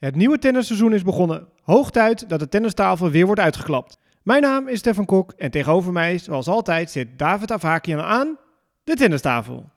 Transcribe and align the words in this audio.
Het 0.00 0.16
nieuwe 0.16 0.38
tennisseizoen 0.38 0.92
is 0.92 1.02
begonnen. 1.02 1.48
Hoog 1.62 1.90
tijd 1.90 2.28
dat 2.28 2.38
de 2.38 2.48
tennistafel 2.48 3.10
weer 3.10 3.26
wordt 3.26 3.40
uitgeklapt. 3.40 3.98
Mijn 4.22 4.42
naam 4.42 4.68
is 4.68 4.78
Stefan 4.78 5.04
Kok 5.04 5.32
en 5.32 5.50
tegenover 5.50 5.92
mij, 5.92 6.18
zoals 6.18 6.46
altijd, 6.46 6.90
zit 6.90 7.18
David 7.18 7.52
Avakian 7.52 8.00
aan 8.00 8.38
de 8.84 8.94
tennistafel. 8.94 9.70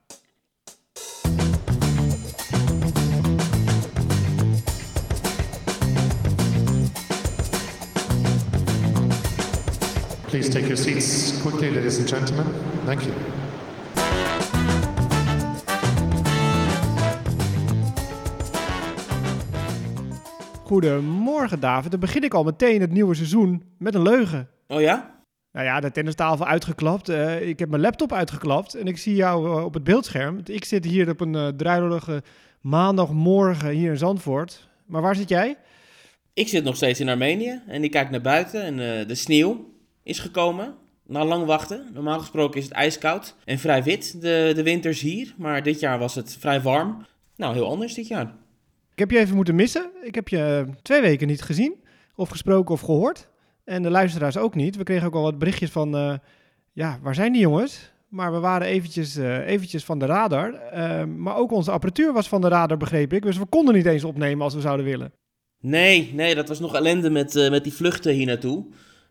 Please 10.30 10.50
take 10.50 10.66
your 10.66 10.78
seats 10.78 11.42
quickly, 11.42 11.76
ladies 11.76 12.00
and 12.00 12.10
gentlemen. 12.10 12.46
Thank 12.86 13.02
you. 13.02 13.43
Goedemorgen 20.74 21.60
David, 21.60 21.92
dan 21.92 22.00
begin 22.00 22.24
ik 22.24 22.34
al 22.34 22.43
meteen 22.43 22.82
het 22.82 22.92
nieuwe 22.92 23.16
seizoen 23.16 23.64
met 23.78 23.96
een 23.96 24.02
leugen. 24.02 24.50
Oh 24.68 24.82
ja? 24.82 25.24
Nou 25.52 25.66
ja, 25.66 25.80
de 25.80 25.92
tennistafel 25.92 26.46
uitgeklapt. 26.46 27.10
Eh, 27.10 27.47
ik 27.47 27.60
heb 27.60 27.70
mijn 27.70 27.82
laptop 27.82 28.14
uitgeklapt 28.14 28.75
en 28.75 28.88
ik 28.88 28.97
zie 28.97 29.16
jou 29.16 29.46
eh, 29.46 29.66
op 29.66 29.74
het 29.74 29.83
beeldscherm. 29.83 30.42
Ik 30.44 30.66
zit 30.66 30.86
hier 30.86 31.10
op 31.10 31.20
een 31.20 31.57
uh, 31.60 32.17
maandagmorgen 32.61 33.70
hier 33.70 33.92
in 33.92 33.97
Zandvoort. 33.97 34.67
Maar 34.86 35.02
waar 35.02 35.16
zit 35.16 35.30
jij? 35.30 35.58
Ik 36.33 36.47
zit 36.47 36.64
nog 36.64 36.75
steeds 36.75 37.00
in 37.00 37.09
Armenië 37.09 37.61
en 37.67 37.83
ik 37.83 37.92
kijk 37.92 38.09
naar 38.09 38.22
buiten 38.22 38.64
en 38.64 39.08
de 39.08 39.16
sneeuw 39.16 39.69
is 40.03 40.19
gekomen. 40.19 40.75
Na 41.05 41.25
lang 41.25 41.45
wachten. 41.45 41.89
Normaal 41.94 42.19
gesproken 42.19 42.59
is 42.59 42.66
het 42.66 42.73
ijskoud 42.73 43.36
en 43.45 43.59
vrij 43.59 43.83
wit 43.83 44.22
de, 44.22 44.52
de 44.55 44.64
winters 44.64 45.02
hier. 45.02 45.33
Maar 45.38 45.64
dit 45.64 45.80
jaar 45.80 46.00
was 46.00 46.16
het 46.16 46.38
vrij 46.39 46.61
warm. 46.61 47.05
Nou, 47.36 47.53
heel 47.53 47.69
anders 47.69 47.94
dit 47.94 48.08
jaar. 48.08 48.42
Ik 48.94 49.00
heb 49.00 49.11
je 49.11 49.20
even 49.20 49.36
moeten 49.36 49.56
missen. 49.56 49.92
Ik 50.02 50.16
heb 50.16 50.28
je 50.28 50.66
twee 50.81 51.02
weken 51.02 51.28
niet 51.28 51.42
gezien, 51.42 51.75
of 52.16 52.30
gesproken 52.30 52.73
of 52.73 52.81
gehoord. 52.81 53.30
En 53.64 53.83
de 53.83 53.89
luisteraars 53.89 54.38
ook 54.38 54.55
niet. 54.55 54.75
We 54.75 54.83
kregen 54.83 55.08
ook 55.08 55.16
al 55.16 55.22
wat 55.22 55.39
berichtjes 55.39 55.72
van, 55.72 55.95
uh, 55.95 56.13
ja, 56.72 56.99
waar 57.02 57.16
zijn 57.16 57.31
die 57.31 57.41
jongens? 57.41 57.91
Maar 58.08 58.31
we 58.31 58.39
waren 58.39 58.67
eventjes, 58.67 59.17
uh, 59.17 59.47
eventjes 59.47 59.86
van 59.86 59.99
de 59.99 60.05
radar. 60.05 60.53
Uh, 60.73 61.03
maar 61.03 61.36
ook 61.36 61.52
onze 61.52 61.71
apparatuur 61.71 62.14
was 62.14 62.27
van 62.27 62.41
de 62.41 62.47
radar, 62.47 62.77
begreep 62.77 63.14
ik. 63.14 63.21
Dus 63.21 63.38
we 63.38 63.45
konden 63.45 63.75
niet 63.75 63.86
eens 63.86 64.03
opnemen 64.03 64.44
als 64.44 64.53
we 64.53 64.61
zouden 64.61 64.86
willen. 64.86 65.14
Nee, 65.59 66.11
nee, 66.14 66.36
dat 66.36 66.47
was 66.47 66.59
nog 66.59 66.75
ellende 66.75 67.09
met, 67.09 67.33
met 67.49 67.64
die 67.64 67.73
vluchten 67.73 68.14
hier 68.14 68.25
naartoe. 68.25 68.66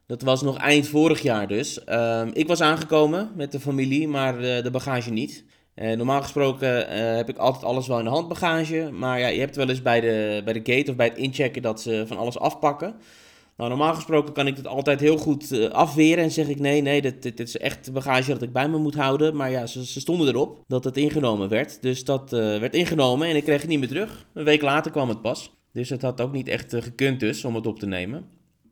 Dat 0.06 0.22
was 0.22 0.42
nog 0.42 0.58
eind 0.58 0.88
vorig 0.88 1.20
jaar 1.20 1.48
dus. 1.48 1.84
Ehm, 1.84 2.30
ik 2.32 2.46
was 2.46 2.60
aangekomen 2.60 3.30
met 3.36 3.52
de 3.52 3.60
familie, 3.60 4.08
maar 4.08 4.38
de 4.38 4.68
bagage 4.72 5.10
niet. 5.10 5.44
Uh, 5.74 5.96
normaal 5.96 6.22
gesproken 6.22 6.68
uh, 6.68 7.16
heb 7.16 7.28
ik 7.28 7.36
altijd 7.36 7.64
alles 7.64 7.86
wel 7.86 7.98
in 7.98 8.04
de 8.04 8.10
handbagage. 8.10 8.90
Maar 8.92 9.18
ja, 9.18 9.26
je 9.26 9.40
hebt 9.40 9.56
wel 9.56 9.68
eens 9.68 9.82
bij 9.82 10.00
de, 10.00 10.40
bij 10.44 10.52
de 10.52 10.72
gate 10.72 10.90
of 10.90 10.96
bij 10.96 11.06
het 11.06 11.16
inchecken 11.16 11.62
dat 11.62 11.80
ze 11.80 12.04
van 12.06 12.18
alles 12.18 12.38
afpakken. 12.38 12.94
Nou, 13.56 13.70
normaal 13.70 13.94
gesproken 13.94 14.34
kan 14.34 14.46
ik 14.46 14.56
het 14.56 14.66
altijd 14.66 15.00
heel 15.00 15.16
goed 15.16 15.52
uh, 15.52 15.70
afweren 15.70 16.24
en 16.24 16.30
zeg 16.30 16.48
ik 16.48 16.58
nee, 16.58 16.80
nee, 16.80 17.00
dit, 17.00 17.40
is 17.40 17.56
echt 17.56 17.92
bagage 17.92 18.32
dat 18.32 18.42
ik 18.42 18.52
bij 18.52 18.68
me 18.68 18.78
moet 18.78 18.94
houden. 18.94 19.36
Maar 19.36 19.50
ja, 19.50 19.66
ze, 19.66 19.86
ze 19.86 20.00
stonden 20.00 20.28
erop 20.28 20.64
dat 20.66 20.84
het 20.84 20.96
ingenomen 20.96 21.48
werd. 21.48 21.82
Dus 21.82 22.04
dat 22.04 22.30
werd 22.30 22.74
ingenomen 22.74 23.28
en 23.28 23.36
ik 23.36 23.44
kreeg 23.44 23.60
het 23.60 23.70
niet 23.70 23.78
meer 23.78 23.88
terug. 23.88 24.26
Een 24.34 24.44
week 24.44 24.62
later 24.62 24.90
kwam 24.90 25.08
het 25.08 25.22
pas. 25.22 25.52
Dus 25.72 25.88
het 25.88 26.02
had 26.02 26.20
ook 26.20 26.32
niet 26.32 26.48
echt 26.48 26.74
gekund 26.78 27.20
dus 27.20 27.44
om 27.44 27.54
het 27.54 27.66
op 27.66 27.78
te 27.78 27.86
nemen. 27.86 28.24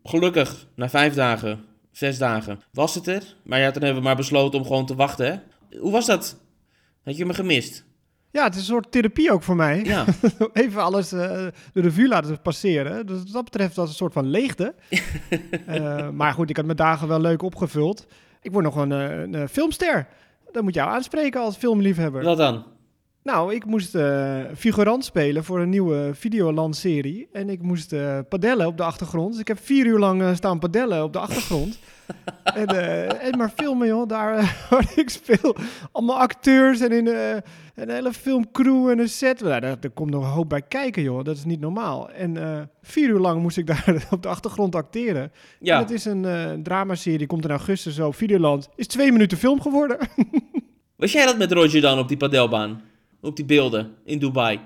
Gelukkig, 0.02 0.68
na 0.74 0.88
vijf 0.88 1.14
dagen, 1.14 1.64
zes 1.92 2.18
dagen, 2.18 2.60
was 2.72 2.94
het 2.94 3.06
er. 3.06 3.36
Maar 3.44 3.60
ja, 3.60 3.70
toen 3.70 3.82
hebben 3.82 4.02
we 4.02 4.08
maar 4.08 4.16
besloten 4.16 4.58
om 4.58 4.66
gewoon 4.66 4.86
te 4.86 4.94
wachten. 4.94 5.26
Hè? 5.26 5.78
Hoe 5.78 5.92
was 5.92 6.06
dat? 6.06 6.40
Had 7.04 7.16
je 7.16 7.26
me 7.26 7.34
gemist? 7.34 7.84
Ja, 8.32 8.44
het 8.44 8.54
is 8.54 8.60
een 8.60 8.66
soort 8.66 8.92
therapie 8.92 9.32
ook 9.32 9.42
voor 9.42 9.56
mij. 9.56 9.84
Ja. 9.84 10.04
Even 10.52 10.82
alles 10.82 11.12
uh, 11.12 11.20
de 11.72 11.80
revue 11.80 12.08
laten 12.08 12.40
passeren. 12.42 13.06
Dus 13.06 13.18
wat 13.18 13.32
dat 13.32 13.44
betreft 13.44 13.76
was 13.76 13.88
een 13.88 13.94
soort 13.94 14.12
van 14.12 14.26
leegte. 14.26 14.74
uh, 15.68 16.08
maar 16.20 16.32
goed, 16.32 16.50
ik 16.50 16.56
had 16.56 16.64
mijn 16.64 16.76
dagen 16.76 17.08
wel 17.08 17.20
leuk 17.20 17.42
opgevuld. 17.42 18.06
Ik 18.42 18.52
word 18.52 18.64
nog 18.64 18.76
een, 18.76 18.92
eh, 18.92 19.40
een, 19.40 19.48
filmster. 19.48 20.08
Dat 20.52 20.62
moet 20.62 20.74
jou 20.74 20.90
aanspreken 20.90 21.40
als 21.40 21.56
filmliefhebber. 21.56 22.22
Wat 22.22 22.36
dan? 22.36 22.64
Nou, 23.22 23.54
ik 23.54 23.64
moest 23.64 23.94
uh, 23.94 24.38
figurant 24.56 25.04
spelen 25.04 25.44
voor 25.44 25.60
een 25.60 25.68
nieuwe 25.68 26.10
Videoland-serie. 26.14 27.28
En 27.32 27.48
ik 27.48 27.62
moest 27.62 27.92
uh, 27.92 28.18
padellen 28.28 28.66
op 28.66 28.76
de 28.76 28.82
achtergrond. 28.82 29.30
Dus 29.30 29.40
ik 29.40 29.48
heb 29.48 29.58
vier 29.62 29.86
uur 29.86 29.98
lang 29.98 30.22
uh, 30.22 30.34
staan 30.34 30.58
padellen 30.58 31.02
op 31.02 31.12
de 31.12 31.18
achtergrond. 31.18 31.78
en, 32.44 32.66
en, 33.20 33.38
maar 33.38 33.52
filmen, 33.56 33.86
joh, 33.86 34.08
daar 34.08 34.56
waar 34.70 34.92
ik 34.94 35.10
speel. 35.10 35.56
Allemaal 35.92 36.18
acteurs 36.18 36.80
en 36.80 36.92
in, 36.92 37.06
een 37.74 37.90
hele 37.90 38.12
filmcrew 38.12 38.88
en 38.88 38.98
een 38.98 39.08
set. 39.08 39.40
Nou, 39.40 39.60
daar, 39.60 39.80
daar, 39.80 39.90
komt 39.90 40.10
nog 40.10 40.24
een 40.24 40.30
hoop 40.30 40.48
bij 40.48 40.62
kijken, 40.62 41.02
joh. 41.02 41.24
Dat 41.24 41.36
is 41.36 41.44
niet 41.44 41.60
normaal. 41.60 42.10
En 42.10 42.70
vier 42.82 43.08
uur 43.08 43.18
lang 43.18 43.42
moest 43.42 43.56
ik 43.56 43.66
daar 43.72 44.06
op 44.10 44.22
de 44.22 44.28
achtergrond 44.28 44.74
acteren. 44.74 45.32
Ja. 45.58 45.74
En 45.74 45.82
het 45.82 45.90
is 45.90 46.04
een 46.04 46.60
dramaserie, 46.62 47.26
komt 47.26 47.44
in 47.44 47.50
augustus 47.50 47.98
op 47.98 48.14
Videoland. 48.14 48.68
Is 48.74 48.86
twee 48.86 49.12
minuten 49.12 49.38
film 49.38 49.60
geworden. 49.60 49.98
Was 50.96 51.12
jij 51.12 51.26
dat 51.26 51.38
met 51.38 51.52
Roger 51.52 51.80
dan 51.80 51.98
op 51.98 52.08
die 52.08 52.16
padelbaan? 52.16 52.89
Op 53.20 53.36
die 53.36 53.44
beelden 53.44 53.94
in 54.04 54.18
Dubai. 54.18 54.60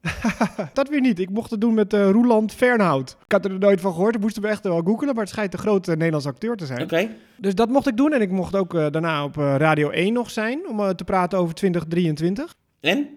dat 0.72 0.88
weer 0.88 1.00
niet. 1.00 1.18
Ik 1.18 1.30
mocht 1.30 1.50
het 1.50 1.60
doen 1.60 1.74
met 1.74 1.94
uh, 1.94 2.10
Roeland 2.10 2.52
Fernhout. 2.52 3.16
Ik 3.24 3.32
had 3.32 3.44
er 3.44 3.58
nooit 3.58 3.80
van 3.80 3.92
gehoord. 3.92 4.14
Ik 4.14 4.20
moest 4.20 4.36
hem 4.36 4.44
echt 4.44 4.64
wel 4.64 4.82
googelen, 4.82 5.14
maar 5.14 5.22
het 5.22 5.32
schijnt 5.32 5.52
een 5.52 5.58
grote 5.58 5.90
Nederlandse 5.90 6.28
acteur 6.28 6.56
te 6.56 6.66
zijn. 6.66 6.82
Oké. 6.82 7.08
Dus 7.36 7.54
dat 7.54 7.68
mocht 7.68 7.86
ik 7.86 7.96
doen. 7.96 8.12
En 8.12 8.20
ik 8.20 8.30
mocht 8.30 8.56
ook 8.56 8.74
uh, 8.74 8.86
daarna 8.90 9.24
op 9.24 9.36
uh, 9.36 9.54
Radio 9.56 9.90
1 9.90 10.12
nog 10.12 10.30
zijn 10.30 10.68
om 10.68 10.94
te 10.94 11.04
praten 11.04 11.38
over 11.38 11.54
2023. 11.54 12.54
En? 12.80 13.08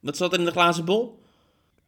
Wat 0.00 0.16
zat 0.16 0.32
er 0.32 0.38
in 0.38 0.44
de 0.44 0.50
glazen 0.50 0.84
bol? 0.84 1.22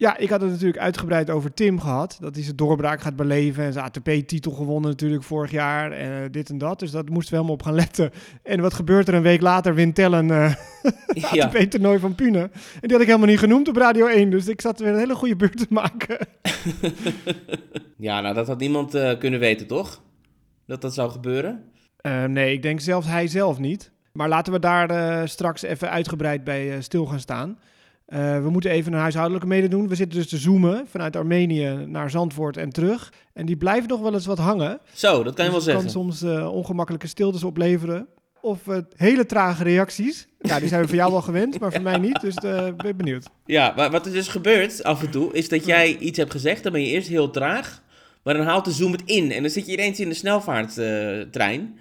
Ja, 0.00 0.16
ik 0.16 0.30
had 0.30 0.40
het 0.40 0.50
natuurlijk 0.50 0.78
uitgebreid 0.78 1.30
over 1.30 1.54
Tim 1.54 1.80
gehad. 1.80 2.18
Dat 2.20 2.34
hij 2.34 2.44
zijn 2.44 2.56
doorbraak 2.56 3.00
gaat 3.00 3.16
beleven. 3.16 3.64
En 3.64 3.72
zijn 3.72 3.84
ATP-titel 3.84 4.52
gewonnen 4.52 4.90
natuurlijk 4.90 5.22
vorig 5.22 5.50
jaar. 5.50 5.92
En 5.92 6.22
uh, 6.22 6.28
dit 6.30 6.50
en 6.50 6.58
dat. 6.58 6.78
Dus 6.78 6.90
dat 6.90 7.08
moesten 7.08 7.30
we 7.30 7.36
helemaal 7.36 7.56
op 7.56 7.62
gaan 7.62 7.74
letten. 7.74 8.10
En 8.42 8.60
wat 8.60 8.74
gebeurt 8.74 9.08
er 9.08 9.14
een 9.14 9.22
week 9.22 9.40
later? 9.40 9.74
Wint 9.74 9.94
Tellen 9.94 10.28
uh, 10.28 10.54
ja. 11.32 11.44
ATP-toernooi 11.44 11.98
van 11.98 12.14
Pune. 12.14 12.38
En 12.40 12.50
die 12.80 12.92
had 12.92 13.00
ik 13.00 13.06
helemaal 13.06 13.28
niet 13.28 13.38
genoemd 13.38 13.68
op 13.68 13.76
Radio 13.76 14.06
1. 14.06 14.30
Dus 14.30 14.48
ik 14.48 14.60
zat 14.60 14.80
weer 14.80 14.92
een 14.92 14.98
hele 14.98 15.14
goede 15.14 15.36
beurt 15.36 15.58
te 15.58 15.66
maken. 15.68 16.18
ja, 17.96 18.20
nou 18.20 18.34
dat 18.34 18.46
had 18.46 18.58
niemand 18.58 18.94
uh, 18.94 19.18
kunnen 19.18 19.40
weten, 19.40 19.66
toch? 19.66 20.02
Dat 20.66 20.80
dat 20.80 20.94
zou 20.94 21.10
gebeuren? 21.10 21.64
nee, 22.26 22.52
ik 22.52 22.62
denk 22.62 22.80
zelfs 22.80 23.06
hij 23.06 23.26
zelf 23.26 23.58
niet. 23.58 23.92
Maar 24.12 24.28
laten 24.28 24.52
we 24.52 24.58
daar 24.58 25.28
straks 25.28 25.62
even 25.62 25.90
uitgebreid 25.90 26.44
bij 26.44 26.80
stil 26.80 27.06
gaan 27.06 27.20
staan. 27.20 27.58
Uh, 28.12 28.42
we 28.42 28.50
moeten 28.50 28.70
even 28.70 28.92
een 28.92 28.98
huishoudelijke 28.98 29.46
mede 29.46 29.68
doen. 29.68 29.88
We 29.88 29.94
zitten 29.94 30.18
dus 30.18 30.28
te 30.28 30.36
zoomen 30.36 30.86
vanuit 30.90 31.16
Armenië 31.16 31.84
naar 31.86 32.10
Zandvoort 32.10 32.56
en 32.56 32.70
terug. 32.70 33.12
En 33.32 33.46
die 33.46 33.56
blijven 33.56 33.88
nog 33.88 34.00
wel 34.00 34.12
eens 34.14 34.26
wat 34.26 34.38
hangen. 34.38 34.80
Zo, 34.92 35.22
dat 35.22 35.34
kan 35.34 35.44
je 35.44 35.50
dus 35.50 35.64
wel 35.64 35.74
zeggen. 35.74 35.82
kan 35.82 35.92
soms 35.92 36.22
uh, 36.22 36.54
ongemakkelijke 36.54 37.06
stiltes 37.06 37.44
opleveren. 37.44 38.06
Of 38.40 38.66
uh, 38.66 38.76
hele 38.96 39.26
trage 39.26 39.62
reacties. 39.62 40.28
Ja, 40.38 40.58
die 40.58 40.68
zijn 40.68 40.80
we 40.80 40.88
voor 40.88 40.96
jou 40.96 41.12
wel 41.12 41.22
gewend, 41.22 41.60
maar 41.60 41.72
voor 41.72 41.82
mij 41.90 41.98
niet. 41.98 42.20
Dus 42.20 42.34
ben 42.76 42.96
benieuwd. 42.96 43.26
Ja, 43.46 43.72
maar 43.76 43.90
wat 43.90 44.06
er 44.06 44.12
dus 44.12 44.28
gebeurt 44.28 44.82
af 44.84 45.02
en 45.02 45.10
toe, 45.10 45.32
is 45.32 45.48
dat 45.48 45.64
jij 45.64 45.96
iets 45.96 46.18
hebt 46.18 46.30
gezegd. 46.32 46.62
Dan 46.62 46.72
ben 46.72 46.80
je 46.80 46.90
eerst 46.90 47.08
heel 47.08 47.30
traag. 47.30 47.82
Maar 48.22 48.34
dan 48.34 48.46
haalt 48.46 48.64
de 48.64 48.72
zoom 48.72 48.92
het 48.92 49.02
in. 49.04 49.32
En 49.32 49.42
dan 49.42 49.50
zit 49.50 49.66
je 49.66 49.72
ineens 49.72 50.00
in 50.00 50.08
de 50.08 50.14
snelvaarttrein. 50.14 51.78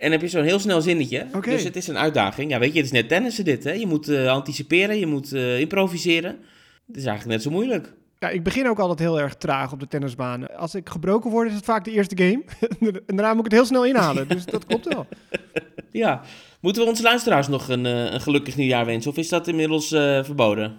En 0.00 0.10
heb 0.10 0.20
je 0.20 0.28
zo'n 0.28 0.44
heel 0.44 0.58
snel 0.58 0.80
zinnetje. 0.80 1.26
Okay. 1.34 1.54
Dus 1.54 1.64
het 1.64 1.76
is 1.76 1.86
een 1.86 1.98
uitdaging. 1.98 2.50
Ja, 2.50 2.58
weet 2.58 2.72
je, 2.72 2.76
het 2.76 2.86
is 2.86 2.92
net 2.92 3.08
tennissen 3.08 3.44
dit, 3.44 3.64
hè. 3.64 3.72
Je 3.72 3.86
moet 3.86 4.08
uh, 4.08 4.28
anticiperen, 4.30 4.98
je 4.98 5.06
moet 5.06 5.32
uh, 5.32 5.60
improviseren. 5.60 6.38
Het 6.86 6.96
is 6.96 7.04
eigenlijk 7.04 7.26
net 7.26 7.42
zo 7.42 7.50
moeilijk. 7.50 7.92
Ja, 8.18 8.28
ik 8.28 8.42
begin 8.42 8.68
ook 8.68 8.78
altijd 8.78 8.98
heel 8.98 9.20
erg 9.20 9.34
traag 9.34 9.72
op 9.72 9.80
de 9.80 9.88
tennisbaan. 9.88 10.56
Als 10.56 10.74
ik 10.74 10.88
gebroken 10.88 11.30
word, 11.30 11.48
is 11.48 11.54
het 11.54 11.64
vaak 11.64 11.84
de 11.84 11.90
eerste 11.90 12.16
game. 12.16 12.42
en 13.06 13.16
daarna 13.16 13.28
moet 13.28 13.38
ik 13.38 13.44
het 13.44 13.52
heel 13.52 13.64
snel 13.64 13.84
inhalen. 13.84 14.28
Dus 14.28 14.44
dat 14.44 14.66
klopt 14.66 14.94
wel. 14.94 15.06
ja. 15.90 16.22
Moeten 16.60 16.82
we 16.82 16.88
onze 16.88 17.02
luisteraars 17.02 17.48
nog 17.48 17.68
een, 17.68 17.84
uh, 17.84 18.12
een 18.12 18.20
gelukkig 18.20 18.56
nieuwjaar 18.56 18.86
wensen? 18.86 19.10
Of 19.10 19.16
is 19.16 19.28
dat 19.28 19.48
inmiddels 19.48 19.88
verboden? 19.88 20.78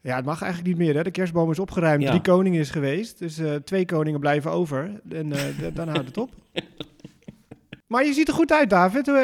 Ja, 0.00 0.16
het 0.16 0.24
mag 0.24 0.42
eigenlijk 0.42 0.76
niet 0.76 0.86
meer. 0.86 0.96
Hè? 0.96 1.02
De 1.02 1.10
kerstboom 1.10 1.50
is 1.50 1.58
opgeruimd. 1.58 2.02
Ja. 2.02 2.08
Drie 2.08 2.20
koningen 2.20 2.60
is 2.60 2.70
geweest. 2.70 3.18
Dus 3.18 3.40
twee 3.64 3.84
koningen 3.84 4.20
blijven 4.20 4.50
over. 4.50 5.00
En 5.08 5.32
dan 5.74 5.88
houdt 5.88 6.06
het 6.06 6.18
op. 6.18 6.30
Maar 7.90 8.04
je 8.04 8.12
ziet 8.12 8.28
er 8.28 8.34
goed 8.34 8.52
uit, 8.52 8.70
David. 8.70 9.08
Eh, 9.08 9.14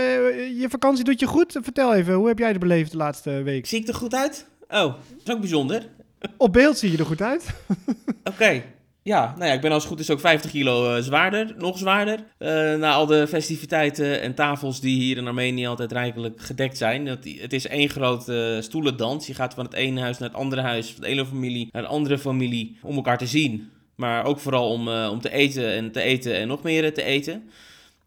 je 0.60 0.66
vakantie 0.68 1.04
doet 1.04 1.20
je 1.20 1.26
goed. 1.26 1.58
Vertel 1.62 1.94
even, 1.94 2.14
hoe 2.14 2.28
heb 2.28 2.38
jij 2.38 2.48
het 2.48 2.58
beleefd 2.58 2.90
de 2.90 2.96
laatste 2.96 3.30
week? 3.30 3.66
Zie 3.66 3.80
ik 3.80 3.88
er 3.88 3.94
goed 3.94 4.14
uit? 4.14 4.46
Oh, 4.68 4.68
dat 4.68 4.96
is 5.24 5.32
ook 5.32 5.40
bijzonder. 5.40 5.88
Op 6.36 6.52
beeld 6.52 6.78
zie 6.78 6.90
je 6.90 6.98
er 6.98 7.06
goed 7.06 7.22
uit. 7.22 7.54
Oké. 8.32 8.62
Ja, 9.02 9.34
nou 9.36 9.48
ja, 9.48 9.52
ik 9.52 9.60
ben 9.60 9.72
als 9.72 9.82
het 9.82 9.92
goed 9.92 10.00
is 10.00 10.10
ook 10.10 10.20
50 10.20 10.50
kilo 10.50 10.96
uh, 10.96 11.02
zwaarder, 11.02 11.54
nog 11.58 11.78
zwaarder. 11.78 12.18
Uh, 12.38 12.48
na 12.74 12.92
al 12.92 13.06
de 13.06 13.26
festiviteiten 13.26 14.20
en 14.20 14.34
tafels 14.34 14.80
die 14.80 15.00
hier 15.00 15.16
in 15.16 15.26
Armenië 15.26 15.66
altijd 15.66 15.92
rijkelijk 15.92 16.40
gedekt 16.40 16.76
zijn. 16.76 17.06
Het, 17.06 17.28
het 17.38 17.52
is 17.52 17.66
één 17.66 17.88
grote 17.88 18.54
uh, 18.56 18.62
stoelendans. 18.62 19.26
Je 19.26 19.34
gaat 19.34 19.54
van 19.54 19.64
het 19.64 19.74
ene 19.74 20.00
huis 20.00 20.18
naar 20.18 20.28
het 20.28 20.38
andere 20.38 20.60
huis, 20.60 20.92
van 20.92 21.00
de 21.00 21.08
ene 21.08 21.26
familie 21.26 21.68
naar 21.72 21.82
de 21.82 21.88
andere 21.88 22.18
familie, 22.18 22.78
om 22.82 22.96
elkaar 22.96 23.18
te 23.18 23.26
zien. 23.26 23.70
Maar 23.96 24.24
ook 24.24 24.38
vooral 24.38 24.70
om, 24.70 24.88
om 24.88 25.20
te 25.20 25.30
eten 25.30 25.72
en 25.72 25.92
te 25.92 26.00
eten 26.00 26.34
en 26.34 26.48
nog 26.48 26.62
meer 26.62 26.94
te 26.94 27.02
eten. 27.02 27.50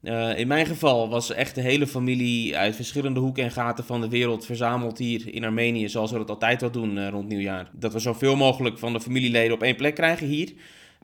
Uh, 0.02 0.38
in 0.38 0.48
mijn 0.48 0.66
geval 0.66 1.10
was 1.10 1.32
echt 1.32 1.56
de 1.56 1.62
hele 1.62 1.88
familie 1.88 2.58
uit 2.58 2.76
verschillende 2.76 3.20
hoeken 3.20 3.44
en 3.44 3.52
gaten 3.52 3.84
van 3.84 4.02
de 4.02 4.10
wereld 4.10 4.46
verzameld 4.46 4.98
hier 4.98 5.34
in 5.34 5.44
Armenië, 5.44 5.90
zoals 5.90 6.12
we 6.12 6.18
dat 6.18 6.30
altijd 6.30 6.62
wel 6.62 6.72
doen 6.72 6.98
uh, 6.98 7.08
rond 7.10 7.28
nieuwjaar. 7.28 7.70
Dat 7.74 7.94
we 7.94 8.00
zoveel 8.00 8.36
mogelijk 8.36 8.78
van 8.78 8.94
de 8.94 9.02
familieleden 9.02 9.54
op 9.54 9.64
één 9.64 9.76
plek 9.76 9.96
krijgen 9.96 10.28
hier. 10.28 10.54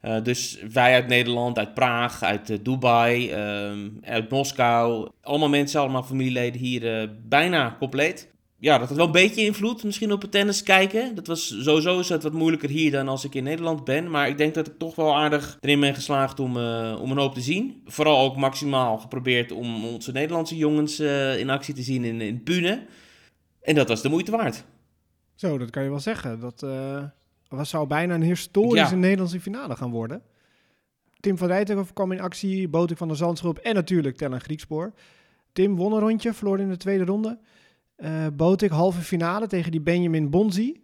Uh, 0.02 0.24
dus 0.24 0.60
wij 0.72 0.94
uit 0.94 1.08
Nederland, 1.08 1.58
uit 1.58 1.74
Praag, 1.74 2.24
uit 2.24 2.66
Dubai, 2.66 3.30
ehm, 3.30 3.90
uit 4.02 4.30
Moskou. 4.30 5.10
Allemaal 5.22 5.50
mensen, 5.50 5.80
allemaal 5.80 6.04
familieleden 6.04 6.62
hier 6.62 7.12
bijna 7.28 7.76
compleet 7.80 8.34
ja, 8.58 8.78
dat 8.78 8.88
had 8.88 8.98
wel 8.98 9.06
een 9.06 9.12
beetje 9.12 9.46
invloed 9.46 9.84
misschien 9.84 10.12
op 10.12 10.22
het 10.22 10.32
tennis 10.32 10.64
kijken. 10.64 11.16
Dat 11.16 11.28
was 11.28 11.64
sowieso 11.64 12.00
is 12.00 12.10
het 12.10 12.24
wat 12.24 12.34
moeilijker 12.34 12.70
hier 12.70 12.92
dan 12.92 13.08
als 13.08 13.26
ik 13.26 13.36
in 13.36 13.44
Nederland 13.44 13.84
ben. 13.84 14.10
Maar 14.10 14.28
ik 14.28 14.38
denk 14.38 14.54
dat 14.54 14.68
ik 14.68 14.78
toch 14.78 14.96
wel 14.96 15.16
aardig 15.16 15.58
erin 15.62 15.80
ben 15.80 15.94
geslaagd 15.94 16.40
om, 16.40 16.58
uh, 16.58 16.98
om 17.02 17.12
een 17.12 17.18
hoop 17.18 17.34
te 17.34 17.42
zien. 17.42 17.82
Vooral 17.86 18.20
ook 18.20 18.36
maximaal 18.36 18.98
geprobeerd 18.98 19.52
om 19.52 19.86
onze 19.86 20.12
Nederlandse 20.12 20.58
jongens 20.58 21.00
uh, 21.00 21.40
in 21.40 21.50
actie 21.50 21.74
te 21.74 21.82
zien 21.82 22.04
in, 22.04 22.22
in 22.22 22.44
Pune. 22.44 22.86
En 23.62 23.76
dat 23.76 23.88
was 23.88 24.02
de 24.02 24.10
moeite 24.10 24.32
waard. 24.32 24.66
Zo, 25.36 25.58
dat 25.58 25.70
kan 25.70 25.84
je 25.84 25.90
wel 25.90 26.00
zeggen. 26.00 26.40
Dat 26.40 26.64
uh, 26.64 27.04
was, 27.48 27.70
zou 27.70 27.88
bijna 27.88 28.14
een 28.14 28.22
historische 28.22 28.96
ja. 28.96 29.02
Nederlandse 29.02 29.40
finale 29.40 29.76
gaan 29.76 29.92
worden. 29.92 30.22
Tim 31.20 31.38
van 31.38 31.48
Rijthoven 31.48 31.94
kwam 31.94 32.12
in 32.12 32.22
actie, 32.22 32.68
Botik 32.68 32.98
van 32.98 33.08
der 33.08 33.18
Zandschulp 33.18 33.58
en 33.58 33.76
natuurlijk 33.76 34.18
Tellen 34.18 34.42
Griekspoor. 34.42 34.94
Tim 35.54 35.76
won 35.76 35.94
een 35.94 36.00
rondje, 36.00 36.34
verloor 36.34 36.60
in 36.60 36.70
de 36.70 36.78
tweede 36.78 37.06
ronde. 37.06 37.40
Uh, 37.98 38.28
Botik 38.34 38.72
halve 38.72 39.02
finale 39.02 39.48
tegen 39.48 39.72
die 39.72 39.82
Benjamin 39.82 40.30
Bonzi. 40.30 40.82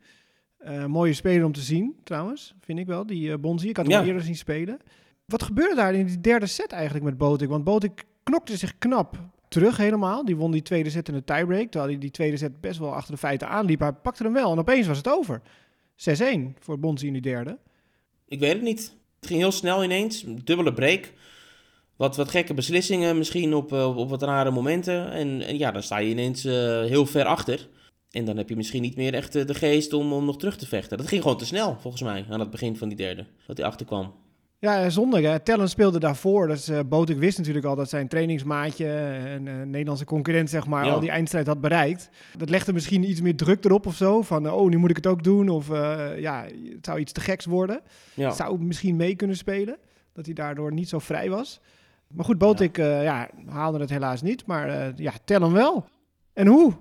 Uh, 0.65 0.85
mooie 0.85 1.13
speler 1.13 1.45
om 1.45 1.51
te 1.51 1.61
zien, 1.61 1.95
trouwens, 2.03 2.53
vind 2.59 2.79
ik 2.79 2.85
wel, 2.85 3.05
die 3.05 3.29
uh, 3.29 3.35
Bonzi. 3.35 3.69
Ik 3.69 3.77
had 3.77 3.85
hem 3.85 3.99
ja. 3.99 4.05
eerder 4.05 4.21
zien 4.21 4.35
spelen. 4.35 4.79
Wat 5.25 5.43
gebeurde 5.43 5.75
daar 5.75 5.93
in 5.93 6.05
die 6.05 6.21
derde 6.21 6.45
set 6.45 6.71
eigenlijk 6.71 7.05
met 7.05 7.17
Botik? 7.17 7.49
Want 7.49 7.63
Botik 7.63 8.03
knokte 8.23 8.57
zich 8.57 8.77
knap 8.77 9.17
terug 9.47 9.77
helemaal. 9.77 10.25
Die 10.25 10.35
won 10.35 10.51
die 10.51 10.61
tweede 10.61 10.89
set 10.89 11.07
in 11.07 11.13
de 11.13 11.23
tiebreak. 11.23 11.69
Terwijl 11.69 11.91
hij 11.91 11.99
die 11.99 12.11
tweede 12.11 12.37
set 12.37 12.61
best 12.61 12.79
wel 12.79 12.93
achter 12.93 13.11
de 13.13 13.19
feiten 13.19 13.47
aanliep. 13.47 13.79
Hij 13.79 13.91
pakte 13.91 14.23
hem 14.23 14.33
wel 14.33 14.51
en 14.51 14.59
opeens 14.59 14.87
was 14.87 14.97
het 14.97 15.09
over. 15.09 15.41
6-1 15.95 16.59
voor 16.59 16.79
Bonzi 16.79 17.07
in 17.07 17.13
die 17.13 17.21
derde. 17.21 17.57
Ik 18.27 18.39
weet 18.39 18.53
het 18.53 18.61
niet. 18.61 18.95
Het 19.19 19.29
ging 19.29 19.39
heel 19.39 19.51
snel 19.51 19.83
ineens. 19.83 20.23
Dubbele 20.43 20.73
break 20.73 21.11
wat, 21.95 22.15
wat 22.15 22.29
gekke 22.29 22.53
beslissingen 22.53 23.17
misschien 23.17 23.53
op, 23.53 23.71
op, 23.71 23.95
op 23.97 24.09
wat 24.09 24.23
rare 24.23 24.51
momenten. 24.51 25.11
En, 25.11 25.41
en, 25.41 25.57
ja, 25.57 25.71
dan 25.71 25.83
sta 25.83 25.97
je 25.97 26.09
ineens 26.09 26.45
uh, 26.45 26.53
heel 26.81 27.05
ver 27.05 27.25
achter. 27.25 27.69
En 28.11 28.25
dan 28.25 28.37
heb 28.37 28.49
je 28.49 28.55
misschien 28.55 28.81
niet 28.81 28.95
meer 28.95 29.13
echt 29.13 29.33
de 29.33 29.53
geest 29.53 29.93
om, 29.93 30.13
om 30.13 30.25
nog 30.25 30.37
terug 30.37 30.57
te 30.57 30.67
vechten. 30.67 30.97
Dat 30.97 31.07
ging 31.07 31.21
gewoon 31.21 31.37
te 31.37 31.45
snel, 31.45 31.77
volgens 31.79 32.03
mij, 32.03 32.25
aan 32.29 32.39
het 32.39 32.49
begin 32.49 32.77
van 32.77 32.87
die 32.87 32.97
derde. 32.97 33.25
Dat 33.47 33.57
hij 33.57 33.65
achterkwam. 33.65 34.13
Ja, 34.61 34.89
zonde. 34.89 35.21
Hè. 35.21 35.39
Tellen 35.39 35.69
speelde 35.69 35.99
daarvoor. 35.99 36.47
Dus 36.47 36.69
uh, 36.69 36.79
wist 37.05 37.37
natuurlijk 37.37 37.65
al 37.65 37.75
dat 37.75 37.89
zijn 37.89 38.07
trainingsmaatje, 38.07 38.85
een 39.35 39.45
uh, 39.45 39.61
Nederlandse 39.61 40.05
concurrent, 40.05 40.49
zeg 40.49 40.67
maar, 40.67 40.85
ja. 40.85 40.91
al 40.91 40.99
die 40.99 41.09
eindstrijd 41.09 41.47
had 41.47 41.61
bereikt. 41.61 42.09
Dat 42.37 42.49
legde 42.49 42.73
misschien 42.73 43.09
iets 43.09 43.21
meer 43.21 43.35
druk 43.35 43.65
erop 43.65 43.85
of 43.85 43.95
zo. 43.95 44.21
Van, 44.21 44.51
oh, 44.51 44.69
nu 44.69 44.77
moet 44.77 44.89
ik 44.89 44.95
het 44.95 45.07
ook 45.07 45.23
doen. 45.23 45.49
Of 45.49 45.67
ja, 46.17 46.45
het 46.73 46.85
zou 46.85 46.99
iets 46.99 47.11
te 47.11 47.21
geks 47.21 47.45
worden. 47.45 47.81
Ja. 48.13 48.31
Zou 48.31 48.63
misschien 48.63 48.95
mee 48.95 49.15
kunnen 49.15 49.37
spelen. 49.37 49.77
Dat 50.13 50.25
hij 50.25 50.33
daardoor 50.33 50.73
niet 50.73 50.89
zo 50.89 50.99
vrij 50.99 51.29
was. 51.29 51.59
Maar 52.13 52.25
goed, 52.25 52.37
Botik 52.37 52.77
ja. 52.77 52.97
Uh, 52.97 53.03
ja, 53.03 53.29
haalde 53.45 53.79
het 53.79 53.89
helaas 53.89 54.21
niet. 54.21 54.45
Maar 54.45 54.69
uh, 54.69 54.97
ja, 54.97 55.13
tel 55.25 55.41
hem 55.41 55.53
wel. 55.53 55.85
En 56.33 56.47
hoe? 56.47 56.73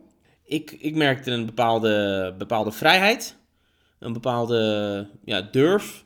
Ik, 0.44 0.70
ik 0.70 0.94
merkte 0.94 1.30
een 1.30 1.46
bepaalde, 1.46 2.34
bepaalde 2.38 2.72
vrijheid. 2.72 3.36
Een 3.98 4.12
bepaalde 4.12 5.08
ja, 5.24 5.42
durf. 5.42 6.04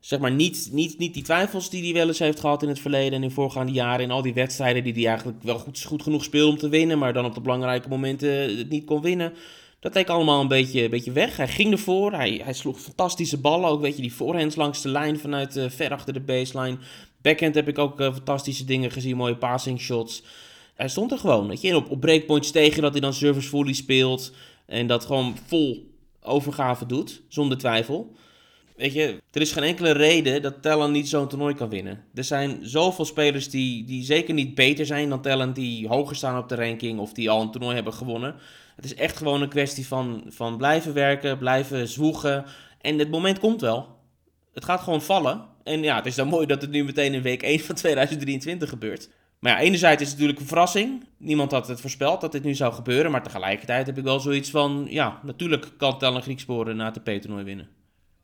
Zeg 0.00 0.18
maar 0.18 0.32
niet, 0.32 0.68
niet, 0.72 0.98
niet 0.98 1.14
die 1.14 1.22
twijfels 1.22 1.70
die 1.70 1.82
hij 1.82 1.92
wel 1.92 2.08
eens 2.08 2.18
heeft 2.18 2.40
gehad 2.40 2.62
in 2.62 2.68
het 2.68 2.80
verleden 2.80 3.12
en 3.12 3.22
in 3.22 3.30
voorgaande 3.30 3.72
jaren. 3.72 4.04
In 4.04 4.10
al 4.10 4.22
die 4.22 4.34
wedstrijden 4.34 4.84
die 4.84 4.92
hij 4.92 5.06
eigenlijk 5.06 5.42
wel 5.42 5.58
goed, 5.58 5.82
goed 5.82 6.02
genoeg 6.02 6.24
speelde 6.24 6.52
om 6.52 6.58
te 6.58 6.68
winnen. 6.68 6.98
Maar 6.98 7.12
dan 7.12 7.24
op 7.24 7.34
de 7.34 7.40
belangrijke 7.40 7.88
momenten 7.88 8.58
het 8.58 8.68
niet 8.68 8.84
kon 8.84 9.00
winnen. 9.00 9.32
Dat 9.80 9.94
leek 9.94 10.08
allemaal 10.08 10.40
een 10.40 10.48
beetje, 10.48 10.82
een 10.84 10.90
beetje 10.90 11.12
weg. 11.12 11.36
Hij 11.36 11.48
ging 11.48 11.72
ervoor. 11.72 12.12
Hij, 12.12 12.40
hij 12.44 12.52
sloeg 12.52 12.80
fantastische 12.80 13.38
ballen. 13.38 13.68
Ook 13.68 13.80
weet 13.80 13.96
je, 13.96 14.02
die 14.02 14.14
voorhands 14.14 14.56
langs 14.56 14.82
de 14.82 14.88
lijn 14.88 15.18
vanuit 15.18 15.56
uh, 15.56 15.64
ver 15.68 15.90
achter 15.90 16.12
de 16.12 16.20
baseline. 16.20 16.78
Backhand 17.22 17.54
heb 17.54 17.68
ik 17.68 17.78
ook 17.78 18.00
uh, 18.00 18.12
fantastische 18.12 18.64
dingen 18.64 18.90
gezien. 18.90 19.16
Mooie 19.16 19.36
passing 19.36 19.80
shots. 19.80 20.22
Hij 20.74 20.88
stond 20.88 21.12
er 21.12 21.18
gewoon. 21.18 21.48
Weet 21.48 21.60
je. 21.60 21.76
Op, 21.76 21.90
op 21.90 22.00
breakpoints 22.00 22.50
tegen 22.50 22.82
dat 22.82 22.92
hij 22.92 23.00
dan 23.00 23.14
service 23.14 23.48
volley 23.48 23.72
speelt. 23.72 24.32
En 24.66 24.86
dat 24.86 25.04
gewoon 25.04 25.36
vol 25.46 25.90
overgave 26.22 26.86
doet. 26.86 27.22
Zonder 27.28 27.58
twijfel. 27.58 28.16
Weet 28.76 28.92
je, 28.92 29.22
er 29.32 29.40
is 29.40 29.52
geen 29.52 29.62
enkele 29.62 29.90
reden 29.90 30.42
dat 30.42 30.62
Talon 30.62 30.92
niet 30.92 31.08
zo'n 31.08 31.28
toernooi 31.28 31.54
kan 31.54 31.68
winnen. 31.68 32.04
Er 32.14 32.24
zijn 32.24 32.58
zoveel 32.62 33.04
spelers 33.04 33.50
die, 33.50 33.84
die 33.84 34.04
zeker 34.04 34.34
niet 34.34 34.54
beter 34.54 34.86
zijn 34.86 35.08
dan 35.08 35.22
Talon, 35.22 35.52
die 35.52 35.88
hoger 35.88 36.16
staan 36.16 36.38
op 36.38 36.48
de 36.48 36.54
ranking 36.54 36.98
of 36.98 37.12
die 37.12 37.30
al 37.30 37.40
een 37.40 37.50
toernooi 37.50 37.74
hebben 37.74 37.92
gewonnen. 37.92 38.34
Het 38.76 38.84
is 38.84 38.94
echt 38.94 39.16
gewoon 39.16 39.42
een 39.42 39.48
kwestie 39.48 39.86
van, 39.86 40.24
van 40.28 40.56
blijven 40.56 40.92
werken, 40.92 41.38
blijven 41.38 41.88
zwoegen. 41.88 42.44
En 42.80 42.98
het 42.98 43.10
moment 43.10 43.38
komt 43.38 43.60
wel. 43.60 43.98
Het 44.52 44.64
gaat 44.64 44.80
gewoon 44.80 45.02
vallen. 45.02 45.44
En 45.64 45.82
ja, 45.82 45.96
het 45.96 46.06
is 46.06 46.14
dan 46.14 46.28
mooi 46.28 46.46
dat 46.46 46.62
het 46.62 46.70
nu 46.70 46.84
meteen 46.84 47.14
in 47.14 47.22
week 47.22 47.42
1 47.42 47.60
van 47.60 47.74
2023 47.74 48.68
gebeurt. 48.68 49.08
Maar 49.38 49.52
ja, 49.52 49.58
enerzijds 49.58 50.02
is 50.02 50.08
het 50.08 50.16
natuurlijk 50.16 50.40
een 50.40 50.48
verrassing. 50.48 51.04
Niemand 51.16 51.50
had 51.50 51.68
het 51.68 51.80
voorspeld 51.80 52.20
dat 52.20 52.32
dit 52.32 52.44
nu 52.44 52.54
zou 52.54 52.72
gebeuren. 52.72 53.10
Maar 53.10 53.22
tegelijkertijd 53.22 53.86
heb 53.86 53.98
ik 53.98 54.04
wel 54.04 54.20
zoiets 54.20 54.50
van... 54.50 54.86
Ja, 54.88 55.20
natuurlijk 55.22 55.72
kan 55.76 55.98
Tel 55.98 56.16
een 56.16 56.22
Grieksporen 56.22 56.76
na 56.76 56.92
het 56.92 57.02
P-toernooi 57.02 57.44
winnen. 57.44 57.68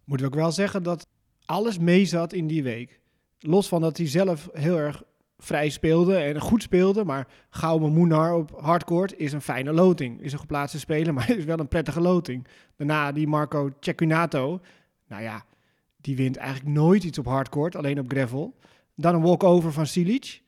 Moeten 0.04 0.26
we 0.26 0.32
ook 0.32 0.40
wel 0.40 0.52
zeggen 0.52 0.82
dat 0.82 1.06
alles 1.44 1.78
meezat 1.78 2.32
in 2.32 2.46
die 2.46 2.62
week. 2.62 3.00
Los 3.38 3.68
van 3.68 3.80
dat 3.80 3.96
hij 3.96 4.06
zelf 4.06 4.48
heel 4.52 4.78
erg 4.78 5.02
vrij 5.38 5.68
speelde 5.68 6.16
en 6.16 6.40
goed 6.40 6.62
speelde. 6.62 7.04
Maar 7.04 7.28
Gaume 7.50 7.88
Moenar 7.88 8.34
op 8.34 8.60
hardcourt 8.60 9.18
is 9.18 9.32
een 9.32 9.42
fijne 9.42 9.72
loting. 9.72 10.22
Is 10.22 10.32
een 10.32 10.38
geplaatste 10.38 10.78
speler, 10.78 11.14
maar 11.14 11.30
is 11.30 11.44
wel 11.44 11.58
een 11.58 11.68
prettige 11.68 12.00
loting. 12.00 12.46
Daarna 12.76 13.12
die 13.12 13.26
Marco 13.26 13.70
Cecchinato. 13.80 14.60
Nou 15.08 15.22
ja, 15.22 15.44
die 16.08 16.16
wint 16.16 16.36
eigenlijk 16.36 16.76
nooit 16.76 17.04
iets 17.04 17.18
op 17.18 17.26
hardcourt, 17.26 17.76
alleen 17.76 17.98
op 17.98 18.10
gravel. 18.10 18.54
Dan 18.94 19.14
een 19.14 19.22
walkover 19.22 19.72
van 19.72 19.86
Silic. 19.86 20.42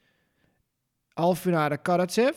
Halffinale 1.12 1.76
Karatsev. 1.76 2.36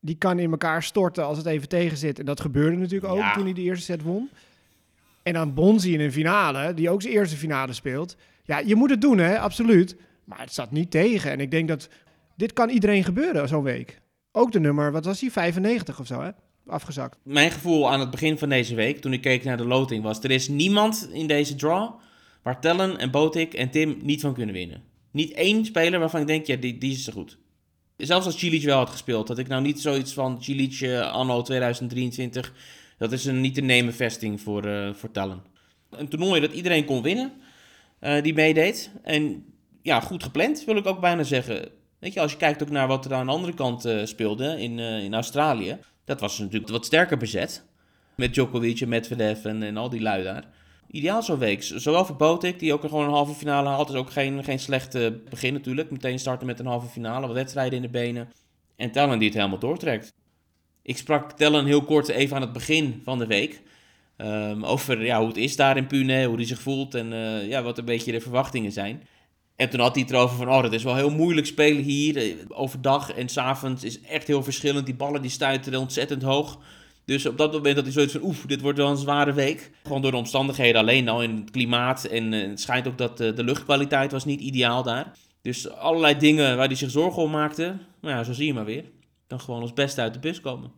Die 0.00 0.14
kan 0.14 0.38
in 0.38 0.50
elkaar 0.50 0.82
storten 0.82 1.24
als 1.24 1.38
het 1.38 1.46
even 1.46 1.68
tegen 1.68 1.96
zit. 1.96 2.18
En 2.18 2.24
dat 2.24 2.40
gebeurde 2.40 2.76
natuurlijk 2.76 3.12
ook 3.12 3.18
ja. 3.18 3.34
toen 3.34 3.44
hij 3.44 3.52
de 3.52 3.60
eerste 3.60 3.84
set 3.84 4.02
won. 4.02 4.30
En 5.22 5.32
dan 5.32 5.54
Bonzi 5.54 5.92
in 5.92 6.00
een 6.00 6.12
finale, 6.12 6.74
die 6.74 6.90
ook 6.90 7.02
zijn 7.02 7.14
eerste 7.14 7.36
finale 7.36 7.72
speelt. 7.72 8.16
Ja, 8.44 8.58
je 8.58 8.74
moet 8.74 8.90
het 8.90 9.00
doen, 9.00 9.18
hè, 9.18 9.38
absoluut. 9.38 9.96
Maar 10.24 10.40
het 10.40 10.52
zat 10.52 10.70
niet 10.70 10.90
tegen. 10.90 11.30
En 11.30 11.40
ik 11.40 11.50
denk 11.50 11.68
dat 11.68 11.88
dit 12.36 12.52
kan 12.52 12.68
iedereen 12.68 13.04
gebeuren 13.04 13.48
zo'n 13.48 13.62
week. 13.62 14.00
Ook 14.32 14.52
de 14.52 14.60
nummer, 14.60 14.92
wat 14.92 15.04
was 15.04 15.18
die, 15.18 15.32
95 15.32 16.00
of 16.00 16.06
zo, 16.06 16.20
hè? 16.20 16.30
Afgezakt. 16.66 17.18
Mijn 17.22 17.50
gevoel 17.50 17.90
aan 17.90 18.00
het 18.00 18.10
begin 18.10 18.38
van 18.38 18.48
deze 18.48 18.74
week, 18.74 19.00
toen 19.00 19.12
ik 19.12 19.20
keek 19.20 19.44
naar 19.44 19.56
de 19.56 19.66
loting, 19.66 20.02
was... 20.02 20.22
er 20.22 20.30
is 20.30 20.48
niemand 20.48 21.08
in 21.12 21.26
deze 21.26 21.54
draw 21.54 21.90
waar 22.42 22.60
Tellen 22.60 22.98
en 22.98 23.10
Botik 23.10 23.54
en 23.54 23.70
Tim 23.70 23.98
niet 24.02 24.20
van 24.20 24.34
kunnen 24.34 24.54
winnen. 24.54 24.82
Niet 25.10 25.32
één 25.32 25.64
speler 25.64 26.00
waarvan 26.00 26.20
ik 26.20 26.26
denk, 26.26 26.46
ja, 26.46 26.56
die, 26.56 26.78
die 26.78 26.92
is 26.92 27.04
zo 27.04 27.12
goed. 27.12 27.38
Zelfs 27.96 28.26
als 28.26 28.38
Cilic 28.38 28.62
wel 28.62 28.78
had 28.78 28.90
gespeeld, 28.90 29.28
had 29.28 29.38
ik 29.38 29.48
nou 29.48 29.62
niet 29.62 29.80
zoiets 29.80 30.12
van 30.12 30.42
Cilic 30.42 30.80
uh, 30.80 31.12
anno 31.12 31.42
2023. 31.42 32.52
Dat 32.98 33.12
is 33.12 33.24
een 33.24 33.40
niet 33.40 33.54
te 33.54 33.60
nemen 33.60 33.94
vesting 33.94 34.40
voor, 34.40 34.66
uh, 34.66 34.92
voor 34.94 35.10
Tellen. 35.10 35.42
Een 35.90 36.08
toernooi 36.08 36.40
dat 36.40 36.52
iedereen 36.52 36.84
kon 36.84 37.02
winnen, 37.02 37.32
uh, 38.00 38.22
die 38.22 38.34
meedeed. 38.34 38.90
En 39.02 39.44
ja, 39.82 40.00
goed 40.00 40.22
gepland, 40.22 40.64
wil 40.64 40.76
ik 40.76 40.86
ook 40.86 41.00
bijna 41.00 41.22
zeggen. 41.22 41.68
Weet 41.98 42.12
je, 42.12 42.20
als 42.20 42.32
je 42.32 42.38
kijkt 42.38 42.62
ook 42.62 42.70
naar 42.70 42.88
wat 42.88 43.04
er 43.04 43.14
aan 43.14 43.26
de 43.26 43.32
andere 43.32 43.54
kant 43.54 43.88
speelde 44.04 44.60
in, 44.60 44.78
in 44.78 45.14
Australië. 45.14 45.78
Dat 46.04 46.20
was 46.20 46.38
natuurlijk 46.38 46.72
wat 46.72 46.86
sterker 46.86 47.16
bezet. 47.16 47.64
Met 48.16 48.34
Djokovic 48.34 48.80
en 48.80 48.88
Medvedev 48.88 49.44
en, 49.44 49.62
en 49.62 49.76
al 49.76 49.88
die 49.88 50.00
lui 50.00 50.22
daar. 50.22 50.44
Ideaal 50.92 51.22
zo'n 51.22 51.38
week. 51.38 51.62
Zowel 51.62 52.04
voor 52.04 52.16
Botik, 52.16 52.58
die 52.58 52.72
ook 52.72 52.80
gewoon 52.80 53.04
een 53.04 53.10
halve 53.10 53.34
finale 53.34 53.68
haalt. 53.68 53.88
is 53.88 53.94
ook 53.94 54.10
geen, 54.10 54.44
geen 54.44 54.58
slecht 54.58 54.98
begin 55.30 55.52
natuurlijk. 55.52 55.90
Meteen 55.90 56.18
starten 56.18 56.46
met 56.46 56.58
een 56.58 56.66
halve 56.66 56.86
finale, 56.86 57.32
wedstrijden 57.32 57.76
in 57.76 57.82
de 57.82 57.88
benen. 57.88 58.28
En 58.76 58.90
Tellen 58.90 59.18
die 59.18 59.28
het 59.28 59.36
helemaal 59.36 59.58
doortrekt. 59.58 60.12
Ik 60.82 60.96
sprak 60.96 61.32
Tellen 61.32 61.66
heel 61.66 61.82
kort 61.82 62.08
even 62.08 62.36
aan 62.36 62.42
het 62.42 62.52
begin 62.52 63.00
van 63.04 63.18
de 63.18 63.26
week. 63.26 63.62
Um, 64.16 64.64
over 64.64 65.04
ja, 65.04 65.18
hoe 65.18 65.28
het 65.28 65.36
is 65.36 65.56
daar 65.56 65.76
in 65.76 65.86
Pune, 65.86 66.24
hoe 66.24 66.36
hij 66.36 66.44
zich 66.44 66.60
voelt 66.60 66.94
en 66.94 67.12
uh, 67.12 67.48
ja, 67.48 67.62
wat 67.62 67.78
een 67.78 67.84
beetje 67.84 68.12
de 68.12 68.20
verwachtingen 68.20 68.72
zijn. 68.72 69.02
En 69.56 69.70
toen 69.70 69.80
had 69.80 69.94
hij 69.94 70.02
het 70.02 70.12
erover 70.12 70.36
van, 70.36 70.48
oh, 70.48 70.62
dat 70.62 70.72
is 70.72 70.82
wel 70.82 70.96
heel 70.96 71.10
moeilijk 71.10 71.46
spelen 71.46 71.82
hier. 71.82 72.16
Eh, 72.16 72.34
overdag 72.48 73.12
en 73.12 73.28
s'avonds 73.28 73.84
is 73.84 74.00
echt 74.00 74.26
heel 74.26 74.42
verschillend. 74.42 74.86
Die 74.86 74.94
ballen 74.94 75.22
die 75.22 75.30
stuiteren 75.30 75.80
ontzettend 75.80 76.22
hoog. 76.22 76.58
Dus 77.04 77.26
op 77.26 77.38
dat 77.38 77.52
moment 77.52 77.74
had 77.74 77.84
hij 77.84 77.92
zoiets 77.92 78.12
van, 78.12 78.22
oef, 78.22 78.44
dit 78.46 78.60
wordt 78.60 78.78
wel 78.78 78.90
een 78.90 78.96
zware 78.96 79.32
week. 79.32 79.70
Gewoon 79.82 80.02
door 80.02 80.10
de 80.10 80.16
omstandigheden 80.16 80.80
alleen 80.80 81.08
al 81.08 81.22
in 81.22 81.36
het 81.36 81.50
klimaat. 81.50 82.04
En 82.04 82.32
uh, 82.32 82.48
het 82.48 82.60
schijnt 82.60 82.86
ook 82.86 82.98
dat 82.98 83.20
uh, 83.20 83.36
de 83.36 83.44
luchtkwaliteit 83.44 84.12
was 84.12 84.24
niet 84.24 84.40
ideaal 84.40 84.82
daar. 84.82 85.12
Dus 85.42 85.70
allerlei 85.70 86.18
dingen 86.18 86.56
waar 86.56 86.66
hij 86.66 86.76
zich 86.76 86.90
zorgen 86.90 87.22
om 87.22 87.30
maakte. 87.30 87.76
Nou 88.00 88.16
ja, 88.16 88.22
zo 88.24 88.32
zie 88.32 88.46
je 88.46 88.54
maar 88.54 88.64
weer. 88.64 88.84
Dan 89.26 89.40
gewoon 89.40 89.60
als 89.60 89.72
beste 89.72 90.00
uit 90.00 90.14
de 90.14 90.20
bus 90.20 90.40
komen. 90.40 90.70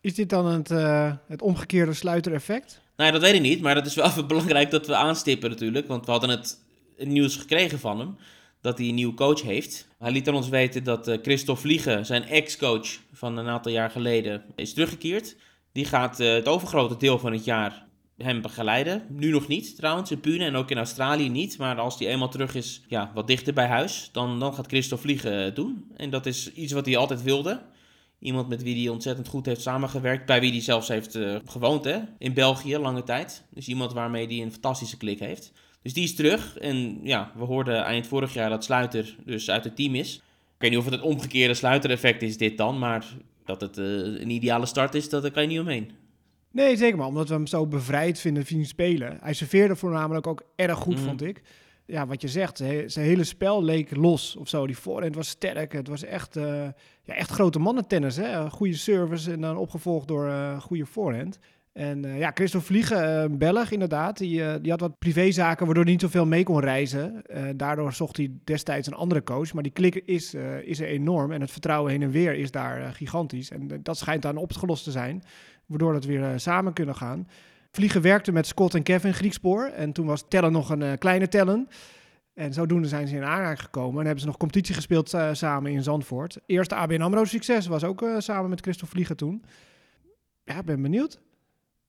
Is 0.00 0.14
dit 0.14 0.28
dan 0.28 0.46
het, 0.46 0.70
uh, 0.70 1.12
het 1.26 1.42
omgekeerde 1.42 1.92
sluitereffect? 1.92 2.80
Nou, 2.96 3.12
dat 3.12 3.20
weet 3.20 3.34
ik 3.34 3.40
niet. 3.40 3.60
Maar 3.60 3.74
dat 3.74 3.86
is 3.86 3.94
wel 3.94 4.06
even 4.10 4.26
belangrijk 4.26 4.70
dat 4.70 4.86
we 4.86 4.94
aanstippen 4.94 5.50
natuurlijk. 5.50 5.86
Want 5.86 6.04
we 6.04 6.10
hadden 6.10 6.30
het 6.30 6.58
nieuws 6.96 7.36
gekregen 7.36 7.78
van 7.78 7.98
hem. 7.98 8.16
dat 8.60 8.78
hij 8.78 8.88
een 8.88 8.94
nieuwe 8.94 9.14
coach 9.14 9.42
heeft. 9.42 9.88
Hij 9.98 10.12
liet 10.12 10.28
aan 10.28 10.34
ons 10.34 10.48
weten 10.48 10.84
dat 10.84 11.08
uh, 11.08 11.18
Christophe 11.22 11.60
Vliegen, 11.60 12.06
zijn 12.06 12.24
ex-coach 12.24 12.88
van 13.12 13.36
een 13.36 13.48
aantal 13.48 13.72
jaar 13.72 13.90
geleden, 13.90 14.42
is 14.56 14.72
teruggekeerd. 14.72 15.36
Die 15.72 15.84
gaat 15.84 16.20
uh, 16.20 16.32
het 16.32 16.48
overgrote 16.48 16.96
deel 16.96 17.18
van 17.18 17.32
het 17.32 17.44
jaar 17.44 17.86
hem 18.16 18.42
begeleiden. 18.42 19.02
Nu 19.08 19.30
nog 19.30 19.48
niet 19.48 19.76
trouwens, 19.76 20.10
in 20.10 20.20
Pune 20.20 20.44
en 20.44 20.56
ook 20.56 20.70
in 20.70 20.76
Australië 20.76 21.28
niet. 21.28 21.58
Maar 21.58 21.78
als 21.78 21.98
hij 21.98 22.08
eenmaal 22.08 22.28
terug 22.28 22.54
is, 22.54 22.82
ja, 22.88 23.10
wat 23.14 23.26
dichter 23.26 23.52
bij 23.52 23.66
huis, 23.66 24.08
dan, 24.12 24.40
dan 24.40 24.54
gaat 24.54 24.66
Christophe 24.66 25.04
Vliegen 25.04 25.54
doen. 25.54 25.84
En 25.96 26.10
dat 26.10 26.26
is 26.26 26.52
iets 26.52 26.72
wat 26.72 26.86
hij 26.86 26.96
altijd 26.96 27.22
wilde. 27.22 27.62
Iemand 28.18 28.48
met 28.48 28.62
wie 28.62 28.82
hij 28.82 28.92
ontzettend 28.92 29.28
goed 29.28 29.46
heeft 29.46 29.60
samengewerkt. 29.60 30.26
Bij 30.26 30.40
wie 30.40 30.50
hij 30.50 30.60
zelfs 30.60 30.88
heeft 30.88 31.16
uh, 31.16 31.36
gewoond 31.44 31.84
hè? 31.84 31.98
in 32.18 32.34
België 32.34 32.76
lange 32.76 33.02
tijd. 33.02 33.44
Dus 33.50 33.68
iemand 33.68 33.92
waarmee 33.92 34.26
hij 34.26 34.42
een 34.42 34.52
fantastische 34.52 34.96
klik 34.96 35.18
heeft. 35.18 35.52
Dus 35.82 35.92
die 35.92 36.04
is 36.04 36.14
terug. 36.14 36.58
En 36.58 36.98
ja, 37.02 37.32
we 37.36 37.44
hoorden 37.44 37.84
eind 37.84 38.06
vorig 38.06 38.34
jaar 38.34 38.50
dat 38.50 38.64
Sluiter 38.64 39.16
dus 39.24 39.50
uit 39.50 39.64
het 39.64 39.76
team 39.76 39.94
is. 39.94 40.14
Ik 40.16 40.58
weet 40.58 40.70
niet 40.70 40.78
of 40.78 40.84
het 40.84 40.94
het 40.94 41.02
omgekeerde 41.02 41.54
Sluiter-effect 41.54 42.22
is 42.22 42.36
dit 42.36 42.56
dan. 42.56 42.78
Maar 42.78 43.06
dat 43.44 43.60
het 43.60 43.78
uh, 43.78 43.86
een 44.20 44.30
ideale 44.30 44.66
start 44.66 44.94
is, 44.94 45.08
dat, 45.08 45.22
daar 45.22 45.30
kan 45.30 45.42
je 45.42 45.48
niet 45.48 45.58
omheen. 45.60 45.90
Nee, 46.50 46.76
zeker 46.76 46.98
maar. 46.98 47.06
Omdat 47.06 47.28
we 47.28 47.34
hem 47.34 47.46
zo 47.46 47.66
bevrijd 47.66 48.18
vinden 48.20 48.46
zien 48.46 48.66
spelen. 48.66 49.18
Hij 49.22 49.32
serveerde 49.34 49.76
voornamelijk 49.76 50.26
ook 50.26 50.42
erg 50.56 50.78
goed, 50.78 50.94
Mhm. 50.96 51.04
vond 51.04 51.22
ik. 51.22 51.42
Ja, 51.86 52.06
wat 52.06 52.20
je 52.22 52.28
zegt, 52.28 52.56
zijn 52.56 53.06
hele 53.06 53.24
spel 53.24 53.62
leek 53.64 53.96
los 53.96 54.36
of 54.36 54.48
zo. 54.48 54.66
Die 54.66 54.78
voorhand 54.78 55.14
was 55.14 55.28
sterk. 55.28 55.72
Het 55.72 55.88
was 55.88 56.02
echt, 56.04 56.36
eh, 56.36 56.64
ja, 57.02 57.14
echt 57.14 57.30
grote 57.30 57.58
mannentennis. 57.58 58.16
Hè? 58.16 58.50
Goede 58.50 58.74
service 58.76 59.32
en 59.32 59.40
dan 59.40 59.56
opgevolgd 59.56 60.08
door 60.08 60.28
eh 60.28 60.60
goede 60.60 60.86
voorhand. 60.86 61.38
En 61.72 62.04
eh, 62.04 62.18
ja, 62.18 62.30
Christophe 62.34 62.66
Vliegen, 62.66 63.16
eh, 63.16 63.22
een 63.22 63.38
Belg 63.38 63.70
inderdaad, 63.70 64.18
die, 64.18 64.44
eh, 64.44 64.54
die 64.60 64.70
had 64.70 64.80
wat 64.80 64.98
privézaken 64.98 65.64
waardoor 65.66 65.84
hij 65.84 65.92
niet 65.92 66.02
zoveel 66.02 66.26
mee 66.26 66.44
kon 66.44 66.60
reizen. 66.60 67.22
Daardoor 67.56 67.92
zocht 67.92 68.16
hij 68.16 68.30
destijds 68.44 68.86
een 68.86 68.94
andere 68.94 69.22
coach. 69.22 69.52
Maar 69.52 69.62
die 69.62 69.72
klik 69.72 69.94
is, 69.94 70.34
is 70.62 70.80
er 70.80 70.86
enorm 70.86 71.32
en 71.32 71.40
het 71.40 71.50
vertrouwen 71.50 71.90
heen 71.90 72.02
en 72.02 72.10
weer 72.10 72.34
is 72.34 72.50
daar 72.50 72.94
gigantisch. 72.94 73.50
En 73.50 73.80
dat 73.82 73.98
schijnt 73.98 74.22
dan 74.22 74.36
opgelost 74.36 74.84
te 74.84 74.90
zijn, 74.90 75.22
waardoor 75.66 75.94
het 75.94 76.04
weer 76.04 76.40
samen 76.40 76.72
kunnen 76.72 76.94
gaan. 76.94 77.28
Vliegen 77.70 78.02
werkte 78.02 78.32
met 78.32 78.46
Scott 78.46 78.74
en 78.74 78.82
Kevin 78.82 79.14
Griekspoor 79.14 79.64
en 79.64 79.92
toen 79.92 80.06
was 80.06 80.24
Tellen 80.28 80.52
nog 80.52 80.70
een 80.70 80.98
kleine 80.98 81.28
Tellen. 81.28 81.68
En 82.34 82.52
zodoende 82.52 82.88
zijn 82.88 83.08
ze 83.08 83.16
in 83.16 83.24
aanraking 83.24 83.62
gekomen 83.62 83.98
en 83.98 84.04
hebben 84.04 84.20
ze 84.20 84.26
nog 84.26 84.36
competitie 84.36 84.74
gespeeld 84.74 85.16
samen 85.32 85.72
in 85.72 85.82
Zandvoort. 85.82 86.38
Eerste 86.46 86.74
ABN 86.74 87.00
AMRO 87.00 87.24
succes 87.24 87.66
was 87.66 87.84
ook 87.84 88.04
samen 88.18 88.50
met 88.50 88.60
Christophe 88.60 88.94
Vliegen 88.94 89.16
toen. 89.16 89.44
Ja, 90.44 90.58
ik 90.58 90.64
ben 90.64 90.82
benieuwd. 90.82 91.20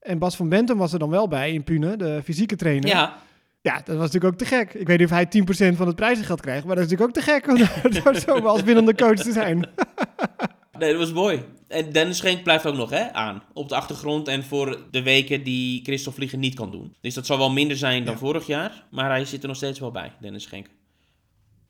En 0.03 0.17
Bas 0.19 0.35
van 0.35 0.49
Bentum 0.49 0.77
was 0.77 0.93
er 0.93 0.99
dan 0.99 1.09
wel 1.09 1.27
bij 1.27 1.53
in 1.53 1.63
Pune, 1.63 1.95
de 1.97 2.21
fysieke 2.23 2.55
trainer. 2.55 2.89
Ja, 2.89 3.17
Ja, 3.61 3.75
dat 3.75 3.95
was 3.97 4.11
natuurlijk 4.11 4.33
ook 4.33 4.39
te 4.39 4.45
gek. 4.45 4.73
Ik 4.73 4.87
weet 4.87 4.97
niet 4.99 5.07
of 5.11 5.13
hij 5.13 5.25
10% 5.73 5.75
van 5.77 5.87
het 5.87 5.95
prijzengeld 5.95 6.41
krijgt, 6.41 6.65
maar 6.65 6.75
dat 6.75 6.85
is 6.85 6.91
natuurlijk 6.91 7.17
ook 7.17 7.23
te 7.25 7.31
gek 7.31 7.47
om 7.47 7.57
daar- 8.03 8.19
zo 8.19 8.31
als 8.47 8.61
winnende 8.63 8.95
coach 8.95 9.15
te 9.19 9.31
zijn. 9.31 9.57
nee, 10.79 10.89
dat 10.91 10.99
was 10.99 11.13
mooi. 11.13 11.43
En 11.67 11.91
Dennis 11.91 12.17
Schenk 12.17 12.43
blijft 12.43 12.65
ook 12.65 12.75
nog 12.75 12.89
hè, 12.89 13.13
aan. 13.13 13.43
Op 13.53 13.69
de 13.69 13.75
achtergrond 13.75 14.27
en 14.27 14.43
voor 14.43 14.79
de 14.91 15.01
weken 15.03 15.43
die 15.43 15.83
Christophe 15.83 16.17
Vliegen 16.19 16.39
niet 16.39 16.55
kan 16.55 16.71
doen. 16.71 16.95
Dus 17.01 17.13
dat 17.13 17.25
zal 17.25 17.37
wel 17.37 17.51
minder 17.51 17.77
zijn 17.77 18.03
dan 18.05 18.13
Ja. 18.13 18.19
vorig 18.19 18.47
jaar. 18.47 18.83
Maar 18.91 19.09
hij 19.09 19.25
zit 19.25 19.41
er 19.41 19.47
nog 19.47 19.57
steeds 19.57 19.79
wel 19.79 19.91
bij, 19.91 20.11
Dennis 20.21 20.43
Schenk. 20.43 20.67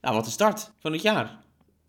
Nou, 0.02 0.16
wat 0.16 0.25
een 0.25 0.32
start 0.32 0.72
van 0.80 0.92
het 0.92 1.02
jaar. 1.02 1.40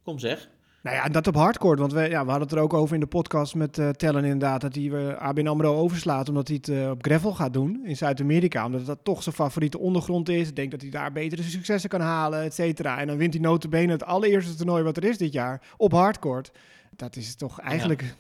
Kom 0.03 0.19
zeg. 0.19 0.49
Nou 0.85 0.97
ja, 0.97 1.05
en 1.05 1.13
dat 1.13 1.27
op 1.27 1.35
hardcore, 1.35 1.77
want 1.77 1.93
we, 1.93 2.01
ja, 2.01 2.25
we 2.25 2.31
hadden 2.31 2.49
het 2.49 2.57
er 2.57 2.63
ook 2.63 2.75
over 2.75 2.95
in 2.95 3.01
de 3.01 3.07
podcast 3.07 3.55
met 3.55 3.79
eh, 3.79 3.89
Tellen 3.89 4.25
inderdaad, 4.25 4.61
dat 4.61 4.75
hij 4.75 4.85
uh, 4.85 5.17
ABN 5.17 5.47
AMRO 5.47 5.75
overslaat 5.75 6.29
omdat 6.29 6.49
hij 6.49 6.57
het 6.57 6.69
eh, 6.69 6.91
op 6.91 7.05
gravel 7.05 7.33
gaat 7.33 7.53
doen 7.53 7.81
in 7.85 7.97
Zuid-Amerika, 7.97 8.65
omdat 8.65 8.87
dat 8.87 8.99
toch 9.03 9.23
zijn 9.23 9.35
favoriete 9.35 9.79
ondergrond 9.79 10.29
is. 10.29 10.49
Ik 10.49 10.57
denk 10.57 10.71
dat 10.71 10.81
hij 10.81 10.91
daar 10.91 11.13
betere 11.13 11.43
successen 11.43 11.91
kan 11.91 12.01
halen, 12.01 12.43
et 12.43 12.55
cetera. 12.55 12.99
En 12.99 13.07
dan 13.07 13.17
wint 13.17 13.33
hij 13.33 13.43
notabene 13.43 13.93
het 13.93 14.05
allereerste 14.05 14.55
toernooi 14.55 14.83
wat 14.83 14.97
er 14.97 15.05
is 15.05 15.19
dit 15.19 15.33
jaar 15.33 15.63
op 15.77 15.93
hardcore. 15.93 16.45
Dat 16.97 17.17
is 17.17 17.35
toch 17.35 17.61
eigenlijk 17.61 18.15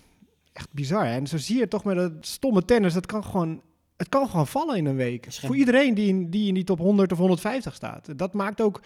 echt 0.52 0.72
bizar. 0.72 1.06
Hè? 1.06 1.14
En 1.14 1.26
zo 1.26 1.36
zie 1.36 1.58
je 1.58 1.68
toch 1.68 1.84
met 1.84 1.96
dat 1.96 2.12
stomme 2.20 2.64
tennis, 2.64 2.92
dat 2.92 3.06
kan 3.06 3.24
gewoon, 3.24 3.62
het 3.96 4.08
kan 4.08 4.28
gewoon 4.28 4.46
vallen 4.46 4.76
in 4.76 4.86
een 4.86 4.96
week. 4.96 5.26
Voor 5.30 5.56
iedereen 5.56 5.94
die 5.94 6.08
in, 6.08 6.30
die 6.30 6.48
in 6.48 6.54
die 6.54 6.64
top 6.64 6.78
100 6.78 7.12
of 7.12 7.18
150 7.18 7.74
staat. 7.74 8.18
Dat 8.18 8.32
maakt 8.32 8.60
ook, 8.60 8.80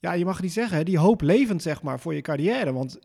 ja, 0.00 0.12
je 0.12 0.24
mag 0.24 0.34
het 0.34 0.42
niet 0.42 0.52
zeggen, 0.52 0.84
die 0.84 0.98
hoop 0.98 1.20
levend 1.20 1.62
zeg 1.62 1.82
maar 1.82 2.00
voor 2.00 2.14
je 2.14 2.20
carrière. 2.20 2.72
Want 2.72 2.98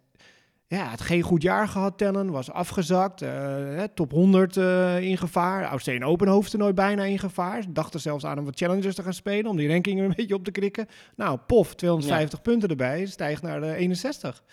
ja, 0.67 0.85
had 0.85 1.01
geen 1.01 1.21
goed 1.21 1.41
jaar 1.41 1.67
gehad, 1.67 1.97
Tellen. 1.97 2.31
Was 2.31 2.51
afgezakt. 2.51 3.21
eh, 3.21 3.83
top 3.93 4.11
100 4.11 4.57
eh, 4.57 4.99
in 4.99 5.17
gevaar. 5.17 5.63
Australian 5.63 6.09
Open 6.09 6.27
hoofdtoernooi 6.27 6.73
bijna 6.73 7.03
in 7.03 7.19
gevaar. 7.19 7.63
Dacht 7.69 7.93
er 7.93 7.99
zelfs 7.99 8.25
aan 8.25 8.37
om 8.37 8.45
wat 8.45 8.57
challengers 8.57 8.95
te 8.95 9.03
gaan 9.03 9.13
spelen. 9.13 9.51
Om 9.51 9.57
die 9.57 9.67
ranking 9.69 9.99
een 9.99 10.13
beetje 10.15 10.35
op 10.35 10.43
te 10.43 10.51
krikken. 10.51 10.87
Nou, 11.15 11.37
pof, 11.47 11.75
250 11.75 12.41
punten 12.41 12.69
erbij. 12.69 13.05
Stijgt 13.05 13.41
naar 13.41 13.61
de 13.61 13.75
61. 13.75 14.43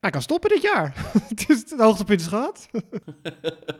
Hij 0.00 0.10
kan 0.10 0.22
stoppen 0.22 0.50
dit 0.50 0.62
jaar. 0.62 0.94
het 1.28 1.48
is 1.48 1.70
het 1.70 1.80
hoogtepunt 1.80 2.20
is 2.20 2.26
gehad. 2.26 2.68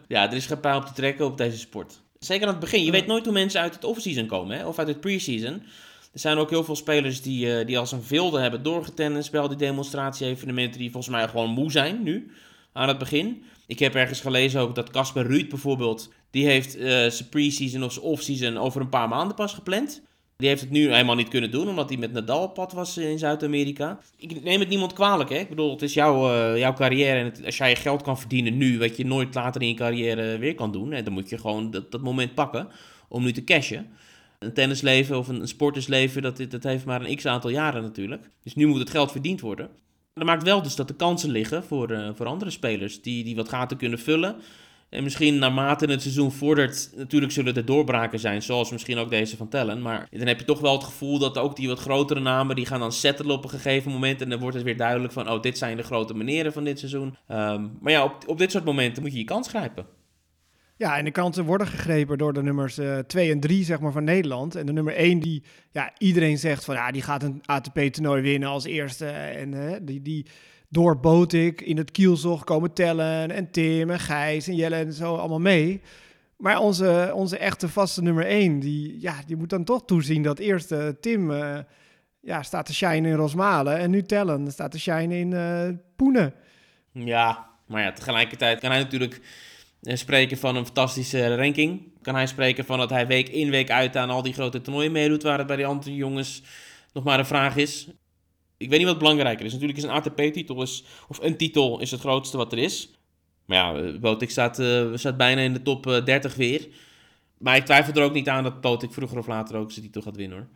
Ja, 0.09 0.27
er 0.31 0.37
is 0.37 0.47
geen 0.47 0.61
pijl 0.61 0.77
op 0.77 0.85
te 0.85 0.93
trekken 0.93 1.27
op 1.27 1.37
deze 1.39 1.59
sport. 1.59 2.03
Zeker 2.19 2.47
aan 2.47 2.53
het 2.53 2.61
begin. 2.61 2.85
Je 2.85 2.91
weet 2.91 3.07
nooit 3.07 3.25
hoe 3.25 3.33
mensen 3.33 3.61
uit 3.61 3.75
het 3.75 3.85
off-season 3.85 4.27
komen, 4.27 4.59
hè? 4.59 4.67
of 4.67 4.79
uit 4.79 4.89
het 4.89 5.01
pre-season. 5.01 5.63
Er 6.17 6.23
zijn 6.23 6.39
ook 6.39 6.51
heel 6.51 6.65
veel 6.65 6.77
spelers 6.77 7.23
die, 7.23 7.59
eh, 7.59 7.67
die 7.67 7.79
als 7.79 7.93
een 7.93 8.03
wilde 8.09 8.41
hebben 8.41 8.63
doorgetennist 8.63 9.31
bij 9.31 9.41
al 9.41 9.49
die 9.49 9.57
demonstratie-evenementen, 9.57 10.81
die 10.81 10.91
volgens 10.91 11.15
mij 11.15 11.29
gewoon 11.29 11.51
moe 11.51 11.71
zijn 11.71 12.03
nu, 12.03 12.31
aan 12.73 12.89
het 12.89 12.99
begin. 12.99 13.43
Ik 13.67 13.79
heb 13.79 13.95
ergens 13.95 14.21
gelezen 14.21 14.61
ook 14.61 14.75
dat 14.75 14.91
Casper 14.91 15.27
Ruud 15.27 15.49
bijvoorbeeld, 15.49 16.13
die 16.31 16.47
heeft 16.47 16.77
eh, 16.77 16.87
zijn 16.87 17.29
pre-season 17.31 17.83
of 17.83 17.93
zijn 17.93 18.05
off-season 18.05 18.57
over 18.57 18.81
een 18.81 18.89
paar 18.89 19.09
maanden 19.09 19.37
pas 19.37 19.55
gepland. 19.55 20.03
Die 20.37 20.49
heeft 20.49 20.61
het 20.61 20.71
nu 20.71 20.91
helemaal 20.93 21.15
niet 21.15 21.29
kunnen 21.29 21.51
doen, 21.51 21.69
omdat 21.69 21.89
hij 21.89 21.99
met 21.99 22.13
Nadal 22.13 22.43
op 22.43 22.55
pad 22.55 22.73
was 22.73 22.97
in 22.97 23.19
Zuid-Amerika. 23.19 23.99
Ik 24.17 24.43
neem 24.43 24.61
het 24.61 24.69
niemand 24.69 24.93
kwalijk, 24.93 25.31
hè. 25.31 25.39
Ik 25.39 25.49
bedoel, 25.49 25.71
het 25.71 25.83
is 25.83 25.95
jouw, 25.95 26.33
eh, 26.33 26.59
jouw 26.59 26.73
carrière. 26.73 27.19
En 27.19 27.45
als 27.45 27.57
jij 27.57 27.77
geld 27.77 28.03
kan 28.03 28.19
verdienen 28.19 28.57
nu, 28.57 28.79
wat 28.79 28.97
je 28.97 29.07
nooit 29.07 29.35
later 29.35 29.63
in 29.63 29.69
je 29.69 29.75
carrière 29.75 30.39
weer 30.39 30.55
kan 30.55 30.73
doen... 30.73 30.93
Hè, 30.93 31.03
dan 31.03 31.13
moet 31.13 31.29
je 31.29 31.39
gewoon 31.39 31.71
dat, 31.71 31.91
dat 31.91 32.01
moment 32.01 32.35
pakken 32.35 32.69
om 33.09 33.23
nu 33.23 33.33
te 33.33 33.45
cashen. 33.45 33.91
Een 34.39 34.53
tennisleven 34.53 35.19
of 35.19 35.29
een, 35.29 35.49
sportersleven, 35.49 36.23
dat, 36.23 36.41
dat 36.49 36.63
heeft 36.63 36.85
maar 36.85 37.01
een 37.05 37.17
x-aantal 37.17 37.51
jaren 37.51 37.83
natuurlijk. 37.83 38.31
Dus 38.43 38.55
nu 38.55 38.67
moet 38.67 38.79
het 38.79 38.91
geld 38.91 39.13
verdiend 39.13 39.41
worden. 39.41 39.69
Dat 40.15 40.25
maakt 40.25 40.43
wel 40.43 40.63
dus 40.63 40.75
dat 40.75 40.89
er 40.89 40.97
kansen 40.97 41.31
liggen 41.31 41.65
voor, 41.65 41.91
eh, 41.91 42.11
voor 42.15 42.27
andere 42.27 42.51
spelers... 42.51 43.03
Die, 43.03 43.25
die 43.25 43.37
wat 43.37 43.49
gaten 43.49 43.77
kunnen 43.77 43.99
vullen... 43.99 44.37
En 44.89 45.03
misschien 45.03 45.39
naarmate 45.39 45.87
het 45.87 46.03
seizoen 46.03 46.33
vordert, 46.33 46.91
natuurlijk 46.97 47.33
zullen 47.33 47.55
er 47.55 47.65
doorbraken 47.65 48.19
zijn, 48.19 48.43
zoals 48.43 48.71
misschien 48.71 48.99
ook 48.99 49.11
deze 49.11 49.37
van 49.37 49.49
Tellen. 49.49 49.83
Maar 49.83 50.09
dan 50.11 50.27
heb 50.27 50.39
je 50.39 50.45
toch 50.45 50.61
wel 50.61 50.73
het 50.73 50.85
gevoel 50.85 51.19
dat 51.19 51.39
ook 51.39 51.57
die 51.57 51.69
wat 51.69 51.79
grotere 51.79 52.21
namen, 52.21 52.57
die 52.57 52.67
gaan 52.67 52.81
dan 52.81 52.93
settelen 52.93 53.37
op 53.37 53.45
een 53.45 53.51
gegeven 53.51 53.93
moment. 53.93 54.21
En 54.23 54.29
dan 54.29 54.39
wordt 54.39 54.57
het 54.57 54.65
weer 54.65 54.77
duidelijk 54.77 55.13
van, 55.13 55.31
oh, 55.31 55.43
dit 55.43 55.59
zijn 55.59 55.77
de 55.77 55.83
grote 55.83 56.15
meneren 56.15 56.53
van 56.53 56.65
dit 56.65 56.79
seizoen. 56.79 57.17
Ehm, 57.27 57.67
maar 57.81 57.93
ja, 57.93 58.05
op, 58.05 58.17
op 58.27 58.39
dit 58.39 58.51
soort 58.51 58.65
momenten 58.65 59.03
moet 59.03 59.13
je 59.13 59.19
je 59.19 59.25
kans 59.25 59.49
grijpen. 59.49 59.87
Ja, 60.79 60.99
en 60.99 61.05
de 61.05 61.11
kansen 61.11 61.45
worden 61.45 61.67
gegrepen 61.67 62.19
door 62.19 62.33
de 62.33 62.43
nummers 62.43 62.81
2 63.07 63.31
en 63.31 63.41
3 63.41 63.65
zeg 63.65 63.81
maar, 63.81 63.93
van 63.93 64.05
Nederland. 64.05 64.55
En 64.55 64.67
de 64.67 64.73
nummer 64.73 64.95
1 64.95 65.19
die 65.19 65.43
ja, 65.71 65.93
iedereen 65.99 66.39
zegt 66.39 66.65
van 66.65 66.75
ja, 66.75 66.91
die 66.91 67.03
gaat 67.03 67.23
een 67.23 67.43
ATP-toernooi 67.45 68.23
winnen 68.23 68.49
als 68.49 68.65
eerste. 68.65 69.07
En 69.07 69.69
eh, 69.69 69.77
die, 69.83 70.03
die 70.03 70.27
door 70.69 71.01
Botik 71.01 71.61
in 71.61 71.77
het 71.77 71.91
kielzog 71.91 72.45
komen 72.45 72.73
tellen. 72.73 73.31
En 73.31 73.51
Tim 73.51 73.91
en 73.91 74.01
Gijs 74.01 74.49
en 74.49 74.55
Jelle 74.55 74.77
en 74.77 74.93
zo 74.93 75.15
allemaal 75.15 75.41
mee. 75.41 75.81
Maar 76.37 76.59
onze, 76.59 77.11
onze 77.15 77.39
echte 77.39 77.69
vaste 77.69 78.03
nummer 78.03 78.27
1, 78.27 78.61
die, 78.61 79.01
ja, 79.01 79.15
die 79.27 79.37
moet 79.37 79.51
dan 79.51 79.65
toch 79.65 79.85
toezien 79.85 80.23
dat 80.23 80.39
eerst 80.39 80.73
eh, 80.73 80.89
Tim 81.01 81.31
eh, 81.31 81.59
ja, 82.21 82.43
staat 82.43 82.67
te 82.67 82.75
shinen 82.75 83.11
in 83.11 83.17
Rosmalen. 83.17 83.79
En 83.79 83.91
nu 83.91 84.03
Tellen 84.03 84.53
staat 84.53 84.71
te 84.71 84.81
shinen 84.81 85.19
in 85.19 85.33
eh 85.33 85.69
Poenen. 85.97 86.35
Ja, 86.93 87.51
maar 87.67 87.83
ja, 87.83 87.93
tegelijkertijd 87.93 88.61
kan 88.61 88.71
hij 88.71 88.81
natuurlijk 88.81 89.15
eh, 89.15 89.23
spreken 89.83 90.39
van 90.39 90.57
een 90.57 90.65
fantastische 90.65 91.37
ranking. 91.37 91.83
Kan 92.03 92.15
hij 92.15 92.27
spreken 92.27 92.65
van 92.65 92.79
dat 92.79 92.91
hij 92.91 93.07
week 93.07 93.29
in, 93.29 93.51
week 93.51 93.71
uit 93.71 93.97
aan 93.97 94.11
al 94.11 94.23
die 94.23 94.33
grote 94.33 94.61
toernooien 94.61 94.93
meedoet, 94.93 95.23
waar 95.23 95.39
het 95.39 95.47
bij 95.47 95.57
die 95.57 95.67
andere 95.67 95.95
jongens 95.95 96.43
nog 96.93 97.05
maar 97.05 97.19
een 97.19 97.27
vraag 97.27 97.57
is. 97.57 97.89
Ik 98.57 98.69
weet 98.69 98.79
niet 98.79 98.89
wat 98.89 98.99
belangrijker 98.99 99.45
is. 99.45 99.53
Natuurlijk 99.53 99.79
is 99.79 99.85
een 99.85 99.91
ATP-titel, 99.91 100.57
of 101.09 101.19
een 101.21 101.37
titel, 101.37 101.81
is 101.81 101.91
het 101.91 102.01
grootste 102.01 102.37
wat 102.37 102.53
er 102.53 102.59
is. 102.59 102.91
Maar 103.45 103.59
ja, 103.59 103.83
eh, 103.83 103.99
Botik 103.99 104.31
staat, 104.31 104.59
eh, 104.59 104.87
staat 104.95 105.17
bijna 105.17 105.41
in 105.41 105.53
de 105.53 105.63
top 105.63 105.87
eh, 105.87 106.05
30 106.05 106.35
weer. 106.35 106.69
Maar 107.39 107.57
ik 107.57 107.65
twijfel 107.65 107.95
er 107.95 108.03
ook 108.03 108.13
niet 108.13 108.29
aan 108.29 108.43
dat 108.43 108.61
Botik 108.61 108.93
vroeger 108.93 109.19
of 109.19 109.27
later 109.27 109.57
ook 109.57 109.73
zijn 109.73 109.85
titel 109.85 110.03
gaat 110.03 110.17
winnen 110.17 110.39
hoor. 110.39 110.47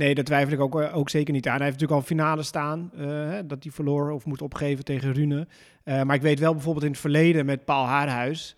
Nee, 0.00 0.14
daar 0.14 0.24
twijfel 0.24 0.52
ik 0.52 0.60
ook, 0.60 0.80
eh, 0.80 0.96
ook 0.96 1.10
zeker 1.10 1.34
niet 1.34 1.48
aan. 1.48 1.56
Hij 1.56 1.66
heeft 1.66 1.80
natuurlijk 1.80 2.00
al 2.00 2.06
finale 2.06 2.42
staan, 2.42 2.90
eh, 2.96 3.38
dat 3.44 3.62
hij 3.62 3.72
verloor 3.72 4.10
of 4.10 4.24
moet 4.24 4.42
opgeven 4.42 4.84
tegen 4.84 5.12
Rune. 5.12 5.46
Eh, 5.84 6.02
maar 6.02 6.16
ik 6.16 6.22
weet 6.22 6.38
wel 6.38 6.52
bijvoorbeeld 6.52 6.84
in 6.84 6.90
het 6.90 7.00
verleden 7.00 7.46
met 7.46 7.64
Paul 7.64 7.84
Haarhuis... 7.84 8.56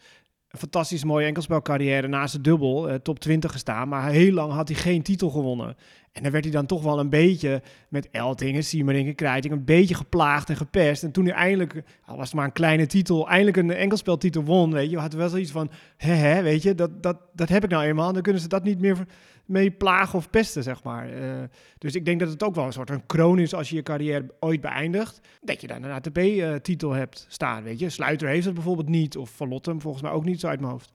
een 0.48 0.58
fantastisch 0.58 1.04
mooie 1.04 1.26
enkelspelcarrière 1.26 2.08
naast 2.08 2.34
de 2.34 2.40
dubbel, 2.40 3.02
top 3.02 3.18
20 3.18 3.52
gestaan. 3.52 3.88
Maar 3.88 4.10
heel 4.10 4.32
lang 4.32 4.52
had 4.52 4.68
hij 4.68 4.76
geen 4.76 5.02
titel 5.02 5.30
gewonnen. 5.30 5.76
En 6.12 6.22
dan 6.22 6.32
werd 6.32 6.44
hij 6.44 6.52
dan 6.52 6.66
toch 6.66 6.82
wel 6.82 6.98
een 6.98 7.08
beetje 7.08 7.62
met 7.88 8.10
Eltingen, 8.10 8.64
Siemering, 8.64 9.16
Krijting 9.16 9.52
een 9.52 9.64
beetje 9.64 9.94
geplaagd 9.94 10.48
en 10.48 10.56
gepest. 10.56 11.02
En 11.02 11.12
toen 11.12 11.24
hij 11.24 11.34
eindelijk, 11.34 11.82
al 12.04 12.16
was 12.16 12.26
het 12.26 12.34
maar 12.34 12.44
een 12.44 12.52
kleine 12.52 12.86
titel, 12.86 13.28
eindelijk 13.28 13.56
een 13.56 13.70
enkelspeltitel 13.70 14.44
won, 14.44 14.72
weet 14.72 14.90
je, 14.90 14.98
had 14.98 15.12
wel 15.12 15.28
zoiets 15.28 15.50
van, 15.50 15.70
hè, 15.96 16.12
hè, 16.12 16.42
weet 16.42 16.62
je, 16.62 16.74
dat, 16.74 17.02
dat, 17.02 17.16
dat 17.34 17.48
heb 17.48 17.64
ik 17.64 17.70
nou 17.70 17.84
eenmaal. 17.84 18.12
Dan 18.12 18.22
kunnen 18.22 18.42
ze 18.42 18.48
dat 18.48 18.64
niet 18.64 18.80
meer 18.80 19.06
mee 19.44 19.70
plagen 19.70 20.18
of 20.18 20.30
pesten, 20.30 20.62
zeg 20.62 20.82
maar. 20.82 21.14
Uh, 21.14 21.42
dus 21.78 21.94
ik 21.94 22.04
denk 22.04 22.20
dat 22.20 22.28
het 22.28 22.42
ook 22.42 22.54
wel 22.54 22.64
een 22.64 22.72
soort 22.72 22.90
een 22.90 23.06
kroon 23.06 23.38
is 23.38 23.54
als 23.54 23.68
je 23.68 23.76
je 23.76 23.82
carrière 23.82 24.34
ooit 24.40 24.60
beëindigt, 24.60 25.20
dat 25.40 25.60
je 25.60 25.66
dan 25.66 25.82
een 25.82 25.90
ATP-titel 25.90 26.92
hebt 26.92 27.26
staan, 27.28 27.62
weet 27.62 27.78
je. 27.78 27.88
Sluiter 27.88 28.28
heeft 28.28 28.44
het 28.44 28.54
bijvoorbeeld 28.54 28.88
niet, 28.88 29.16
of 29.16 29.30
Van 29.30 29.48
Lottem 29.48 29.80
volgens 29.80 30.02
mij 30.02 30.12
ook 30.12 30.24
niet 30.24 30.40
zo 30.40 30.46
uit 30.46 30.60
mijn 30.60 30.72
hoofd. 30.72 30.92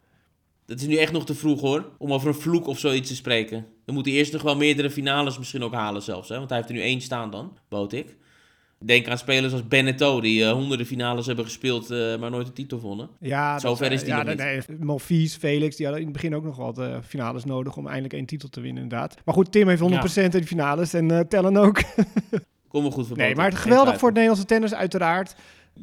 Dat 0.67 0.79
is 0.79 0.88
nu 0.88 0.95
echt 0.95 1.12
nog 1.12 1.25
te 1.25 1.36
vroeg 1.36 1.62
hoor, 1.62 1.89
om 1.97 2.13
over 2.13 2.27
een 2.27 2.33
vloek 2.33 2.67
of 2.67 2.79
zoiets 2.79 3.07
te 3.07 3.15
spreken. 3.15 3.65
Dan 3.86 3.95
moet 3.95 4.05
hij 4.05 4.13
eerst 4.13 4.33
nog 4.33 4.41
wel 4.41 4.55
meerdere 4.55 4.89
finales 4.89 5.38
misschien 5.38 5.63
ook 5.63 5.74
halen 5.74 6.01
zelfs. 6.01 6.29
Hè? 6.29 6.38
Want 6.38 6.50
hij 6.50 6.57
heeft 6.57 6.69
er 6.69 6.75
nu 6.75 6.81
één 6.81 7.01
staan 7.01 7.31
dan, 7.31 7.57
bood 7.69 7.93
ik. 7.93 8.15
Denk 8.79 9.07
aan 9.07 9.17
spelers 9.17 9.53
als 9.53 9.67
Beneteau, 9.67 10.21
die 10.21 10.41
uh, 10.41 10.51
honderden 10.51 10.86
finales 10.86 11.25
hebben 11.25 11.45
gespeeld, 11.45 11.91
uh, 11.91 12.17
maar 12.17 12.29
nooit 12.29 12.47
een 12.47 12.53
titel 12.53 12.79
wonnen. 12.79 13.09
Ja, 13.19 13.59
Zover 13.59 13.91
is 13.91 14.00
die 14.00 14.09
ja, 14.09 14.24
nog 14.24 14.36
nee, 14.36 14.55
niet. 14.55 14.67
Nee, 14.67 14.77
Malfies, 14.77 15.36
Felix, 15.36 15.75
die 15.75 15.86
hadden 15.86 16.05
in 16.05 16.12
het 16.12 16.21
begin 16.21 16.36
ook 16.36 16.43
nog 16.43 16.55
wat 16.55 16.79
uh, 16.79 16.97
finales 17.07 17.45
nodig 17.45 17.77
om 17.77 17.86
eindelijk 17.86 18.13
één 18.13 18.25
titel 18.25 18.50
te 18.50 18.62
winnen, 18.62 18.83
inderdaad. 18.83 19.15
Maar 19.25 19.36
goed, 19.36 19.51
Tim 19.51 19.67
heeft 19.67 19.81
100% 19.81 19.86
ja. 19.86 20.21
in 20.21 20.29
de 20.29 20.43
finales 20.43 20.93
en 20.93 21.27
Tellen 21.29 21.57
ook. 21.57 21.81
Kom 22.67 22.83
maar 22.83 22.91
goed 22.91 23.07
voor 23.07 23.17
Nee, 23.17 23.36
maar 23.36 23.50
het 23.50 23.55
geweldig 23.59 23.97
voor 23.97 24.07
het 24.07 24.17
Nederlandse 24.17 24.47
tennis, 24.47 24.74
uiteraard. 24.74 25.36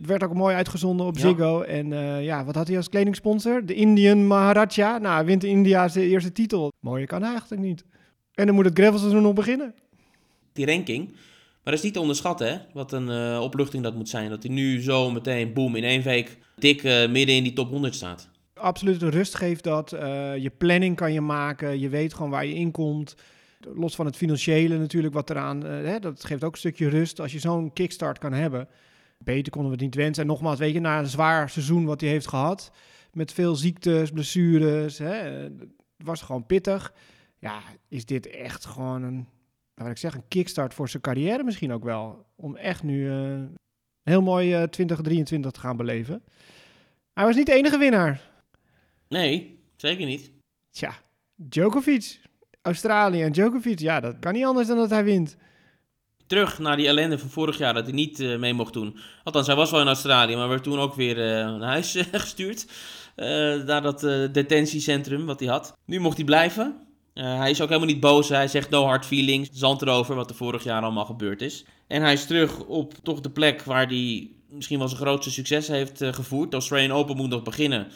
Werd 0.03 0.23
ook 0.23 0.35
mooi 0.35 0.55
uitgezonden 0.55 1.07
op 1.07 1.19
Ziggo. 1.19 1.61
En 1.61 1.87
uh, 1.91 2.25
ja, 2.25 2.45
wat 2.45 2.55
had 2.55 2.67
hij 2.67 2.77
als 2.77 2.89
kledingsponsor? 2.89 3.67
De 3.67 3.75
Indian 3.75 4.27
Maharaja. 4.27 4.99
Nou, 4.99 5.27
wint 5.27 5.45
India 5.45 5.89
zijn 5.89 6.05
eerste 6.05 6.33
titel. 6.33 6.73
Mooier 6.81 7.07
kan 7.07 7.21
hij 7.23 7.31
eigenlijk 7.31 7.63
niet. 7.63 7.85
En 8.35 8.47
dan 8.47 8.55
moet 8.55 8.65
het 8.65 8.79
gravelseizoen 8.79 9.23
nog 9.23 9.35
beginnen. 9.35 9.75
Die 10.53 10.67
ranking. 10.67 11.07
Maar 11.09 11.73
dat 11.73 11.75
is 11.75 11.83
niet 11.83 11.93
te 11.93 12.01
onderschatten, 12.01 12.49
hè? 12.49 12.59
Wat 12.73 12.93
een 12.93 13.09
uh, 13.09 13.41
opluchting 13.43 13.83
dat 13.83 13.95
moet 13.95 14.09
zijn. 14.09 14.31
Dat 14.31 14.43
hij 14.43 14.53
nu 14.53 14.83
zo 14.83 15.11
meteen, 15.11 15.53
boem, 15.53 15.77
in 15.77 15.85
één 15.85 16.03
week 16.03 16.39
dik 16.57 16.83
uh, 16.83 17.09
midden 17.09 17.35
in 17.35 17.43
die 17.43 17.53
top 17.53 17.71
100 17.71 17.95
staat. 17.95 18.29
Absoluut 18.55 19.03
rust 19.03 19.35
geeft 19.35 19.65
dat. 19.65 19.91
je 20.41 20.53
planning 20.59 20.97
kan 20.97 21.13
je 21.13 21.21
maken. 21.21 21.81
Je 21.81 21.89
weet 21.89 22.15
gewoon 22.15 22.31
waar 22.31 22.47
je 22.47 22.55
in 22.55 22.71
komt. 22.71 23.15
Los 23.75 23.95
van 23.95 24.07
het 24.07 24.17
financiële 24.17 24.79
natuurlijk, 24.79 25.15
wat 25.15 25.31
eraan... 25.31 25.65
hè, 25.65 25.99
dat 25.99 26.25
geeft 26.25 26.45
ook 26.45 26.53
een 26.53 26.59
stukje 26.59 26.89
rust 26.89 27.21
als 27.21 27.33
je 27.33 27.39
zo'n 27.39 27.73
kickstart 27.73 28.19
kan 28.19 28.33
hebben 28.33 28.69
beter 29.25 29.53
konden 29.53 29.71
we 29.71 29.77
het 29.77 29.85
niet 29.87 29.95
wensen. 29.95 30.23
En 30.23 30.29
nogmaals, 30.29 30.59
weet 30.59 30.73
je, 30.73 30.81
na 30.81 30.99
een 30.99 31.07
zwaar 31.07 31.51
seizoen 31.51 31.85
wat 31.85 32.01
hij 32.01 32.11
heeft 32.11 32.29
gehad, 32.29 32.71
met 33.13 33.33
veel 33.33 33.55
ziektes, 33.55 34.11
blessures, 34.11 34.99
hè, 34.99 35.49
was 35.97 36.23
gewoon 36.23 36.47
pittig. 36.47 36.95
Ja, 37.39 37.61
is 37.89 38.05
dit 38.05 38.27
echt 38.27 38.65
gewoon 38.65 39.03
een, 39.03 39.27
wat 39.75 39.89
ik 39.89 39.97
zeg, 39.97 40.15
een 40.15 40.29
kickstart 40.29 40.75
voor 40.75 40.89
zijn 40.89 41.03
carrière 41.03 41.45
misschien 41.45 41.73
ook 41.73 41.85
wel. 41.85 42.27
Om 42.37 42.57
echt 42.57 42.83
nu 42.83 43.11
uh, 43.11 43.43
heel 44.03 44.23
mooi 44.23 44.61
uh, 44.61 44.63
2023 44.63 45.51
te 45.51 45.61
gaan 45.61 45.77
beleven. 45.77 46.23
Hij 47.13 47.25
was 47.25 47.37
niet 47.37 47.47
de 47.47 47.55
enige 47.55 47.79
winnaar. 47.79 48.31
Nee, 49.09 49.59
zeker 49.77 50.07
niet. 50.07 50.31
Tja, 50.71 50.95
Djokovic, 51.35 52.21
Australië 52.63 53.23
en 53.23 53.33
Djokovic, 53.33 53.79
ja, 53.79 54.01
dat 54.01 54.19
kan 54.19 54.33
niet 54.33 54.45
anders 54.45 54.69
dan 54.69 54.77
dat 54.77 54.91
hij 54.91 55.05
wint 55.05 55.37
terug 56.27 56.59
naar 56.59 56.77
die 56.77 56.87
ellende 56.87 57.19
van 57.19 57.29
vorig 57.29 57.59
jaar 57.59 57.75
dat 57.75 57.85
hij 57.85 57.93
niet 57.93 58.21
uh, 58.21 58.39
mee 58.39 58.55
mocht 58.55 58.73
doen. 58.73 58.99
Althans, 59.25 59.47
hij 59.47 59.57
was 59.57 59.71
wel 59.71 59.81
in 59.81 59.87
Australië, 59.87 60.37
maar 60.37 60.49
werd 60.49 60.63
toen 60.63 60.79
ook 60.79 60.95
weer 60.95 61.17
uh, 61.17 61.25
naar 61.25 61.69
huis 61.69 61.97
uh, 61.97 62.05
gestuurd. 62.13 62.67
naar 63.67 63.83
dat 63.83 64.01
detentiecentrum 64.33 65.27
wat 65.27 65.41
hij 65.41 65.49
had. 65.49 65.77
Nu 65.85 66.01
mocht 66.01 66.17
hij 66.17 66.25
blijven. 66.25 66.77
hij 67.15 67.51
is 67.51 67.61
ook 67.61 67.69
helemaal 67.69 67.89
niet 67.89 68.01
boos. 68.01 68.29
Hij 68.29 68.49
zegt 68.49 68.71
no 68.71 68.85
hard 68.85 69.07
feelings. 69.07 69.49
Zand 69.53 69.83
erover 69.83 70.15
wat 70.15 70.31
er 70.31 70.37
vorig 70.37 70.65
jaar 70.65 70.83
allemaal 70.83 71.05
gebeurd 71.05 71.43
is. 71.43 71.65
En 71.87 72.03
hij 72.03 72.13
is 72.13 72.27
terug 72.27 72.59
op 72.59 72.95
toch 73.03 73.21
de 73.21 73.31
plek 73.31 73.63
waar 73.63 73.87
hij 73.87 74.31
misschien 74.49 74.79
wel 74.79 74.89
zijn 74.89 75.01
grootste 75.01 75.31
succes 75.31 75.69
heeft 75.69 76.05
gevoerd. 76.05 76.51
De 76.51 76.57
Australian 76.57 76.93
Open 76.97 77.17
moet 77.17 77.31
nog 77.31 77.43
beginnen. 77.43 77.87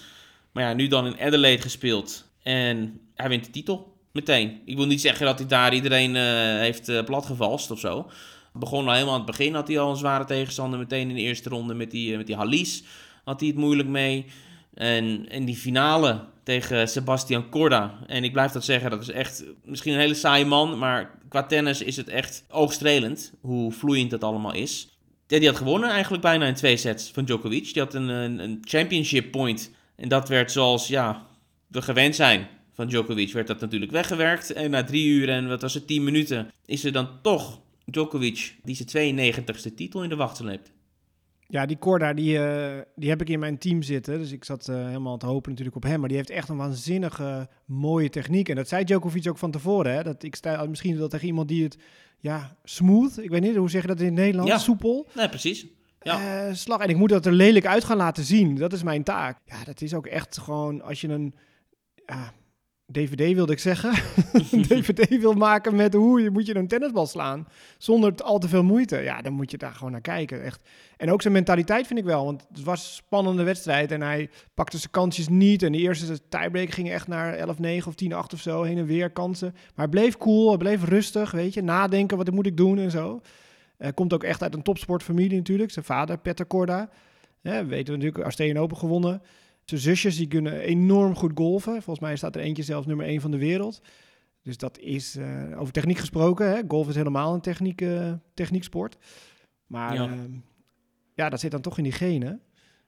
Maar 0.52 0.64
ja, 0.64 0.72
nu 0.72 0.86
dan 0.86 1.06
in 1.06 1.20
Adelaide 1.20 1.62
gespeeld. 1.62 2.28
En 2.42 3.00
hij 3.14 3.28
wint 3.28 3.44
de 3.44 3.50
titel. 3.50 3.97
Meteen. 4.18 4.60
Ik 4.64 4.76
wil 4.76 4.86
niet 4.86 5.00
zeggen 5.00 5.26
dat 5.26 5.38
hij 5.38 5.48
daar 5.48 5.74
iedereen 5.74 6.14
uh, 6.14 6.22
heeft 6.58 6.88
uh, 6.88 7.04
platgevalst 7.04 7.70
of 7.70 7.78
zo. 7.78 8.10
Begon 8.52 8.86
al 8.86 8.92
helemaal 8.92 9.12
aan 9.14 9.20
het 9.20 9.30
begin, 9.30 9.54
had 9.54 9.68
hij 9.68 9.78
al 9.78 9.90
een 9.90 9.96
zware 9.96 10.24
tegenstander. 10.24 10.78
Meteen 10.78 11.08
in 11.08 11.14
de 11.14 11.20
eerste 11.20 11.48
ronde 11.48 11.74
met 11.74 11.90
die, 11.90 12.10
uh, 12.10 12.16
met 12.16 12.26
die 12.26 12.36
Halis 12.36 12.82
had 13.24 13.40
hij 13.40 13.48
het 13.48 13.58
moeilijk 13.58 13.88
mee. 13.88 14.26
En, 14.74 15.26
en 15.28 15.44
die 15.44 15.56
finale 15.56 16.24
tegen 16.42 16.88
Sebastian 16.88 17.48
Corda. 17.48 17.98
En 18.06 18.24
ik 18.24 18.32
blijf 18.32 18.52
dat 18.52 18.64
zeggen, 18.64 18.90
dat 18.90 19.02
is 19.02 19.10
echt 19.10 19.44
misschien 19.64 19.92
een 19.92 20.00
hele 20.00 20.14
saaie 20.14 20.44
man. 20.44 20.78
Maar 20.78 21.18
qua 21.28 21.42
tennis 21.42 21.82
is 21.82 21.96
het 21.96 22.08
echt 22.08 22.44
oogstrelend 22.50 23.32
hoe 23.40 23.72
vloeiend 23.72 24.10
dat 24.10 24.24
allemaal 24.24 24.54
is. 24.54 24.88
Ja, 25.26 25.38
die 25.38 25.48
had 25.48 25.56
gewonnen 25.56 25.90
eigenlijk 25.90 26.22
bijna 26.22 26.46
in 26.46 26.54
twee 26.54 26.76
sets 26.76 27.10
van 27.10 27.24
Djokovic. 27.24 27.72
Die 27.72 27.82
had 27.82 27.94
een, 27.94 28.08
een, 28.08 28.38
een 28.38 28.58
championship 28.60 29.30
point. 29.30 29.70
En 29.96 30.08
dat 30.08 30.28
werd 30.28 30.52
zoals 30.52 30.88
ja, 30.88 31.26
we 31.66 31.82
gewend 31.82 32.14
zijn 32.14 32.48
van 32.78 32.86
Djokovic 32.86 33.32
werd 33.32 33.46
dat 33.46 33.60
natuurlijk 33.60 33.90
weggewerkt. 33.90 34.52
En 34.52 34.70
na 34.70 34.84
drie 34.84 35.06
uur 35.06 35.28
en 35.28 35.48
wat 35.48 35.62
was 35.62 35.74
het, 35.74 35.86
tien 35.86 36.04
minuten, 36.04 36.50
is 36.66 36.84
er 36.84 36.92
dan 36.92 37.08
toch 37.22 37.60
Djokovic 37.84 38.56
die 38.62 38.74
zijn 38.74 39.34
92ste 39.34 39.74
titel 39.74 40.02
in 40.02 40.08
de 40.08 40.16
wacht 40.16 40.36
sleept. 40.36 40.72
Ja, 41.46 41.66
die 41.66 41.76
Korda, 41.76 42.12
die, 42.12 42.38
uh, 42.38 42.78
die 42.96 43.08
heb 43.08 43.20
ik 43.20 43.28
in 43.28 43.38
mijn 43.38 43.58
team 43.58 43.82
zitten. 43.82 44.18
Dus 44.18 44.32
ik 44.32 44.44
zat 44.44 44.68
uh, 44.68 44.86
helemaal 44.86 45.16
te 45.16 45.26
hopen 45.26 45.50
natuurlijk 45.50 45.76
op 45.76 45.82
hem. 45.82 46.00
Maar 46.00 46.08
die 46.08 46.16
heeft 46.16 46.30
echt 46.30 46.48
een 46.48 46.56
waanzinnige 46.56 47.48
mooie 47.64 48.10
techniek. 48.10 48.48
En 48.48 48.56
dat 48.56 48.68
zei 48.68 48.84
Djokovic 48.84 49.28
ook 49.28 49.38
van 49.38 49.50
tevoren. 49.50 49.94
Hè? 49.94 50.02
Dat 50.02 50.22
ik 50.22 50.34
sta 50.34 50.64
misschien 50.64 50.98
wel 50.98 51.08
tegen 51.08 51.26
iemand 51.26 51.48
die 51.48 51.62
het, 51.62 51.78
ja, 52.18 52.56
smooth. 52.64 53.18
Ik 53.18 53.30
weet 53.30 53.40
niet, 53.40 53.56
hoe 53.56 53.70
zeg 53.70 53.82
je 53.82 53.88
dat 53.88 54.00
in 54.00 54.04
het 54.04 54.14
Nederlands? 54.14 54.50
Ja. 54.50 54.58
Soepel. 54.58 55.08
Nee, 55.14 55.28
precies. 55.28 55.66
Ja. 56.00 56.48
Uh, 56.48 56.54
slag. 56.54 56.80
En 56.80 56.88
ik 56.88 56.96
moet 56.96 57.08
dat 57.08 57.26
er 57.26 57.32
lelijk 57.32 57.66
uit 57.66 57.84
gaan 57.84 57.96
laten 57.96 58.24
zien. 58.24 58.54
Dat 58.54 58.72
is 58.72 58.82
mijn 58.82 59.04
taak. 59.04 59.38
Ja, 59.44 59.64
dat 59.64 59.80
is 59.80 59.94
ook 59.94 60.06
echt 60.06 60.38
gewoon, 60.38 60.82
als 60.82 61.00
je 61.00 61.08
een... 61.08 61.34
Ja, 62.06 62.32
DVD 62.92 63.34
wilde 63.34 63.52
ik 63.52 63.58
zeggen. 63.58 63.92
DVD 64.68 65.18
wil 65.20 65.32
maken 65.32 65.76
met 65.76 65.94
hoe 65.94 66.22
je, 66.22 66.30
moet 66.30 66.46
je 66.46 66.56
een 66.56 66.68
tennisbal 66.68 67.06
slaan. 67.06 67.46
Zonder 67.78 68.14
al 68.14 68.38
te 68.38 68.48
veel 68.48 68.62
moeite. 68.62 68.96
Ja, 68.96 69.22
dan 69.22 69.32
moet 69.32 69.50
je 69.50 69.58
daar 69.58 69.72
gewoon 69.72 69.92
naar 69.92 70.00
kijken. 70.00 70.42
Echt. 70.42 70.60
En 70.96 71.10
ook 71.10 71.22
zijn 71.22 71.34
mentaliteit 71.34 71.86
vind 71.86 71.98
ik 71.98 72.04
wel. 72.04 72.24
Want 72.24 72.46
het 72.48 72.64
was 72.64 72.80
een 72.80 72.92
spannende 72.92 73.42
wedstrijd. 73.42 73.92
En 73.92 74.02
hij 74.02 74.30
pakte 74.54 74.78
zijn 74.78 74.90
kansjes 74.90 75.28
niet. 75.28 75.62
En 75.62 75.72
de 75.72 75.78
eerste 75.78 76.18
tiebreak 76.28 76.70
ging 76.70 76.90
echt 76.90 77.08
naar 77.08 77.48
11-9 77.48 77.86
of 77.86 77.94
10-8 78.04 78.08
of 78.32 78.40
zo. 78.40 78.62
Heen 78.62 78.78
en 78.78 78.86
weer 78.86 79.10
kansen. 79.10 79.54
Maar 79.74 79.88
bleef 79.88 80.16
cool. 80.16 80.56
Bleef 80.56 80.84
rustig. 80.84 81.30
Weet 81.30 81.54
je, 81.54 81.62
nadenken. 81.62 82.16
Wat 82.16 82.30
moet 82.30 82.46
ik 82.46 82.56
doen 82.56 82.78
en 82.78 82.90
zo. 82.90 83.20
Hij 83.78 83.92
komt 83.92 84.12
ook 84.12 84.24
echt 84.24 84.42
uit 84.42 84.54
een 84.54 84.62
topsportfamilie 84.62 85.38
natuurlijk. 85.38 85.70
Zijn 85.70 85.84
vader, 85.84 86.18
Petter 86.18 86.46
Korda. 86.46 86.90
Ja, 87.40 87.66
weten 87.66 87.92
we 87.92 87.98
natuurlijk, 87.98 88.24
Australian 88.24 88.56
Open 88.62 88.76
gewonnen. 88.76 89.22
Zijn 89.68 89.80
zusjes 89.80 90.16
die 90.16 90.26
kunnen 90.26 90.60
enorm 90.60 91.14
goed 91.14 91.32
golven. 91.34 91.72
Volgens 91.72 92.00
mij 92.00 92.16
staat 92.16 92.34
er 92.34 92.40
eentje 92.40 92.62
zelfs 92.62 92.86
nummer 92.86 93.06
1 93.06 93.20
van 93.20 93.30
de 93.30 93.38
wereld. 93.38 93.80
Dus 94.42 94.56
dat 94.56 94.78
is 94.78 95.16
uh, 95.16 95.60
over 95.60 95.72
techniek 95.72 95.98
gesproken. 95.98 96.50
Hè? 96.50 96.60
Golf 96.68 96.88
is 96.88 96.94
helemaal 96.94 97.34
een 97.34 97.40
techniek, 97.40 97.80
uh, 97.80 98.12
technieksport. 98.34 98.96
Maar 99.66 99.94
ja. 99.94 100.08
Uh, 100.08 100.12
ja. 101.14 101.28
dat 101.28 101.40
zit 101.40 101.50
dan 101.50 101.60
toch 101.60 101.76
in 101.78 101.82
die 101.82 101.92
genen. 101.92 102.40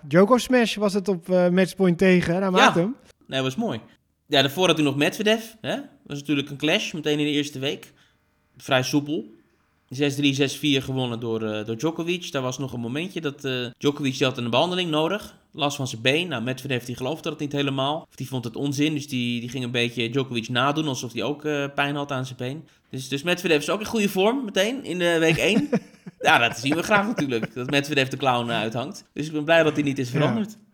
Joko 0.08 0.38
Smash 0.38 0.76
was 0.76 0.92
het 0.92 1.08
op 1.08 1.28
uh, 1.28 1.48
matchpoint 1.48 1.98
tegen. 1.98 2.52
Maakt 2.52 2.74
ja. 2.74 2.80
hem. 2.80 2.96
Nee, 3.26 3.42
dat 3.42 3.42
was 3.42 3.56
mooi. 3.56 3.80
Ja, 4.26 4.40
daarvoor 4.40 4.66
had 4.66 4.78
u 4.78 4.82
nog 4.82 4.96
Medvedev. 4.96 5.44
Hè? 5.60 5.76
Was 6.06 6.18
natuurlijk 6.18 6.50
een 6.50 6.56
clash 6.56 6.92
meteen 6.92 7.18
in 7.18 7.24
de 7.24 7.32
eerste 7.32 7.58
week. 7.58 7.92
Vrij 8.56 8.82
soepel. 8.82 9.24
6-3, 9.94 9.98
6-4 9.98 10.02
gewonnen 10.60 11.20
door, 11.20 11.40
door 11.40 11.76
Djokovic. 11.76 12.32
Daar 12.32 12.42
was 12.42 12.58
nog 12.58 12.72
een 12.72 12.80
momentje 12.80 13.20
dat 13.20 13.40
Djokovic 13.78 14.18
die 14.18 14.26
had 14.26 14.38
een 14.38 14.50
behandeling 14.50 14.90
nodig. 14.90 15.38
Last 15.52 15.76
van 15.76 15.88
zijn 15.88 16.02
been. 16.02 16.28
Nou, 16.28 16.42
Medvedev 16.42 16.84
die 16.84 16.96
geloofde 16.96 17.28
dat 17.28 17.38
niet 17.38 17.52
helemaal. 17.52 18.06
Of 18.08 18.14
die 18.14 18.28
vond 18.28 18.44
het 18.44 18.56
onzin, 18.56 18.94
dus 18.94 19.08
die, 19.08 19.40
die 19.40 19.48
ging 19.48 19.64
een 19.64 19.70
beetje 19.70 20.10
Djokovic 20.10 20.48
nadoen. 20.48 20.86
Alsof 20.86 21.12
hij 21.12 21.22
ook 21.22 21.44
uh, 21.44 21.64
pijn 21.74 21.94
had 21.94 22.12
aan 22.12 22.26
zijn 22.26 22.38
been. 22.38 22.64
Dus, 22.90 23.08
dus 23.08 23.22
Medvedev 23.22 23.58
is 23.60 23.70
ook 23.70 23.80
in 23.80 23.86
goede 23.86 24.08
vorm 24.08 24.44
meteen 24.44 24.84
in 24.84 24.98
de 24.98 25.16
week 25.18 25.36
1. 25.52 25.68
ja, 26.20 26.38
dat 26.38 26.58
zien 26.58 26.74
we 26.74 26.82
graag 26.82 27.06
natuurlijk. 27.06 27.54
Dat 27.54 27.70
Medvedev 27.70 28.08
de 28.08 28.16
clown 28.16 28.50
uithangt. 28.50 29.04
Dus 29.12 29.26
ik 29.26 29.32
ben 29.32 29.44
blij 29.44 29.62
dat 29.62 29.74
hij 29.74 29.82
niet 29.82 29.98
is 29.98 30.10
veranderd. 30.10 30.50
Ja. 30.50 30.68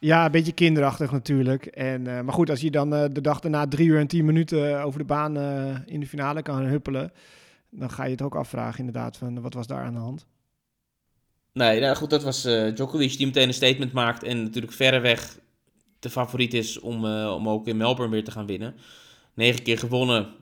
Ja, 0.00 0.24
een 0.24 0.30
beetje 0.30 0.52
kinderachtig 0.52 1.12
natuurlijk. 1.12 1.66
En, 1.66 2.00
uh, 2.00 2.20
maar 2.20 2.34
goed, 2.34 2.50
als 2.50 2.60
je 2.60 2.70
dan 2.70 2.94
uh, 2.94 3.04
de 3.12 3.20
dag 3.20 3.40
daarna 3.40 3.68
drie 3.68 3.88
uur 3.88 3.98
en 3.98 4.06
tien 4.06 4.24
minuten 4.24 4.82
over 4.82 4.98
de 4.98 5.04
baan 5.04 5.38
uh, 5.38 5.76
in 5.86 6.00
de 6.00 6.06
finale 6.06 6.42
kan 6.42 6.62
huppelen, 6.62 7.12
dan 7.70 7.90
ga 7.90 8.04
je 8.04 8.10
het 8.10 8.22
ook 8.22 8.34
afvragen 8.36 8.78
inderdaad 8.78 9.16
van 9.16 9.40
wat 9.40 9.54
was 9.54 9.66
daar 9.66 9.84
aan 9.84 9.92
de 9.92 9.98
hand. 9.98 10.26
Nee, 11.52 11.80
nou 11.80 11.96
goed, 11.96 12.10
dat 12.10 12.22
was 12.22 12.42
Djokovic 12.74 13.16
die 13.16 13.26
meteen 13.26 13.48
een 13.48 13.54
statement 13.54 13.92
maakt 13.92 14.22
en 14.22 14.42
natuurlijk 14.42 14.72
verreweg 14.72 15.38
de 15.98 16.10
favoriet 16.10 16.54
is 16.54 16.80
om, 16.80 17.04
om 17.26 17.48
ook 17.48 17.66
in 17.66 17.76
Melbourne 17.76 18.14
weer 18.14 18.24
te 18.24 18.30
gaan 18.30 18.46
winnen. 18.46 18.74
Negen 19.34 19.62
keer 19.62 19.78
gewonnen, 19.78 20.34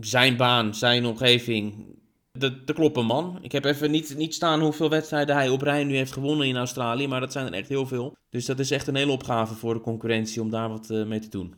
zijn 0.00 0.36
baan, 0.36 0.74
zijn 0.74 1.06
omgeving, 1.06 1.86
de, 2.32 2.64
de 2.64 2.72
kloppen 2.72 3.04
man. 3.04 3.38
Ik 3.42 3.52
heb 3.52 3.64
even 3.64 3.90
niet, 3.90 4.16
niet 4.16 4.34
staan 4.34 4.60
hoeveel 4.60 4.88
wedstrijden 4.88 5.34
hij 5.34 5.48
op 5.48 5.62
rij 5.62 5.84
nu 5.84 5.96
heeft 5.96 6.12
gewonnen 6.12 6.46
in 6.46 6.56
Australië, 6.56 7.08
maar 7.08 7.20
dat 7.20 7.32
zijn 7.32 7.46
er 7.46 7.52
echt 7.52 7.68
heel 7.68 7.86
veel. 7.86 8.16
Dus 8.30 8.46
dat 8.46 8.58
is 8.58 8.70
echt 8.70 8.86
een 8.86 8.94
hele 8.94 9.12
opgave 9.12 9.54
voor 9.54 9.74
de 9.74 9.80
concurrentie 9.80 10.42
om 10.42 10.50
daar 10.50 10.68
wat 10.68 10.90
uh, 10.90 11.06
mee 11.06 11.18
te 11.18 11.28
doen. 11.28 11.54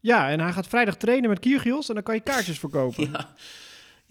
Ja, 0.00 0.30
en 0.30 0.40
hij 0.40 0.52
gaat 0.52 0.66
vrijdag 0.66 0.96
trainen 0.96 1.30
met 1.30 1.38
Kyrgios 1.38 1.88
en 1.88 1.94
dan 1.94 2.02
kan 2.02 2.14
je 2.14 2.20
kaartjes 2.20 2.58
verkopen. 2.58 3.10
Ja. 3.12 3.34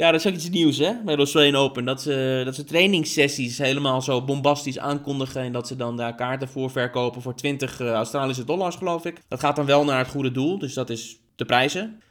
Ja, 0.02 0.12
dat 0.12 0.20
is 0.20 0.28
ook 0.28 0.34
iets 0.34 0.50
nieuws 0.50 0.78
hè, 0.78 0.94
bij 1.06 1.16
de 1.16 1.22
Australian 1.22 1.56
Open. 1.56 1.86
Dat 1.86 2.02
ze, 2.02 2.42
dat 2.46 2.56
ze 2.56 2.64
trainingssessies 2.64 3.58
helemaal 3.58 4.02
zo 4.02 4.24
bombastisch 4.24 4.80
aankondigen. 4.80 5.42
En 5.42 5.52
dat 5.52 5.68
ze 5.68 5.76
dan 5.76 5.98
daar 5.98 6.16
kaarten 6.16 6.48
voor 6.48 6.72
verkopen 6.72 7.22
voor 7.22 7.36
20 7.36 7.80
eh, 7.80 7.92
Australische 7.92 8.44
dollars, 8.44 8.76
geloof 8.76 9.06
ik. 9.06 9.22
Dat 9.28 9.40
gaat 9.40 9.56
dan 9.56 9.66
wel 9.66 9.84
naar 9.84 9.98
het 9.98 10.08
goede 10.08 10.32
doel, 10.32 10.58
dus 10.58 10.74
dat 10.74 10.90
is 10.90 11.20
de 11.36 11.46
prijzen. 11.46 12.02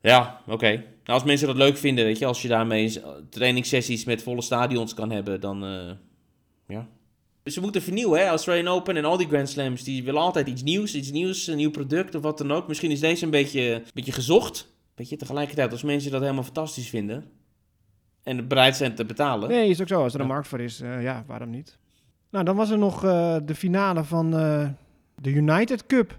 Ja, 0.00 0.40
oké. 0.46 0.70
Nou, 0.70 0.84
als 1.04 1.24
mensen 1.24 1.46
dat 1.46 1.56
leuk 1.56 1.76
vinden, 1.76 2.04
weet 2.04 2.18
je, 2.18 2.26
als 2.26 2.42
je 2.42 2.48
daarmee 2.48 3.00
trainingssessies 3.30 4.04
met 4.04 4.22
volle 4.22 4.42
stadions 4.42 4.94
kan 4.94 5.10
hebben, 5.10 5.40
dan 5.40 5.64
eh, 5.64 5.90
ja. 6.66 6.88
Ze 7.44 7.60
moeten 7.60 7.82
vernieuwen, 7.82 8.20
hè? 8.20 8.26
Australian 8.26 8.68
Open 8.68 8.96
en 8.96 9.04
al 9.04 9.16
die 9.16 9.28
Grand 9.28 9.48
Slams, 9.48 9.84
die 9.84 10.04
willen 10.04 10.20
altijd 10.20 10.48
iets 10.48 10.62
nieuws, 10.62 10.94
iets 10.94 11.10
nieuws, 11.10 11.46
een 11.46 11.56
nieuw 11.56 11.70
product 11.70 12.14
of 12.14 12.22
wat 12.22 12.38
dan 12.38 12.52
ook. 12.52 12.68
Misschien 12.68 12.90
is 12.90 13.00
deze 13.00 13.24
een 13.24 13.30
beetje, 13.30 13.72
een 13.72 13.84
beetje 13.94 14.12
gezocht. 14.12 14.76
Weet 14.94 15.08
je, 15.08 15.16
tegelijkertijd 15.16 15.72
als 15.72 15.82
mensen 15.82 16.10
dat 16.10 16.20
helemaal 16.20 16.42
fantastisch 16.42 16.88
vinden 16.88 17.37
en 18.28 18.48
bereid 18.48 18.76
zijn 18.76 18.94
te 18.94 19.04
betalen. 19.04 19.48
Nee, 19.48 19.68
is 19.68 19.80
ook 19.80 19.88
zo. 19.88 20.02
Als 20.02 20.14
er 20.14 20.20
een 20.20 20.26
Ja. 20.26 20.32
markt 20.32 20.48
voor 20.48 20.60
is, 20.60 20.80
eh, 20.80 21.02
ja, 21.02 21.24
waarom 21.26 21.50
niet? 21.50 21.78
Nou, 22.30 22.44
dan 22.44 22.56
was 22.56 22.70
er 22.70 22.78
nog 22.78 23.04
eh, 23.04 23.36
de 23.44 23.54
finale 23.54 24.04
van 24.04 24.36
eh, 24.36 24.68
de 25.14 25.30
United 25.30 25.86
Cup. 25.86 26.18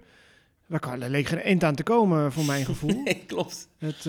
Daar 0.67 0.79
kan- 0.79 1.01
er 1.01 1.09
leek 1.09 1.27
geen 1.27 1.41
eind 1.41 1.63
aan 1.63 1.75
te 1.75 1.83
komen, 1.83 2.31
voor 2.31 2.45
mijn 2.45 2.65
gevoel. 2.71 3.01
Nee, 3.03 3.23
klopt. 3.27 3.69
Het, 3.77 4.03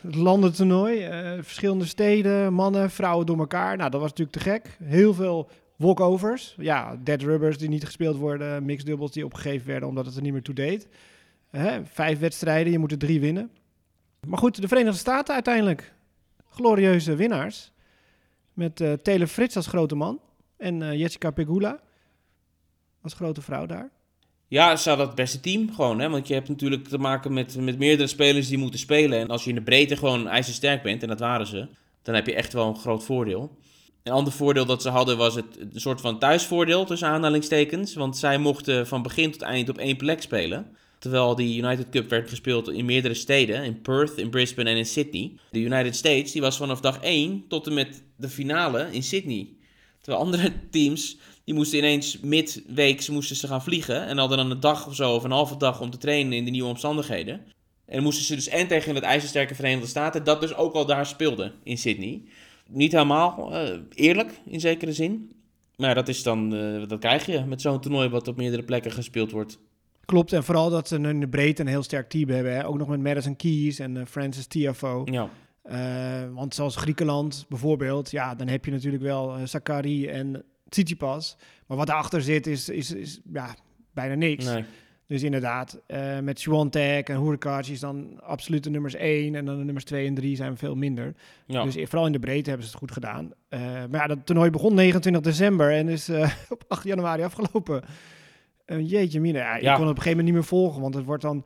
het 0.00 0.14
landentoernooi, 0.14 1.08
verschillende 1.40 1.84
steden, 1.84 2.52
mannen, 2.52 2.90
vrouwen 2.90 3.26
door 3.26 3.38
elkaar. 3.38 3.76
Nou, 3.76 3.90
dat 3.90 4.00
was 4.00 4.10
natuurlijk 4.10 4.36
te 4.36 4.42
gek. 4.50 4.76
Heel 4.82 5.14
veel 5.14 5.48
walkovers. 5.76 6.54
Ja, 6.58 6.96
dead 7.04 7.22
rubbers 7.22 7.58
die 7.58 7.68
niet 7.68 7.84
gespeeld 7.84 8.16
worden, 8.16 8.64
mixed 8.64 8.86
doubles 8.86 9.10
die 9.10 9.24
opgegeven 9.24 9.66
werden 9.66 9.88
omdat 9.88 10.06
het 10.06 10.16
er 10.16 10.22
niet 10.22 10.32
meer 10.32 10.42
toe 10.42 10.54
deed. 10.54 10.88
Hè, 11.50 11.80
vijf 11.84 12.18
wedstrijden, 12.18 12.72
je 12.72 12.78
moet 12.78 12.92
er 12.92 12.98
drie 12.98 13.20
winnen. 13.20 13.50
Maar 14.26 14.38
goed, 14.38 14.60
de 14.60 14.68
Verenigde 14.68 14.98
Staten 14.98 15.34
uiteindelijk. 15.34 15.92
Glorieuze 16.54 17.14
winnaars. 17.14 17.70
Met 18.52 18.80
eh 18.80 18.92
Taylor 18.92 19.26
Frits 19.26 19.56
als 19.56 19.66
grote 19.66 19.94
man 19.94 20.20
en 20.56 20.82
eh, 20.82 20.98
Jessica 20.98 21.30
Pegula 21.30 21.80
als 23.02 23.14
grote 23.14 23.42
vrouw 23.42 23.66
daar. 23.66 23.90
Ja, 24.48 24.76
ze 24.76 24.88
hadden 24.88 25.06
het 25.06 25.16
beste 25.16 25.40
team 25.40 25.72
gewoon, 25.74 25.98
hè? 25.98 26.08
Want 26.08 26.28
je 26.28 26.34
hebt 26.34 26.48
natuurlijk 26.48 26.88
te 26.88 26.98
maken 26.98 27.32
met, 27.32 27.56
met 27.56 27.78
meerdere 27.78 28.08
spelers 28.08 28.48
die 28.48 28.58
moeten 28.58 28.78
spelen. 28.78 29.18
En 29.18 29.28
als 29.28 29.42
je 29.44 29.48
in 29.48 29.54
de 29.54 29.62
breedte 29.62 29.96
gewoon 29.96 30.28
ijzersterk 30.28 30.82
bent, 30.82 31.02
en 31.02 31.08
dat 31.08 31.20
waren 31.20 31.46
ze, 31.46 31.68
dan 32.02 32.14
heb 32.14 32.26
je 32.26 32.34
echt 32.34 32.52
wel 32.52 32.68
een 32.68 32.76
groot 32.76 33.04
voordeel. 33.04 33.56
Een 34.02 34.12
ander 34.12 34.32
voordeel 34.32 34.66
dat 34.66 34.82
ze 34.82 34.88
hadden 34.88 35.16
was 35.16 35.34
het 35.34 35.60
een 35.60 35.80
soort 35.80 36.00
van 36.00 36.18
thuisvoordeel 36.18 36.84
tussen 36.84 37.08
aanhalingstekens. 37.08 37.94
Want 37.94 38.16
zij 38.16 38.38
mochten 38.38 38.86
van 38.86 39.02
begin 39.02 39.30
tot 39.30 39.42
eind 39.42 39.68
op 39.68 39.78
één 39.78 39.96
plek 39.96 40.22
spelen. 40.22 40.76
Terwijl 41.04 41.34
die 41.34 41.62
United 41.62 41.88
Cup 41.88 42.08
werd 42.08 42.28
gespeeld 42.28 42.68
in 42.68 42.84
meerdere 42.84 43.14
steden. 43.14 43.64
In 43.64 43.80
Perth, 43.80 44.18
in 44.18 44.30
Brisbane 44.30 44.70
en 44.70 44.76
in 44.76 44.86
Sydney. 44.86 45.32
De 45.50 45.60
United 45.60 45.96
States 45.96 46.32
die 46.32 46.40
was 46.40 46.56
vanaf 46.56 46.80
dag 46.80 47.00
1 47.00 47.44
tot 47.48 47.66
en 47.66 47.74
met 47.74 48.02
de 48.16 48.28
finale 48.28 48.88
in 48.90 49.02
Sydney. 49.02 49.48
Terwijl 50.00 50.24
andere 50.24 50.52
teams 50.70 51.18
die 51.44 51.54
moesten 51.54 51.78
ineens 51.78 52.20
midweeks 52.20 53.08
moesten 53.08 53.36
ze 53.36 53.46
gaan 53.46 53.62
vliegen. 53.62 54.06
En 54.06 54.18
hadden 54.18 54.36
dan 54.36 54.50
een 54.50 54.60
dag 54.60 54.86
of 54.86 54.94
zo, 54.94 55.14
of 55.14 55.24
een 55.24 55.30
halve 55.30 55.56
dag 55.56 55.80
om 55.80 55.90
te 55.90 55.98
trainen 55.98 56.32
in 56.32 56.44
de 56.44 56.50
nieuwe 56.50 56.68
omstandigheden. 56.68 57.40
En 57.86 58.02
moesten 58.02 58.24
ze 58.24 58.34
dus 58.34 58.48
en 58.48 58.66
tegen 58.66 58.94
het 58.94 59.04
ijzersterke 59.04 59.54
Verenigde 59.54 59.86
Staten, 59.86 60.24
dat 60.24 60.40
dus 60.40 60.54
ook 60.54 60.74
al 60.74 60.86
daar 60.86 61.06
speelde 61.06 61.52
in 61.62 61.78
Sydney. 61.78 62.22
Niet 62.68 62.92
helemaal 62.92 63.52
eh, 63.52 63.78
eerlijk, 63.94 64.40
in 64.46 64.60
zekere 64.60 64.92
zin. 64.92 65.32
Maar 65.76 65.94
dat 65.94 66.08
is 66.08 66.22
dan, 66.22 66.54
eh, 66.54 66.88
dat 66.88 67.00
krijg 67.00 67.26
je 67.26 67.44
met 67.44 67.60
zo'n 67.60 67.80
toernooi 67.80 68.08
wat 68.08 68.28
op 68.28 68.36
meerdere 68.36 68.62
plekken 68.62 68.92
gespeeld 68.92 69.30
wordt. 69.30 69.58
Klopt, 70.04 70.32
en 70.32 70.44
vooral 70.44 70.70
dat 70.70 70.88
ze 70.88 70.98
in 70.98 71.20
de 71.20 71.28
breedte 71.28 71.62
een 71.62 71.68
heel 71.68 71.82
sterk 71.82 72.08
team 72.08 72.28
hebben. 72.28 72.54
Hè? 72.54 72.66
Ook 72.66 72.78
nog 72.78 72.88
met 72.88 73.00
Madison 73.02 73.36
Keys 73.36 73.78
en 73.78 73.96
eh, 73.96 74.02
Francis 74.06 74.46
Tiafo. 74.46 75.02
Ja, 75.04 75.28
Eh, 75.62 75.78
want 76.34 76.54
zoals 76.54 76.76
Griekenland 76.76 77.44
bijvoorbeeld, 77.48 78.10
ja, 78.10 78.34
dan 78.34 78.48
heb 78.48 78.64
je 78.64 78.70
natuurlijk 78.70 79.02
wel 79.02 79.34
eh, 79.34 79.40
Sakari 79.44 80.06
en 80.08 80.44
Tsitsipas. 80.68 81.36
Maar 81.66 81.76
wat 81.76 81.86
daarachter 81.86 82.22
zit 82.22 82.46
is, 82.46 82.68
is, 82.68 82.92
is 82.92 83.20
ja, 83.32 83.54
bijna 83.92 84.14
niks. 84.14 84.44
nee. 84.44 84.64
Dus 85.06 85.22
inderdaad, 85.22 85.80
eh, 85.86 86.18
met 86.18 86.40
Swantek 86.40 87.08
en 87.08 87.20
Hurkacz 87.20 87.68
is 87.70 87.80
dan 87.80 88.20
absoluut 88.22 88.64
de 88.64 88.70
nummers 88.70 88.94
1. 88.94 89.34
En 89.34 89.44
dan 89.44 89.58
de 89.58 89.64
nummers 89.64 89.84
2 89.84 90.06
en 90.06 90.14
3 90.14 90.36
zijn 90.36 90.56
veel 90.56 90.74
minder. 90.74 91.14
Ja. 91.46 91.64
Dus 91.64 91.76
vooral 91.84 92.06
in 92.06 92.12
de 92.12 92.18
breedte 92.18 92.48
hebben 92.48 92.66
ze 92.66 92.72
het 92.72 92.80
goed 92.80 92.92
gedaan. 92.92 93.30
Maar 93.50 93.88
ja, 94.00 94.06
dat 94.06 94.18
toernooi 94.26 94.50
begon 94.50 94.74
29 94.74 95.22
december 95.22 95.70
en 95.72 95.88
is 95.88 96.10
op 96.48 96.64
8 96.68 96.84
januari 96.84 97.22
afgelopen. 97.22 97.82
Eh, 98.64 98.90
jeetje 98.90 99.20
mina, 99.20 99.38
ja, 99.38 99.54
ik 99.56 99.62
Ja. 99.62 99.72
kon 99.74 99.80
het 99.82 99.90
op 99.90 99.96
een 99.96 100.02
gegeven 100.02 100.10
moment 100.24 100.24
niet 100.26 100.34
meer 100.34 100.58
volgen. 100.60 100.82
Want 100.82 100.94
het 100.94 101.04
wordt 101.04 101.22
dan 101.22 101.44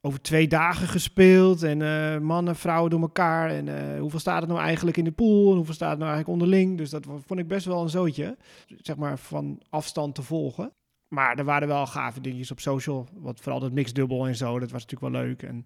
over 0.00 0.22
twee 0.22 0.48
dagen 0.48 0.88
gespeeld. 0.88 1.62
En 1.62 1.82
eh, 1.82 2.18
mannen, 2.18 2.56
vrouwen 2.56 2.90
door 2.90 3.00
elkaar. 3.00 3.50
En 3.50 3.68
eh, 3.68 4.00
hoeveel 4.00 4.18
staat 4.18 4.40
het 4.40 4.50
nou 4.50 4.60
eigenlijk 4.62 4.96
in 4.96 5.04
de 5.04 5.12
pool? 5.12 5.50
En 5.50 5.56
hoeveel 5.56 5.74
staat 5.74 5.90
het 5.90 5.98
nou 5.98 6.10
eigenlijk 6.12 6.42
onderling? 6.42 6.78
Dus 6.78 6.90
dat 6.90 7.06
vond 7.26 7.40
ik 7.40 7.48
best 7.48 7.66
wel 7.66 7.82
een 7.82 7.88
zootje. 7.88 8.36
Zeg 8.80 8.96
maar 8.96 9.18
van 9.18 9.60
afstand 9.70 10.14
te 10.14 10.22
volgen. 10.22 10.72
Maar 11.08 11.38
er 11.38 11.44
waren 11.44 11.68
wel 11.68 11.86
gave 11.86 12.20
dingetjes 12.20 12.50
op 12.50 12.60
social. 12.60 13.08
Wat 13.14 13.40
vooral 13.40 13.60
dat 13.60 13.72
mixdubbel 13.72 14.26
en 14.26 14.36
zo. 14.36 14.58
Dat 14.58 14.70
was 14.70 14.82
natuurlijk 14.86 15.12
wel 15.12 15.22
leuk. 15.22 15.42
En 15.42 15.64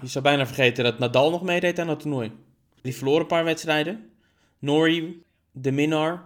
Je 0.00 0.06
zou 0.06 0.24
bijna 0.24 0.46
vergeten 0.46 0.84
dat 0.84 0.98
Nadal 0.98 1.30
nog 1.30 1.42
meedeed 1.42 1.78
aan 1.78 1.86
dat 1.86 2.00
toernooi. 2.00 2.32
Die 2.82 2.94
verloor 2.96 3.20
een 3.20 3.26
paar 3.26 3.44
wedstrijden. 3.44 4.10
Nori, 4.58 5.22
de 5.52 5.72
Minar, 5.72 6.24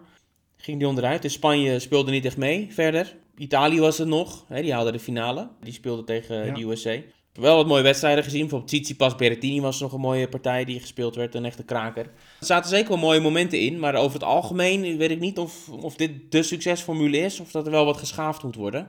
ging 0.56 0.78
die 0.78 0.88
onderuit. 0.88 1.22
Dus 1.22 1.32
Spanje 1.32 1.78
speelde 1.78 2.10
niet 2.10 2.24
echt 2.24 2.36
mee 2.36 2.66
verder. 2.70 3.16
Italië 3.40 3.80
was 3.80 3.98
het 3.98 4.08
nog, 4.08 4.44
hè, 4.48 4.62
die 4.62 4.72
haalde 4.72 4.92
de 4.92 4.98
finale. 4.98 5.48
Die 5.62 5.72
speelde 5.72 6.04
tegen 6.04 6.46
Ja. 6.46 6.54
de 6.54 6.62
USA. 6.64 6.96
Wel 7.32 7.56
wat 7.56 7.66
mooie 7.66 7.82
wedstrijden 7.82 8.24
gezien. 8.24 8.40
Bijvoorbeeld 8.40 8.70
Tsitsipas 8.70 9.14
Berrettini 9.14 9.60
was 9.60 9.80
nog 9.80 9.92
een 9.92 10.00
mooie 10.00 10.28
partij 10.28 10.64
die 10.64 10.80
gespeeld 10.80 11.14
werd. 11.14 11.34
Een 11.34 11.44
echte 11.44 11.62
kraker. 11.64 12.04
Er 12.40 12.46
zaten 12.46 12.70
zeker 12.70 12.88
wel 12.88 12.98
mooie 12.98 13.20
momenten 13.20 13.60
in. 13.60 13.78
Maar 13.78 13.94
over 13.94 14.12
het 14.12 14.24
algemeen 14.28 14.96
weet 14.96 15.10
ik 15.10 15.20
niet 15.20 15.38
of, 15.38 15.68
of 15.68 15.96
dit 15.96 16.32
de 16.32 16.42
succesformule 16.42 17.16
is. 17.18 17.40
Of 17.40 17.50
dat 17.50 17.64
er 17.66 17.70
wel 17.72 17.84
wat 17.84 17.96
geschaafd 17.96 18.42
moet 18.42 18.54
worden. 18.54 18.88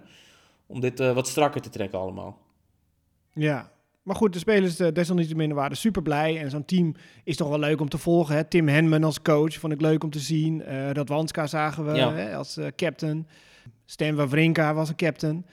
Om 0.67 0.79
dit 0.79 0.99
eh, 0.99 1.13
wat 1.13 1.27
strakker 1.27 1.61
te 1.61 1.69
trekken 1.69 1.99
allemaal. 1.99 2.37
Ja, 3.33 3.71
maar 4.03 4.15
goed, 4.15 4.33
de 4.33 4.39
spelers 4.39 4.79
eh, 4.79 4.87
desalniettemin 4.93 5.53
waren 5.53 5.77
super 5.77 6.01
blij. 6.01 6.39
En 6.41 6.49
zo'n 6.49 6.65
team 6.65 6.95
is 7.23 7.35
toch 7.35 7.49
wel 7.49 7.59
leuk 7.59 7.81
om 7.81 7.89
te 7.89 7.97
volgen. 7.97 8.35
Hè? 8.35 8.43
Tim 8.43 8.67
Henman 8.67 9.03
als 9.03 9.21
coach 9.21 9.53
vond 9.53 9.73
ik 9.73 9.81
leuk 9.81 10.03
om 10.03 10.09
te 10.09 10.19
zien. 10.19 10.63
Eh 10.63 10.89
Radwanska 10.91 11.47
zagen 11.47 11.85
we 11.85 11.95
Ja. 11.95 12.13
hè, 12.13 12.35
als 12.35 12.57
eh, 12.57 12.67
captain. 12.75 13.27
Stan 13.91 14.15
Wawrinka 14.15 14.73
was 14.73 14.89
een 14.89 14.95
captain. 14.95 15.45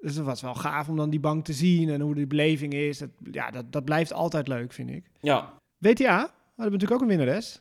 Dus 0.00 0.16
het 0.16 0.24
was 0.24 0.40
wel 0.40 0.54
gaaf 0.54 0.88
om 0.88 0.96
dan 0.96 1.10
die 1.10 1.20
bank 1.20 1.44
te 1.44 1.52
zien 1.52 1.88
en 1.88 2.00
hoe 2.00 2.14
die 2.14 2.26
beleving 2.26 2.72
is. 2.72 2.98
Dat, 2.98 3.08
ja, 3.30 3.50
dat, 3.50 3.72
dat 3.72 3.84
blijft 3.84 4.12
altijd 4.12 4.48
leuk, 4.48 4.72
vind 4.72 4.90
ik. 4.90 5.04
Ja, 5.20 5.52
WTA, 5.78 6.16
hadden 6.16 6.32
we 6.56 6.62
natuurlijk 6.62 6.92
ook 6.92 7.00
een 7.00 7.06
winnares. 7.06 7.60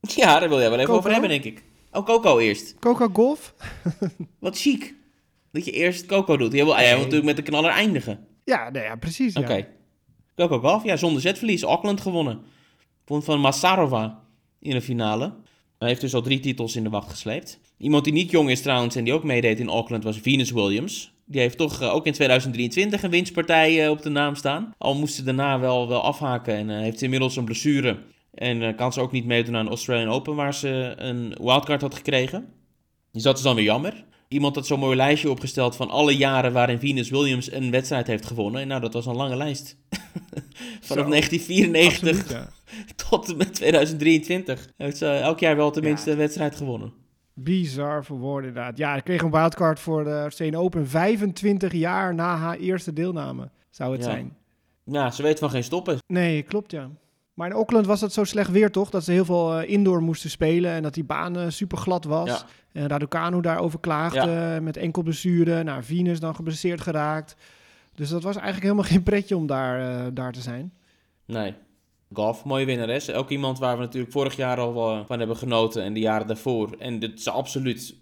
Ja, 0.00 0.38
daar 0.38 0.48
wil 0.48 0.58
jij 0.58 0.70
wel 0.70 0.78
even 0.78 0.86
Coco? 0.86 0.98
over 0.98 1.12
hebben, 1.12 1.30
denk 1.30 1.44
ik. 1.44 1.62
Oh, 1.92 2.04
Coco 2.04 2.38
eerst. 2.38 2.78
Coca 2.78 3.08
Golf. 3.12 3.54
Wat 4.38 4.58
chic. 4.58 4.94
Dat 5.52 5.64
je 5.64 5.70
eerst 5.70 6.06
Coco 6.06 6.36
doet. 6.36 6.52
Jij 6.52 6.64
wil, 6.64 6.74
jij 6.74 6.88
wil 6.88 6.98
natuurlijk 6.98 7.24
met 7.24 7.36
de 7.36 7.42
knaller 7.42 7.70
eindigen. 7.70 8.26
Ja, 8.44 8.70
nee, 8.70 8.82
ja 8.82 8.96
precies. 8.96 9.34
Ja. 9.34 9.40
Oké. 9.40 9.68
Coco 10.36 10.58
Golf, 10.58 10.84
ja, 10.84 10.96
zonder 10.96 11.22
zetverlies. 11.22 11.62
Auckland 11.62 12.00
gewonnen. 12.00 12.40
Vond 13.04 13.24
van 13.24 13.40
Massarova 13.40 14.22
in 14.58 14.70
de 14.70 14.82
finale. 14.82 15.34
Hij 15.82 15.90
heeft 15.90 16.02
dus 16.02 16.14
al 16.14 16.22
drie 16.22 16.40
titels 16.40 16.76
in 16.76 16.82
de 16.82 16.90
wacht 16.90 17.10
gesleept. 17.10 17.60
Iemand 17.78 18.04
die 18.04 18.12
niet 18.12 18.30
jong 18.30 18.50
is 18.50 18.62
trouwens 18.62 18.96
en 18.96 19.04
die 19.04 19.12
ook 19.12 19.24
meedeed 19.24 19.60
in 19.60 19.68
Auckland 19.68 20.04
was 20.04 20.18
Venus 20.18 20.50
Williams. 20.50 21.12
Die 21.24 21.40
heeft 21.40 21.58
toch 21.58 21.80
eh, 21.80 21.94
ook 21.94 22.06
in 22.06 22.12
2023 22.12 23.02
een 23.02 23.10
winstpartij 23.10 23.84
eh, 23.84 23.90
op 23.90 24.02
de 24.02 24.08
naam 24.08 24.34
staan. 24.34 24.74
Al 24.78 24.94
moest 24.94 25.14
ze 25.14 25.22
daarna 25.22 25.60
wel, 25.60 25.88
wel 25.88 26.02
afhaken 26.02 26.54
en 26.54 26.70
eh, 26.70 26.78
heeft 26.78 27.02
inmiddels 27.02 27.36
een 27.36 27.44
blessure. 27.44 27.98
En 28.34 28.74
kan 28.74 28.92
ze 28.92 29.00
ook 29.00 29.12
niet 29.12 29.24
meedoen 29.24 29.56
aan 29.56 29.64
de 29.64 29.70
Australian 29.70 30.08
Open 30.08 30.34
waar 30.34 30.54
ze 30.54 30.94
een 30.96 31.36
wildcard 31.40 31.80
had 31.80 31.94
gekregen. 31.94 32.48
Dus 33.12 33.22
dat 33.22 33.36
is 33.36 33.42
dan 33.42 33.54
weer 33.54 33.64
jammer. 33.64 34.04
Iemand 34.32 34.54
had 34.54 34.66
zo'n 34.66 34.78
mooi 34.78 34.96
lijstje 34.96 35.30
opgesteld 35.30 35.76
van 35.76 35.90
alle 35.90 36.16
jaren 36.16 36.52
waarin 36.52 36.78
Venus 36.78 37.10
Williams 37.10 37.52
een 37.52 37.70
wedstrijd 37.70 38.06
heeft 38.06 38.26
gewonnen. 38.26 38.60
En 38.60 38.68
nou, 38.68 38.80
dat 38.80 38.92
was 38.92 39.06
een 39.06 39.16
lange 39.16 39.36
lijst. 39.36 39.76
Vanaf 40.80 41.04
Zo. 41.04 41.10
1994 41.10 42.08
Absoluut, 42.10 42.28
ja. 42.30 42.48
tot 43.08 43.30
en 43.30 43.36
met 43.36 43.54
2023 43.54 44.68
heeft 44.76 44.96
ze 44.96 45.06
elk 45.06 45.38
jaar 45.40 45.56
wel 45.56 45.70
tenminste 45.70 46.06
Ja. 46.06 46.12
een 46.12 46.18
wedstrijd 46.22 46.56
gewonnen. 46.56 46.92
Bizar 47.34 48.04
voor 48.04 48.18
woorden 48.18 48.48
inderdaad. 48.48 48.78
Ja, 48.78 48.96
ik 48.96 49.04
kreeg 49.04 49.22
een 49.22 49.30
wildcard 49.30 49.80
voor 49.80 50.04
de 50.04 50.10
Australian 50.20 50.62
Open 50.62 50.88
25 50.88 51.72
jaar 51.72 52.14
na 52.14 52.36
haar 52.36 52.56
eerste 52.56 52.92
deelname, 52.92 53.50
zou 53.70 53.92
het 53.92 54.04
Ja. 54.04 54.10
zijn. 54.10 54.36
Ja, 54.84 55.10
ze 55.10 55.22
weet 55.22 55.38
van 55.38 55.50
geen 55.50 55.64
stoppen. 55.64 55.98
Nee, 56.06 56.42
klopt 56.42 56.70
ja. 56.70 56.90
Maar 57.34 57.48
in 57.48 57.56
Auckland 57.56 57.86
was 57.86 58.00
het 58.00 58.12
zo 58.12 58.24
slecht 58.24 58.50
weer 58.50 58.70
toch, 58.70 58.90
dat 58.90 59.04
ze 59.04 59.12
heel 59.12 59.24
veel 59.24 59.58
eh, 59.58 59.70
indoor 59.70 60.02
moesten 60.02 60.30
spelen 60.30 60.70
en 60.70 60.82
dat 60.82 60.94
die 60.94 61.04
baan 61.04 61.38
eh, 61.38 61.48
super 61.48 61.78
glad 61.78 62.04
was. 62.04 62.28
Ja. 62.28 62.46
En 62.72 62.88
Raducanu 62.88 63.40
daarover 63.40 63.80
klaagde 63.80 64.58
met 64.62 64.76
enkel 64.76 65.02
blessure. 65.02 65.62
Nou, 65.62 65.82
Venus 65.82 66.20
dan 66.20 66.34
geblesseerd 66.34 66.80
geraakt. 66.80 67.36
Dus 67.94 68.08
dat 68.08 68.22
was 68.22 68.34
eigenlijk 68.34 68.64
helemaal 68.64 68.90
geen 68.92 69.02
pretje 69.02 69.36
om 69.36 69.46
daar, 69.46 69.80
eh, 69.80 70.06
daar 70.12 70.32
te 70.32 70.40
zijn. 70.40 70.72
Nee. 71.24 71.54
Golf, 72.12 72.44
mooie 72.44 72.64
winnares. 72.64 73.12
Ook 73.12 73.30
iemand 73.30 73.58
waar 73.58 73.76
we 73.76 73.82
natuurlijk 73.82 74.12
vorig 74.12 74.36
jaar 74.36 74.58
al 74.58 75.04
van 75.06 75.18
hebben 75.18 75.36
genoten 75.36 75.82
en 75.82 75.92
de 75.92 76.00
jaren 76.00 76.26
daarvoor. 76.26 76.74
En 76.78 76.98
dit 76.98 77.22
ze 77.22 77.30
absoluut, 77.30 77.94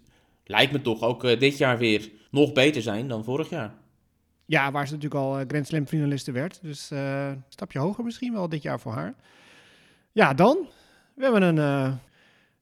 lijkt 0.45 0.71
me 0.71 0.81
toch, 0.81 1.01
ook 1.01 1.39
dit 1.39 1.57
jaar 1.57 1.77
weer 1.77 2.11
nog 2.31 2.53
beter 2.53 2.81
zijn 2.81 3.07
dan 3.07 3.23
vorig 3.23 3.49
jaar. 3.49 3.73
Ja, 4.51 4.71
waar 4.71 4.87
ze 4.87 4.93
natuurlijk 4.93 5.21
al 5.21 5.39
eh, 5.39 5.45
Grand 5.47 5.67
Slam 5.67 5.87
finaliste 5.87 6.31
werd. 6.31 6.59
Dus 6.61 6.91
eh, 6.91 7.27
een 7.27 7.43
stapje 7.49 7.79
hoger 7.79 8.03
misschien 8.03 8.33
wel 8.33 8.49
dit 8.49 8.61
jaar 8.61 8.79
voor 8.79 8.93
haar. 8.93 9.13
Ja, 10.11 10.33
dan. 10.33 10.67
We 11.15 11.23
hebben 11.23 11.41
een 11.41 11.57
eh, 11.57 11.93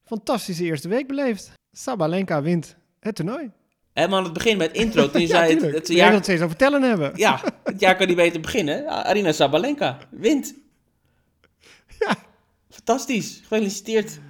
fantastische 0.04 0.64
eerste 0.64 0.88
week 0.88 1.06
beleefd. 1.06 1.52
Sabalenka 1.72 2.42
wint 2.42 2.76
het 3.00 3.14
toernooi. 3.14 3.50
Helemaal 3.92 4.18
aan 4.18 4.24
het 4.24 4.32
begin 4.32 4.56
met 4.56 4.66
het 4.66 4.76
intro, 4.76 5.10
toen 5.10 5.20
ja, 5.26 5.26
zei... 5.26 5.54
Het, 5.54 5.74
het, 5.74 5.88
jaar, 5.88 6.12
het 6.12 6.22
steeds 6.22 6.42
over 6.42 6.56
tellen 6.56 6.82
hebben. 6.82 7.12
ja, 7.14 7.40
het 7.64 7.80
jaar 7.80 7.96
kan 7.96 8.06
niet 8.06 8.16
beter 8.16 8.40
beginnen. 8.40 8.88
Arina 8.88 9.32
Sabalenka 9.32 9.98
wint. 10.10 10.54
Ja. 11.98 12.16
Fantastisch, 12.68 13.38
gefeliciteerd. 13.40 14.20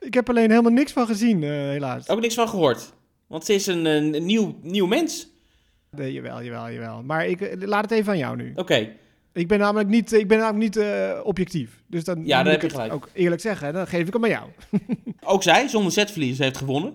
Ik 0.00 0.14
heb 0.14 0.28
alleen 0.28 0.50
helemaal 0.50 0.72
niks 0.72 0.92
van 0.92 1.06
gezien, 1.06 1.42
eh, 1.42 1.50
helaas. 1.50 2.08
Ook 2.08 2.20
niks 2.20 2.34
van 2.34 2.48
gehoord. 2.48 2.92
Want 3.26 3.44
ze 3.44 3.54
is 3.54 3.66
een, 3.66 3.84
een, 3.84 4.14
een 4.14 4.26
nieuw, 4.26 4.58
nieuw 4.62 4.86
mens. 4.86 5.36
Nee, 5.90 6.12
jawel, 6.12 6.42
jawel, 6.42 6.70
jawel. 6.70 7.02
Maar 7.02 7.26
ik 7.26 7.40
eh, 7.40 7.66
laat 7.68 7.82
het 7.82 7.90
even 7.90 8.12
aan 8.12 8.18
jou 8.18 8.36
nu. 8.36 8.52
Oké, 8.56 8.88
Ik 9.32 9.48
ben 9.48 9.58
namelijk 9.58 9.88
niet, 9.88 10.12
ik 10.12 10.28
ben 10.28 10.38
namelijk 10.38 10.62
niet 10.64 10.76
eh, 10.84 11.20
objectief. 11.22 11.82
Dus 11.86 12.04
dan 12.04 12.24
Ja, 12.26 12.38
moet 12.42 12.46
heb 12.46 12.62
ik 12.62 12.62
je 12.62 12.70
gelijk. 12.76 12.92
ook 12.92 13.08
eerlijk 13.12 13.40
zeggen. 13.40 13.72
Dan 13.72 13.86
geef 13.86 14.06
ik 14.06 14.12
hem 14.12 14.24
aan 14.24 14.30
jou. 14.30 14.48
ook 15.32 15.42
zij, 15.42 15.68
zonder 15.68 15.92
setverlies, 15.92 16.38
heeft 16.38 16.56
gewonnen. 16.56 16.94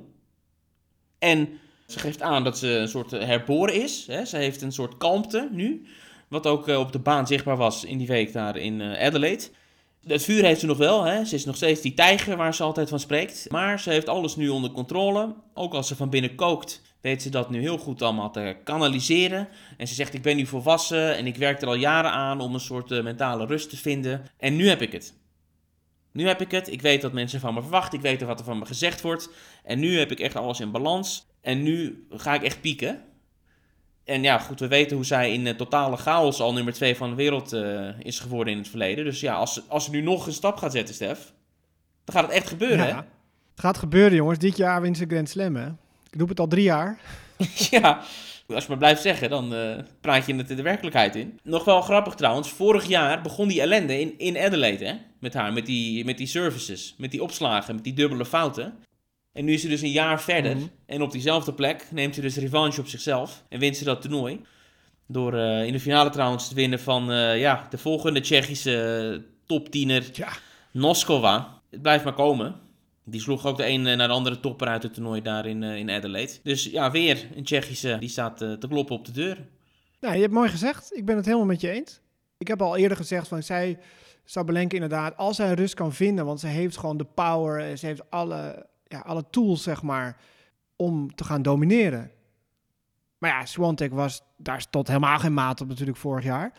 En 1.19 1.49
ze 1.88 1.99
geeft 1.99 2.21
aan 2.21 2.43
dat 2.43 2.58
ze 2.58 2.67
een 2.67 2.88
soort 2.88 3.13
eh, 3.13 3.25
herboren 3.25 3.82
is. 3.84 4.08
Hè? 4.08 4.25
Ze 4.25 4.38
heeft 4.38 4.62
een 4.62 4.71
soort 4.71 4.97
kalmte 4.97 5.49
nu. 5.51 5.86
Wat 6.27 6.47
ook 6.47 6.67
op 6.67 6.91
de 6.91 6.99
baan 6.99 7.27
zichtbaar 7.27 7.58
was 7.58 7.84
in 7.86 7.97
die 7.97 8.08
week 8.08 8.34
daar 8.34 8.58
in 8.58 8.82
Adelaide. 8.82 9.43
Het 10.08 10.23
vuur 10.23 10.43
heeft 10.43 10.60
ze 10.60 10.65
nog 10.65 10.77
wel. 10.77 11.03
Hè? 11.03 11.25
Ze 11.25 11.36
is 11.36 11.45
nog 11.45 11.56
steeds 11.56 11.82
die 11.82 11.93
tijger 11.93 12.38
waar 12.38 12.53
ze 12.53 12.63
altijd 12.63 12.89
van 12.89 12.99
spreekt. 12.99 13.45
Maar 13.49 13.79
ze 13.79 13.89
heeft 13.89 14.10
alles 14.10 14.36
nu 14.36 14.49
onder 14.49 14.71
controle. 14.71 15.36
Ook 15.53 15.73
als 15.73 15.88
ze 15.88 15.95
van 15.95 16.10
binnen 16.10 16.36
kookt, 16.36 16.82
weet 17.04 17.22
ze 17.22 17.30
dat 17.30 17.50
nu 17.50 17.60
heel 17.60 17.78
goed 17.78 18.02
allemaal 18.02 18.32
te 18.32 18.56
kanaliseren. 18.63 19.48
En 19.78 19.88
ze 19.88 19.94
zegt: 19.94 20.13
Ik 20.13 20.22
ben 20.22 20.36
nu 20.36 20.46
volwassen 20.46 21.16
en 21.16 21.26
ik 21.28 21.36
werk 21.36 21.62
er 21.62 21.68
al 21.68 21.74
jaren 21.76 22.12
aan 22.12 22.39
om 22.42 22.54
een 22.54 22.60
soort 22.60 22.92
eh, 22.92 23.04
mentale 23.04 23.46
rust 23.46 23.70
te 23.70 23.78
vinden. 23.78 24.26
En 24.38 24.56
nu 24.56 24.68
heb 24.68 24.82
ik 24.82 24.92
het. 24.92 25.13
Nu 26.12 26.28
heb 26.28 26.42
ik 26.42 26.52
het. 26.52 26.72
Ik 26.72 26.82
weet 26.82 27.02
wat 27.04 27.13
mensen 27.13 27.39
van 27.39 27.54
me 27.54 27.62
verwachten. 27.62 27.98
Ik 27.98 28.04
weet 28.04 28.22
wat 28.22 28.39
er 28.39 28.46
van 28.46 28.60
me 28.60 28.66
gezegd 28.66 29.02
wordt. 29.02 29.30
En 29.63 29.80
nu 29.80 29.98
heb 30.00 30.12
ik 30.12 30.20
echt 30.20 30.36
alles 30.36 30.60
in 30.60 30.72
balans. 30.72 31.28
En 31.42 31.63
nu 31.63 32.06
ga 32.10 32.34
ik 32.34 32.44
echt 32.44 32.62
pieken. 32.62 33.02
En 34.06 34.24
ja, 34.24 34.38
goed, 34.39 34.60
we 34.60 34.68
weten 34.68 34.96
hoe 34.96 35.06
zij 35.06 35.34
in 35.34 35.48
eh, 35.48 35.56
totale 35.56 35.98
chaos 35.98 36.39
al 36.42 36.54
nummer 36.54 36.74
2 36.74 36.96
van 36.96 37.10
de 37.10 37.16
wereld 37.16 37.54
eh, 37.54 38.00
is 38.00 38.20
geworden 38.20 38.54
in 38.54 38.60
het 38.60 38.68
verleden. 38.70 39.06
Dus 39.06 39.20
ja, 39.20 39.34
als, 39.36 39.54
ze- 39.54 39.63
als 39.68 39.86
ze 39.86 39.92
nu 39.92 40.02
nog 40.02 40.26
een 40.28 40.34
stap 40.34 40.58
gaat 40.58 40.72
zetten, 40.72 40.96
Stef, 40.96 41.34
dan 42.04 42.16
gaat 42.16 42.26
het 42.26 42.34
echt 42.36 42.48
gebeuren, 42.48 42.80
hè? 42.80 42.88
Ja. 42.88 42.96
Het 43.52 43.60
gaat 43.60 43.78
gebeuren, 43.78 44.16
jongens. 44.16 44.39
Dit 44.39 44.58
jaar 44.58 44.82
wint 44.82 44.98
ze 44.98 45.06
Grand 45.08 45.30
Slam, 45.30 45.56
hè? 45.56 45.68
Ik 46.13 46.19
doe 46.19 46.28
het 46.28 46.39
al 46.39 46.47
drie 46.47 46.63
jaar. 46.63 46.99
Ja, 47.69 48.02
als 48.47 48.63
je 48.63 48.69
maar 48.69 48.78
blijft 48.78 49.02
zeggen, 49.02 49.30
dan 49.30 49.54
eh, 49.54 49.78
praat 50.02 50.26
je 50.26 50.36
het 50.36 50.47
de 50.47 50.62
werkelijkheid 50.62 51.15
in. 51.15 51.39
Nog 51.43 51.65
wel 51.65 51.82
grappig 51.82 52.15
trouwens, 52.15 52.49
vorig 52.49 52.86
jaar 52.86 53.21
begon 53.21 53.47
die 53.47 53.62
ellende 53.62 53.99
in, 53.99 54.17
in 54.17 54.38
Adelaide, 54.38 54.86
hè? 54.86 54.93
Met 55.19 55.34
haar, 55.34 55.54
met 55.54 55.65
die, 55.65 56.06
met 56.06 56.17
die 56.17 56.28
services, 56.28 56.95
met 56.97 57.12
die 57.12 57.23
opslagen, 57.23 57.76
met 57.76 57.84
die 57.84 57.93
dubbele 57.93 58.26
fouten. 58.26 58.73
En 59.32 59.45
nu 59.45 59.54
is 59.54 59.62
ze 59.62 59.67
dus 59.67 59.82
een 59.82 59.91
jaar 59.91 60.21
verder. 60.21 60.56
Mhm. 60.56 60.65
En 60.86 61.02
op 61.02 61.12
diezelfde 61.12 61.54
plek 61.54 61.88
neemt 61.91 62.15
ze 62.15 62.21
dus 62.21 62.38
revanche 62.38 62.80
op 62.80 62.88
zichzelf. 62.88 63.43
En 63.49 63.60
wint 63.60 63.78
ze 63.78 63.84
dat 63.84 64.02
toernooi. 64.02 64.39
Door 65.08 65.34
eh, 65.34 65.65
in 65.65 65.71
de 65.71 65.80
finale 65.80 66.10
trouwens 66.10 66.47
te 66.47 66.56
winnen 66.56 66.80
van 66.80 67.12
eh, 67.12 67.39
ja, 67.39 67.67
de 67.69 67.78
volgende 67.78 68.19
Tsjechische 68.21 69.23
toptiener, 69.45 70.04
Ja. 70.13 70.30
Noskova. 70.71 71.62
Het 71.69 71.82
blijft 71.82 72.04
maar 72.04 72.13
komen. 72.13 72.56
Die 73.06 73.22
sloeg 73.22 73.46
ook 73.46 73.58
de 73.58 73.68
een 73.68 73.82
naar 73.82 73.98
de 73.98 74.08
andere 74.08 74.39
topper 74.39 74.68
uit 74.68 74.84
het 74.84 74.94
toernooi 74.94 75.22
daar 75.22 75.46
in, 75.46 75.63
eh, 75.63 75.76
in 75.76 75.89
Adelaide. 75.89 76.34
Dus 76.44 76.63
ja, 76.63 76.92
weer 76.92 77.28
een 77.36 77.44
Tsjechische 77.44 77.98
die 78.00 78.10
staat 78.10 78.42
eh, 78.42 78.54
te 78.54 78.68
kloppen 78.68 78.96
op 78.96 79.06
de 79.06 79.12
deur. 79.12 79.48
Nou, 80.00 80.16
je 80.16 80.22
hebt 80.22 80.34
mooi 80.34 80.50
gezegd. 80.50 80.96
Ik 80.96 81.06
ben 81.06 81.16
het 81.16 81.26
helemaal 81.26 81.46
met 81.46 81.62
je 81.62 81.70
eens. 81.70 82.02
Ik 82.38 82.48
heb 82.48 82.62
al 82.62 82.78
eerder 82.78 82.98
gezegd 82.98 83.28
van 83.28 83.44
zij, 83.44 83.80
Sabalenka 84.24 84.76
inderdaad, 84.76 85.18
als 85.18 85.36
zij 85.36 85.54
rust 85.54 85.74
kan 85.74 85.94
vinden, 85.94 86.26
want 86.26 86.39
ze 86.39 86.48
heeft 86.48 86.78
gewoon 86.78 86.98
de 86.98 87.06
power, 87.06 87.78
ze 87.78 87.86
heeft 87.86 88.12
alle, 88.12 88.66
ja, 88.88 89.00
alle 89.00 89.24
tools, 89.30 89.63
zeg 89.63 89.82
maar, 89.82 90.18
om 90.76 91.16
te 91.16 91.24
gaan 91.24 91.42
domineren. 91.42 92.12
Maar 93.18 93.30
ja, 93.30 93.46
Swantek 93.46 93.94
was, 93.94 94.22
daar 94.38 94.62
stond 94.62 94.88
helemaal 94.88 95.20
geen 95.20 95.34
maat 95.34 95.62
op 95.62 95.68
natuurlijk 95.68 95.98
vorig 95.98 96.24
jaar. 96.24 96.54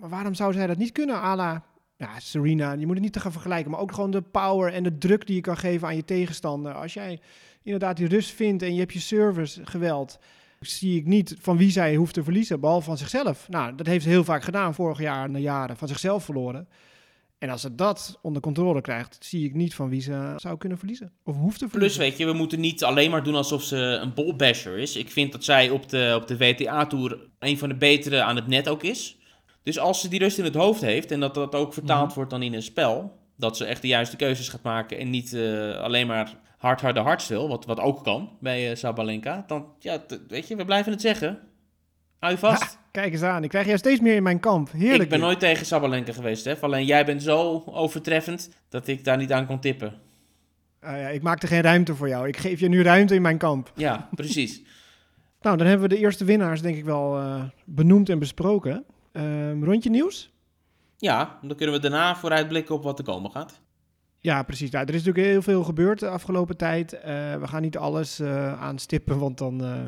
Maar 0.00 0.08
waarom 0.08 0.34
zou 0.34 0.52
zij 0.52 0.66
dat 0.66 0.76
niet 0.76 0.92
kunnen, 0.92 1.16
à 1.16 1.36
la, 1.36 1.64
ja, 1.98 2.20
Serena, 2.20 2.72
je 2.72 2.86
moet 2.86 2.94
het 2.94 3.04
niet 3.04 3.12
te 3.12 3.20
gaan 3.20 3.32
vergelijken, 3.32 3.70
maar 3.70 3.80
ook 3.80 3.92
gewoon 3.92 4.10
de 4.10 4.22
power 4.22 4.72
en 4.72 4.82
de 4.82 4.98
druk 4.98 5.26
die 5.26 5.34
je 5.34 5.40
kan 5.40 5.56
geven 5.56 5.88
aan 5.88 5.96
je 5.96 6.04
tegenstander. 6.04 6.72
Als 6.72 6.94
jij 6.94 7.20
inderdaad 7.62 7.96
die 7.96 8.08
rust 8.08 8.30
vindt 8.30 8.62
en 8.62 8.74
je 8.74 8.80
hebt 8.80 8.92
je 8.92 9.00
service 9.00 9.66
geweld, 9.66 10.18
zie 10.60 10.98
ik 10.98 11.06
niet 11.06 11.36
van 11.40 11.56
wie 11.56 11.70
zij 11.70 11.94
hoeft 11.94 12.14
te 12.14 12.22
verliezen, 12.24 12.60
behalve 12.60 12.86
van 12.86 12.98
zichzelf. 12.98 13.48
Nou, 13.48 13.74
dat 13.74 13.86
heeft 13.86 14.04
ze 14.04 14.10
heel 14.10 14.24
vaak 14.24 14.42
gedaan 14.42 14.74
vorig 14.74 14.98
jaar 15.00 15.24
en 15.24 15.32
de 15.32 15.40
jaren, 15.40 15.76
van 15.76 15.88
zichzelf 15.88 16.24
verloren. 16.24 16.68
En 17.38 17.50
als 17.50 17.60
ze 17.60 17.74
dat 17.74 18.18
onder 18.22 18.42
controle 18.42 18.80
krijgt, 18.80 19.16
zie 19.20 19.44
ik 19.44 19.54
niet 19.54 19.74
van 19.74 19.88
wie 19.88 20.00
ze 20.00 20.32
zou 20.36 20.58
kunnen 20.58 20.78
verliezen. 20.78 21.12
Of 21.24 21.36
hoeft 21.36 21.58
te 21.58 21.66
Plus, 21.66 21.70
verliezen. 21.70 22.00
weet 22.00 22.16
je, 22.16 22.26
we 22.26 22.32
moeten 22.32 22.60
niet 22.60 22.84
alleen 22.84 23.10
maar 23.10 23.22
doen 23.22 23.34
alsof 23.34 23.62
ze 23.62 23.76
een 23.76 24.14
bolbasher 24.14 24.78
is. 24.78 24.96
Ik 24.96 25.10
vind 25.10 25.32
dat 25.32 25.44
zij 25.44 25.70
op 25.70 25.88
de, 25.88 26.12
op 26.20 26.26
de 26.26 26.36
WTA-tour 26.36 27.28
een 27.38 27.58
van 27.58 27.68
de 27.68 27.74
betere 27.74 28.22
aan 28.22 28.36
het 28.36 28.46
net 28.46 28.68
ook 28.68 28.82
is. 28.82 29.17
Dus 29.68 29.78
als 29.78 30.00
ze 30.00 30.08
die 30.08 30.18
rust 30.18 30.38
in 30.38 30.44
het 30.44 30.54
hoofd 30.54 30.80
heeft 30.80 31.10
en 31.10 31.20
dat 31.20 31.34
dat 31.34 31.54
ook 31.54 31.72
vertaald 31.72 32.06
Mhm. 32.06 32.14
wordt 32.14 32.30
dan 32.30 32.42
in 32.42 32.54
een 32.54 32.62
spel, 32.62 33.18
dat 33.36 33.56
ze 33.56 33.64
echt 33.64 33.82
de 33.82 33.88
juiste 33.88 34.16
keuzes 34.16 34.48
gaat 34.48 34.62
maken 34.62 34.98
en 34.98 35.10
niet 35.10 35.32
eh, 35.32 35.76
alleen 35.76 36.06
maar 36.06 36.36
hard, 36.58 36.80
harde, 36.80 37.00
hardstil, 37.00 37.48
wat, 37.48 37.64
wat 37.64 37.80
ook 37.80 38.04
kan 38.04 38.30
bij 38.40 38.70
eh, 38.70 38.76
Sabalenka, 38.76 39.44
dan, 39.46 39.66
ja, 39.78 39.98
t- 39.98 40.20
weet 40.28 40.48
je, 40.48 40.56
we 40.56 40.64
blijven 40.64 40.92
het 40.92 41.00
zeggen. 41.00 41.38
Hou 42.18 42.32
je 42.32 42.38
vast. 42.38 42.62
Ha, 42.62 42.68
kijk 42.90 43.12
eens 43.12 43.22
aan, 43.22 43.42
ik 43.44 43.48
krijg 43.48 43.66
jou 43.66 43.78
steeds 43.78 44.00
meer 44.00 44.14
in 44.14 44.22
mijn 44.22 44.40
kamp. 44.40 44.72
Heerlijk. 44.72 45.02
ik 45.02 45.08
ben 45.08 45.20
nooit 45.20 45.40
tegen 45.40 45.66
Sabalenka 45.66 46.12
geweest, 46.12 46.44
hè. 46.44 46.56
Alleen 46.60 46.86
jij 46.86 47.04
bent 47.04 47.22
zo 47.22 47.62
overtreffend 47.66 48.50
dat 48.68 48.86
ik 48.88 49.04
daar 49.04 49.16
niet 49.16 49.32
aan 49.32 49.46
kon 49.46 49.60
tippen. 49.60 49.94
Ah 50.80 50.96
ja, 51.00 51.08
ik 51.08 51.22
maak 51.22 51.42
er 51.42 51.48
geen 51.48 51.60
ruimte 51.62 51.94
voor 51.94 52.08
jou. 52.08 52.28
Ik 52.28 52.36
geef 52.36 52.60
je 52.60 52.68
nu 52.68 52.82
ruimte 52.82 53.14
in 53.14 53.22
mijn 53.22 53.38
kamp. 53.38 53.72
Ja, 53.76 54.08
precies. 54.14 54.62
Nou, 55.40 55.56
dan 55.56 55.66
hebben 55.66 55.88
we 55.88 55.94
de 55.94 56.00
eerste 56.00 56.24
winnaars 56.24 56.60
denk 56.62 56.76
ik 56.76 56.84
wel 56.84 57.16
eh, 57.18 57.42
benoemd 57.64 58.08
en 58.08 58.18
besproken. 58.18 58.84
Ehm, 59.18 59.64
rondje 59.64 59.90
nieuws? 59.90 60.32
Ja, 60.96 61.38
dan 61.42 61.56
kunnen 61.56 61.74
we 61.74 61.80
daarna 61.80 62.16
vooruitblikken 62.16 62.74
op 62.74 62.82
wat 62.82 62.98
er 62.98 63.04
komen 63.04 63.30
gaat. 63.30 63.60
Ja, 64.18 64.42
precies. 64.42 64.70
Nou, 64.70 64.86
er 64.86 64.94
is 64.94 65.04
natuurlijk 65.04 65.32
heel 65.32 65.42
veel 65.42 65.64
gebeurd 65.64 65.98
de 65.98 66.08
afgelopen 66.08 66.56
tijd. 66.56 66.92
Eh, 66.92 67.02
we 67.36 67.46
gaan 67.46 67.62
niet 67.62 67.76
alles 67.76 68.20
eh, 68.20 68.60
aanstippen, 68.62 69.18
want 69.18 69.38
dan, 69.38 69.64
eh, 69.64 69.80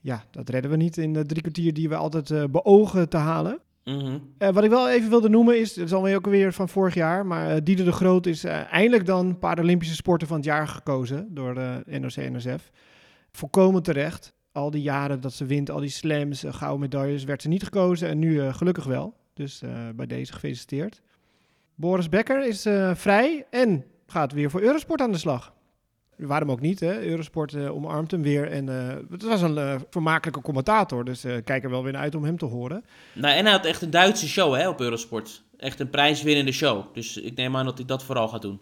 ja, 0.00 0.24
dat 0.30 0.48
redden 0.48 0.70
we 0.70 0.76
niet 0.76 0.96
in 0.96 1.12
de 1.12 1.26
drie 1.26 1.40
kwartier 1.40 1.74
die 1.74 1.88
we 1.88 1.96
altijd 1.96 2.50
beogen 2.50 3.08
te 3.08 3.16
halen. 3.16 3.60
Mhm. 3.84 4.18
Wat 4.38 4.64
ik 4.64 4.70
wel 4.70 4.90
even 4.90 5.10
wilde 5.10 5.28
noemen 5.28 5.60
is, 5.60 5.74
dat 5.74 5.84
is 5.84 5.92
alweer 5.92 6.16
ook 6.16 6.26
weer 6.26 6.52
van 6.52 6.68
vorig 6.68 6.94
jaar, 6.94 7.26
maar 7.26 7.64
Dieder 7.64 7.84
de 7.84 7.92
Groot 7.92 8.26
is 8.26 8.44
eindelijk 8.44 9.06
dan 9.06 9.38
Paralympische 9.38 9.94
sporter 9.94 10.28
van 10.28 10.36
het 10.36 10.46
jaar 10.46 10.68
gekozen 10.68 11.34
door 11.34 11.54
de 11.54 11.82
NOC-NSF. 11.86 12.70
Volkomen 13.32 13.82
terecht. 13.82 14.34
Al 14.52 14.70
die 14.70 14.82
jaren 14.82 15.20
dat 15.20 15.32
ze 15.32 15.44
wint, 15.44 15.70
al 15.70 15.80
die 15.80 15.88
slams, 15.88 16.44
eh, 16.44 16.52
gouden 16.52 16.80
medailles, 16.80 17.24
werd 17.24 17.42
ze 17.42 17.48
niet 17.48 17.62
gekozen 17.62 18.08
en 18.08 18.18
nu 18.18 18.40
eh, 18.40 18.54
gelukkig 18.54 18.84
wel. 18.84 19.14
Dus 19.34 19.62
eh, 19.62 19.70
bij 19.94 20.06
deze 20.06 20.32
gefeliciteerd. 20.32 21.00
Boris 21.74 22.08
Becker 22.08 22.46
is 22.46 22.62
vrij 22.94 23.46
en 23.50 23.84
gaat 24.06 24.32
weer 24.32 24.50
voor 24.50 24.60
Eurosport 24.60 25.00
aan 25.00 25.12
de 25.12 25.18
slag. 25.18 25.52
Waarom 26.16 26.50
ook 26.50 26.60
niet, 26.60 26.80
hè? 26.80 27.00
Eurosport 27.02 27.56
omarmt 27.56 28.10
hem 28.10 28.22
weer. 28.22 28.50
En 28.50 28.68
eh, 28.68 28.96
het 29.10 29.22
was 29.22 29.42
een 29.42 29.80
vermakelijke 29.90 30.40
commentator, 30.40 31.04
dus 31.04 31.20
kijk 31.44 31.64
er 31.64 31.70
wel 31.70 31.82
weer 31.82 31.92
naar 31.92 32.02
uit 32.02 32.14
om 32.14 32.24
hem 32.24 32.38
te 32.38 32.44
horen. 32.44 32.84
Nou, 33.12 33.34
en 33.34 33.44
hij 33.44 33.52
had 33.52 33.64
echt 33.64 33.82
een 33.82 33.90
Duitse 33.90 34.28
show 34.28 34.54
hè, 34.54 34.68
op 34.68 34.80
Eurosport. 34.80 35.42
Echt 35.56 35.80
een 35.80 35.90
prijswinnende 35.90 36.52
show. 36.52 36.94
Dus 36.94 37.16
ik 37.16 37.36
neem 37.36 37.56
aan 37.56 37.64
dat 37.64 37.78
hij 37.78 37.86
dat 37.86 38.04
vooral 38.04 38.28
gaat 38.28 38.42
doen. 38.42 38.60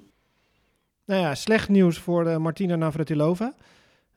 Nou 1.05 1.21
ja, 1.21 1.35
slecht 1.35 1.69
nieuws 1.69 1.99
voor 1.99 2.41
Martina 2.41 2.77
Navratilova. 2.77 3.55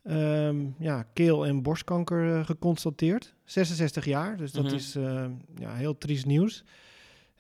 Ehm, 0.04 0.66
ja, 0.80 1.04
keel- 1.14 1.46
en 1.46 1.62
borstkanker 1.62 2.36
eh, 2.40 2.46
geconstateerd. 2.46 3.34
66 3.44 4.06
jaar, 4.06 4.38
dus 4.38 4.52
dat 4.52 4.64
Mhm. 4.64 4.74
is 4.76 4.96
eh, 4.96 5.26
ja, 5.56 5.74
heel 5.74 5.98
triest 5.98 6.26
nieuws. 6.26 6.64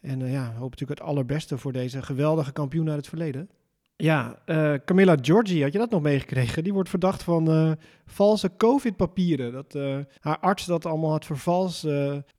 En 0.01 0.21
eh, 0.21 0.31
ja, 0.31 0.41
we 0.41 0.47
hopen 0.59 0.69
natuurlijk 0.69 0.99
het 0.99 1.09
allerbeste 1.09 1.57
voor 1.57 1.71
deze 1.71 2.01
geweldige 2.01 2.51
kampioen 2.51 2.87
uit 2.87 2.97
het 2.97 3.07
verleden. 3.07 3.49
Ja, 3.95 4.39
eh, 4.45 4.73
Camilla 4.85 5.17
Giorgi, 5.21 5.61
had 5.63 5.71
je 5.73 5.77
dat 5.79 5.89
nog 5.89 6.01
meegekregen? 6.01 6.63
Die 6.63 6.73
wordt 6.73 6.89
verdacht 6.89 7.23
van 7.23 7.49
eh, 7.49 7.71
valse 8.05 8.51
COVID-papieren. 8.57 9.51
Dat 9.51 9.75
eh, 9.75 9.97
haar 10.19 10.39
arts 10.39 10.65
dat 10.65 10.85
allemaal 10.85 11.11
had 11.11 11.25
vervals, 11.25 11.81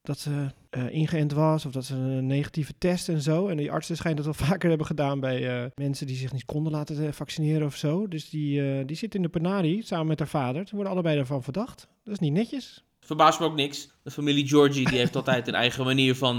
dat 0.03 0.19
ze 0.19 0.47
eh, 0.75 0.91
ingeënt 0.91 1.33
was 1.33 1.67
of 1.67 1.73
dat 1.73 1.85
ze 1.85 1.95
een 1.95 2.27
negatieve 2.27 2.73
test 2.79 3.09
en 3.09 3.21
zo. 3.21 3.49
En 3.49 3.57
die 3.57 3.73
artsen 3.73 3.97
schijnen 3.97 4.25
dat 4.25 4.37
wel 4.37 4.47
vaker 4.49 4.69
hebben 4.69 4.87
gedaan 4.87 5.21
bij 5.21 5.63
eh, 5.63 5.71
mensen 5.75 6.07
die 6.07 6.17
zich 6.17 6.33
niet 6.33 6.45
konden 6.45 6.73
laten 6.73 7.07
eh, 7.07 7.13
vaccineren 7.13 7.67
of 7.67 7.77
zo. 7.77 8.09
Dus 8.09 8.31
die, 8.31 8.85
die 8.85 8.97
zit 8.97 9.15
in 9.15 9.23
de 9.23 9.29
penarie 9.29 9.83
samen 9.83 10.07
met 10.07 10.19
haar 10.19 10.29
vader. 10.29 10.67
Ze 10.67 10.75
worden 10.75 10.93
allebei 10.93 11.17
daarvan 11.17 11.43
verdacht. 11.43 11.89
Dat 12.05 12.15
is 12.15 12.19
niet 12.19 12.33
netjes. 12.33 12.85
Verbaast 13.01 13.41
me 13.41 13.47
ook 13.47 13.55
niks. 13.55 13.91
De 14.03 14.11
familie 14.11 14.49
Georgie 14.49 14.89
die 14.89 14.99
heeft 14.99 15.17
altijd 15.17 15.49
een 15.49 15.55
eigen 15.55 15.85
manier 15.85 16.15
van, 16.15 16.39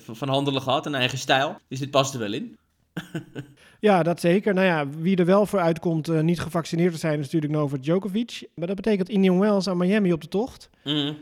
van 0.00 0.28
handelen 0.28 0.62
gehad. 0.62 0.86
Een 0.86 0.94
eigen 0.94 1.18
stijl. 1.18 1.56
Dus 1.68 1.78
dit 1.78 1.90
past 1.90 2.14
er 2.14 2.20
wel 2.20 2.32
in. 2.32 2.56
Ja, 3.80 4.02
dat 4.02 4.20
zeker. 4.20 4.54
Nou 4.54 4.66
ja, 4.66 4.88
wie 4.88 5.16
er 5.16 5.24
wel 5.24 5.46
voor 5.46 5.60
uitkomt 5.60 6.22
niet 6.22 6.40
gevaccineerd 6.40 6.92
te 6.92 6.98
zijn, 6.98 7.18
is 7.18 7.24
natuurlijk 7.24 7.52
Novak 7.52 7.82
Djokovic. 7.82 8.48
Maar 8.54 8.66
dat 8.66 8.76
betekent 8.76 9.08
Indian 9.08 9.38
Wells 9.38 9.68
aan 9.68 9.76
Miami 9.76 10.12
op 10.12 10.20
de 10.20 10.28
tocht. 10.28 10.70
Mhm. 10.84 11.12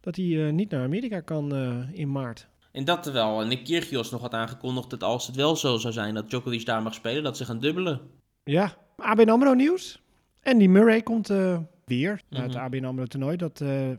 Dat 0.00 0.16
hij 0.16 0.46
eh, 0.46 0.52
niet 0.52 0.70
naar 0.70 0.82
Amerika 0.82 1.20
kan 1.20 1.54
eh, 1.54 1.98
in 1.98 2.12
maart. 2.12 2.48
En 2.72 2.84
dat 2.84 3.02
terwijl 3.02 3.46
Nick 3.46 3.64
Kyrgios 3.64 4.10
nog 4.10 4.20
had 4.20 4.34
aangekondigd 4.34 4.90
dat 4.90 5.02
als 5.02 5.26
het 5.26 5.36
wel 5.36 5.56
zo 5.56 5.76
zou 5.76 5.92
zijn 5.92 6.14
dat 6.14 6.28
Djokovic 6.30 6.66
daar 6.66 6.82
mag 6.82 6.94
spelen, 6.94 7.22
dat 7.22 7.36
ze 7.36 7.44
gaan 7.44 7.58
dubbelen. 7.60 8.00
Ja, 8.44 8.76
ABN 8.96 9.28
AMRO 9.28 9.52
nieuws. 9.52 10.02
Andy 10.42 10.66
Murray 10.66 11.02
komt 11.02 11.30
eh, 11.30 11.58
weer 11.84 12.20
naar 12.28 12.42
het 12.42 12.52
Mhm. 12.54 12.62
ABN 12.62 12.84
AMRO 12.84 13.04
toernooi. 13.04 13.36
Dat 13.36 13.60
eh 13.60 13.90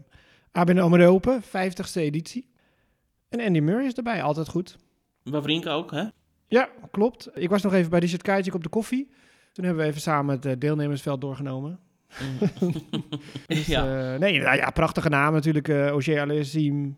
ABN 0.52 0.78
AMRO 0.78 1.06
Open, 1.06 1.42
50ste 1.44 2.02
editie. 2.02 2.50
En 3.30 3.40
Andy 3.42 3.60
Murray 3.60 3.86
is 3.86 3.94
erbij, 3.94 4.24
altijd 4.24 4.48
goed. 4.50 4.78
Wawrinka 5.24 5.72
ook, 5.72 5.92
hè? 5.92 6.04
Ja, 6.48 6.70
klopt. 6.92 7.30
Ik 7.34 7.50
was 7.50 7.62
nog 7.62 7.74
even 7.74 7.90
bij 7.90 8.00
Richard 8.00 8.22
Kajcik 8.22 8.54
op 8.54 8.64
de 8.64 8.70
koffie. 8.70 9.10
Toen 9.52 9.66
hebben 9.66 9.84
we 9.84 9.90
even 9.90 10.02
samen 10.02 10.36
het 10.36 10.46
eh, 10.46 10.54
deelnemersveld 10.60 11.22
doorgenomen. 11.22 11.80
Dus, 13.48 13.66
ja. 13.68 14.14
eh, 14.14 14.20
nee, 14.20 14.40
nou 14.40 14.56
ja, 14.58 14.70
prachtige 14.70 15.10
namen 15.10 15.34
natuurlijk. 15.34 15.68
eh 15.68 15.88
Auger 15.88 16.20
Aliassime, 16.22 16.94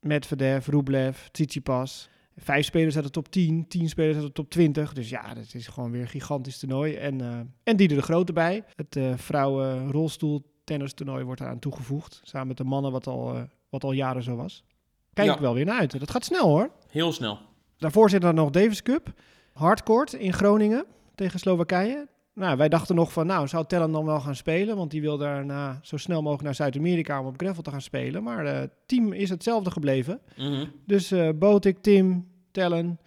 Medvedev, 0.00 0.66
Rublev, 0.66 1.26
Tsitsipas. 1.30 2.08
Vijf 2.36 2.64
spelers 2.64 2.94
uit 2.94 3.04
de 3.04 3.10
top 3.10 3.28
10, 3.30 3.68
tien 3.68 3.88
spelers 3.88 4.16
uit 4.16 4.26
de 4.26 4.32
top 4.32 4.50
20. 4.50 4.92
Dus 4.92 5.08
ja, 5.08 5.34
dat 5.34 5.54
is 5.54 5.66
gewoon 5.66 5.90
weer 5.90 6.00
een 6.00 6.08
gigantisch 6.08 6.58
toernooi. 6.58 6.94
En, 6.94 7.20
eh 7.20 7.38
en 7.64 7.76
Dieder 7.76 7.96
de 7.96 8.02
Grote 8.02 8.32
bij. 8.32 8.64
Het 8.76 8.96
eh 8.96 9.12
vrouwen 9.16 9.90
rolstoel 9.90 10.42
tennis 10.64 10.92
toernooi 10.92 11.24
wordt 11.24 11.40
eraan 11.40 11.58
toegevoegd. 11.58 12.20
Samen 12.24 12.46
met 12.48 12.56
de 12.56 12.64
mannen, 12.64 12.92
wat 12.92 13.06
al, 13.06 13.48
wat 13.68 13.84
al 13.84 13.92
jaren 13.92 14.22
zo 14.22 14.36
was. 14.36 14.64
Kijk 15.12 15.28
Ja. 15.28 15.34
ik 15.34 15.40
wel 15.40 15.54
weer 15.54 15.64
naar 15.64 15.78
uit. 15.78 15.98
Dat 16.00 16.10
gaat 16.10 16.24
snel 16.24 16.48
hoor. 16.48 16.70
Heel 16.90 17.12
snel. 17.12 17.38
Daarvoor 17.78 18.10
zit 18.10 18.24
er 18.24 18.34
nog 18.34 18.50
Davis 18.50 18.82
Cup. 18.82 19.12
Hardcourt 19.52 20.12
in 20.12 20.32
Groningen 20.32 20.84
tegen 21.14 21.38
Slowakije. 21.38 22.08
Nou, 22.34 22.56
wij 22.56 22.68
dachten 22.68 22.94
nog 22.94 23.12
van, 23.12 23.26
nou, 23.26 23.48
zou 23.48 23.66
Tellen 23.66 23.92
dan 23.92 24.04
wel 24.04 24.20
gaan 24.20 24.34
spelen? 24.34 24.76
Want 24.76 24.90
die 24.90 25.00
wil 25.00 25.18
daarna 25.18 25.78
zo 25.82 25.96
snel 25.96 26.20
mogelijk 26.22 26.42
naar 26.44 26.54
Zuid-Amerika 26.54 27.20
om 27.20 27.26
op 27.26 27.34
gravel 27.36 27.62
te 27.62 27.70
gaan 27.70 27.80
spelen. 27.80 28.22
Maar 28.22 28.46
het 28.46 28.70
team 28.86 29.12
is 29.12 29.28
hetzelfde 29.30 29.70
gebleven. 29.70 30.20
Mhm. 30.36 30.66
Dus 30.86 31.10
eh 31.10 31.28
Botik, 31.34 31.78
Tim, 31.82 32.28
Tellen, 32.50 32.98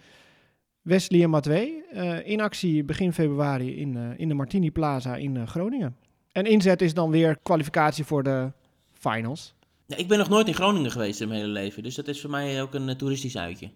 Wesley 0.81 1.23
en 1.23 1.29
Matwee. 1.29 1.83
eh, 1.91 2.27
in 2.27 2.41
actie 2.41 2.83
begin 2.83 3.13
februari 3.13 3.77
in, 3.79 3.97
eh, 3.97 4.19
in 4.19 4.27
de 4.27 4.33
Martini 4.33 4.71
Plaza 4.71 5.15
in 5.15 5.37
eh, 5.37 5.47
Groningen. 5.47 5.95
En 6.31 6.45
inzet 6.45 6.81
is 6.81 6.93
dan 6.93 7.11
weer 7.11 7.37
kwalificatie 7.43 8.03
voor 8.03 8.23
de 8.23 8.51
finals. 8.91 9.55
Ja, 9.85 9.95
ik 9.97 10.07
ben 10.07 10.17
nog 10.17 10.29
nooit 10.29 10.47
in 10.47 10.53
Groningen 10.53 10.91
geweest 10.91 11.21
in 11.21 11.27
mijn 11.27 11.39
hele 11.39 11.51
leven, 11.51 11.83
dus 11.83 11.95
dat 11.95 12.07
is 12.07 12.21
voor 12.21 12.29
mij 12.29 12.61
ook 12.61 12.73
een 12.73 12.89
eh, 12.89 12.95
toeristisch 12.95 13.37
uitje. 13.37 13.71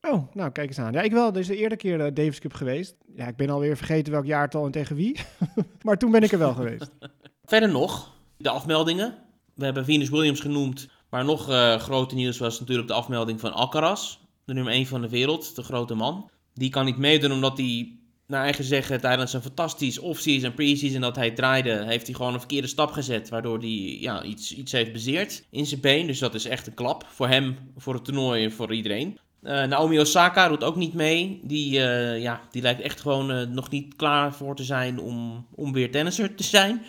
Oh, 0.00 0.34
nou 0.34 0.50
kijk 0.50 0.68
eens 0.68 0.78
aan. 0.78 0.92
Ja, 0.92 1.02
ik 1.02 1.12
wel. 1.12 1.36
Is 1.36 1.46
de 1.46 1.56
eerste 1.56 1.76
keer 1.76 1.98
de 1.98 2.12
Davis 2.12 2.38
Cup 2.38 2.52
geweest. 2.52 2.96
Ja, 3.16 3.26
ik 3.26 3.36
ben 3.36 3.50
alweer 3.50 3.76
vergeten 3.76 4.12
welk 4.12 4.24
jaartal 4.26 4.64
en 4.64 4.70
tegen 4.70 4.96
wie. 4.96 5.20
maar 5.82 5.98
toen 5.98 6.10
ben 6.10 6.22
ik 6.22 6.32
er 6.32 6.38
wel 6.38 6.54
geweest. 6.54 6.90
Verder 7.44 7.68
nog, 7.68 8.14
de 8.36 8.48
afmeldingen. 8.48 9.18
We 9.54 9.64
hebben 9.64 9.84
Venus 9.84 10.08
Williams 10.08 10.40
genoemd, 10.40 10.88
maar 11.10 11.24
nog 11.24 11.50
eh 11.50 11.78
grote 11.78 12.14
nieuws 12.14 12.38
was 12.38 12.60
natuurlijk 12.60 12.88
de 12.88 12.94
afmelding 12.94 13.40
van 13.40 13.52
Alcaraz. 13.52 14.18
De 14.44 14.54
nummer 14.54 14.72
1 14.72 14.86
van 14.86 15.00
de 15.00 15.08
wereld, 15.08 15.56
de 15.56 15.62
grote 15.62 15.94
man. 15.94 16.30
Die 16.54 16.70
kan 16.70 16.84
niet 16.84 16.96
meedoen 16.96 17.32
omdat 17.32 17.58
hij, 17.58 17.98
naar 18.26 18.42
eigen 18.42 18.64
zeggen, 18.64 19.00
tijdens 19.00 19.32
een 19.32 19.42
fantastisch 19.42 19.98
off-season 19.98 20.54
pre-season 20.54 21.00
dat 21.00 21.16
hij 21.16 21.30
draaide, 21.30 21.84
heeft 21.84 22.06
hij 22.06 22.14
gewoon 22.14 22.32
een 22.32 22.38
verkeerde 22.38 22.66
stap 22.66 22.90
gezet. 22.90 23.28
Waardoor 23.28 23.58
hij 23.58 23.98
ja, 24.00 24.22
iets, 24.22 24.54
iets 24.54 24.72
heeft 24.72 24.92
bezeerd 24.92 25.46
in 25.50 25.66
zijn 25.66 25.80
been. 25.80 26.06
Dus 26.06 26.18
dat 26.18 26.34
is 26.34 26.44
echt 26.44 26.66
een 26.66 26.74
klap 26.74 27.04
voor 27.08 27.28
hem, 27.28 27.56
voor 27.76 27.94
het 27.94 28.04
toernooi 28.04 28.44
en 28.44 28.52
voor 28.52 28.74
iedereen. 28.74 29.18
Eh, 29.48 29.64
Naomi 29.64 30.00
Osaka 30.00 30.48
doet 30.48 30.64
ook 30.64 30.76
niet 30.76 30.94
mee. 30.94 31.40
Die, 31.44 31.82
eh, 31.82 32.22
ja, 32.22 32.40
die 32.50 32.62
lijkt 32.62 32.80
echt 32.80 33.00
gewoon 33.00 33.30
eh, 33.30 33.46
nog 33.46 33.70
niet 33.70 33.96
klaar 33.96 34.34
voor 34.34 34.56
te 34.56 34.64
zijn 34.64 35.00
om, 35.00 35.46
om 35.54 35.72
weer 35.72 35.90
tennisser 35.90 36.34
te 36.34 36.42
zijn, 36.42 36.82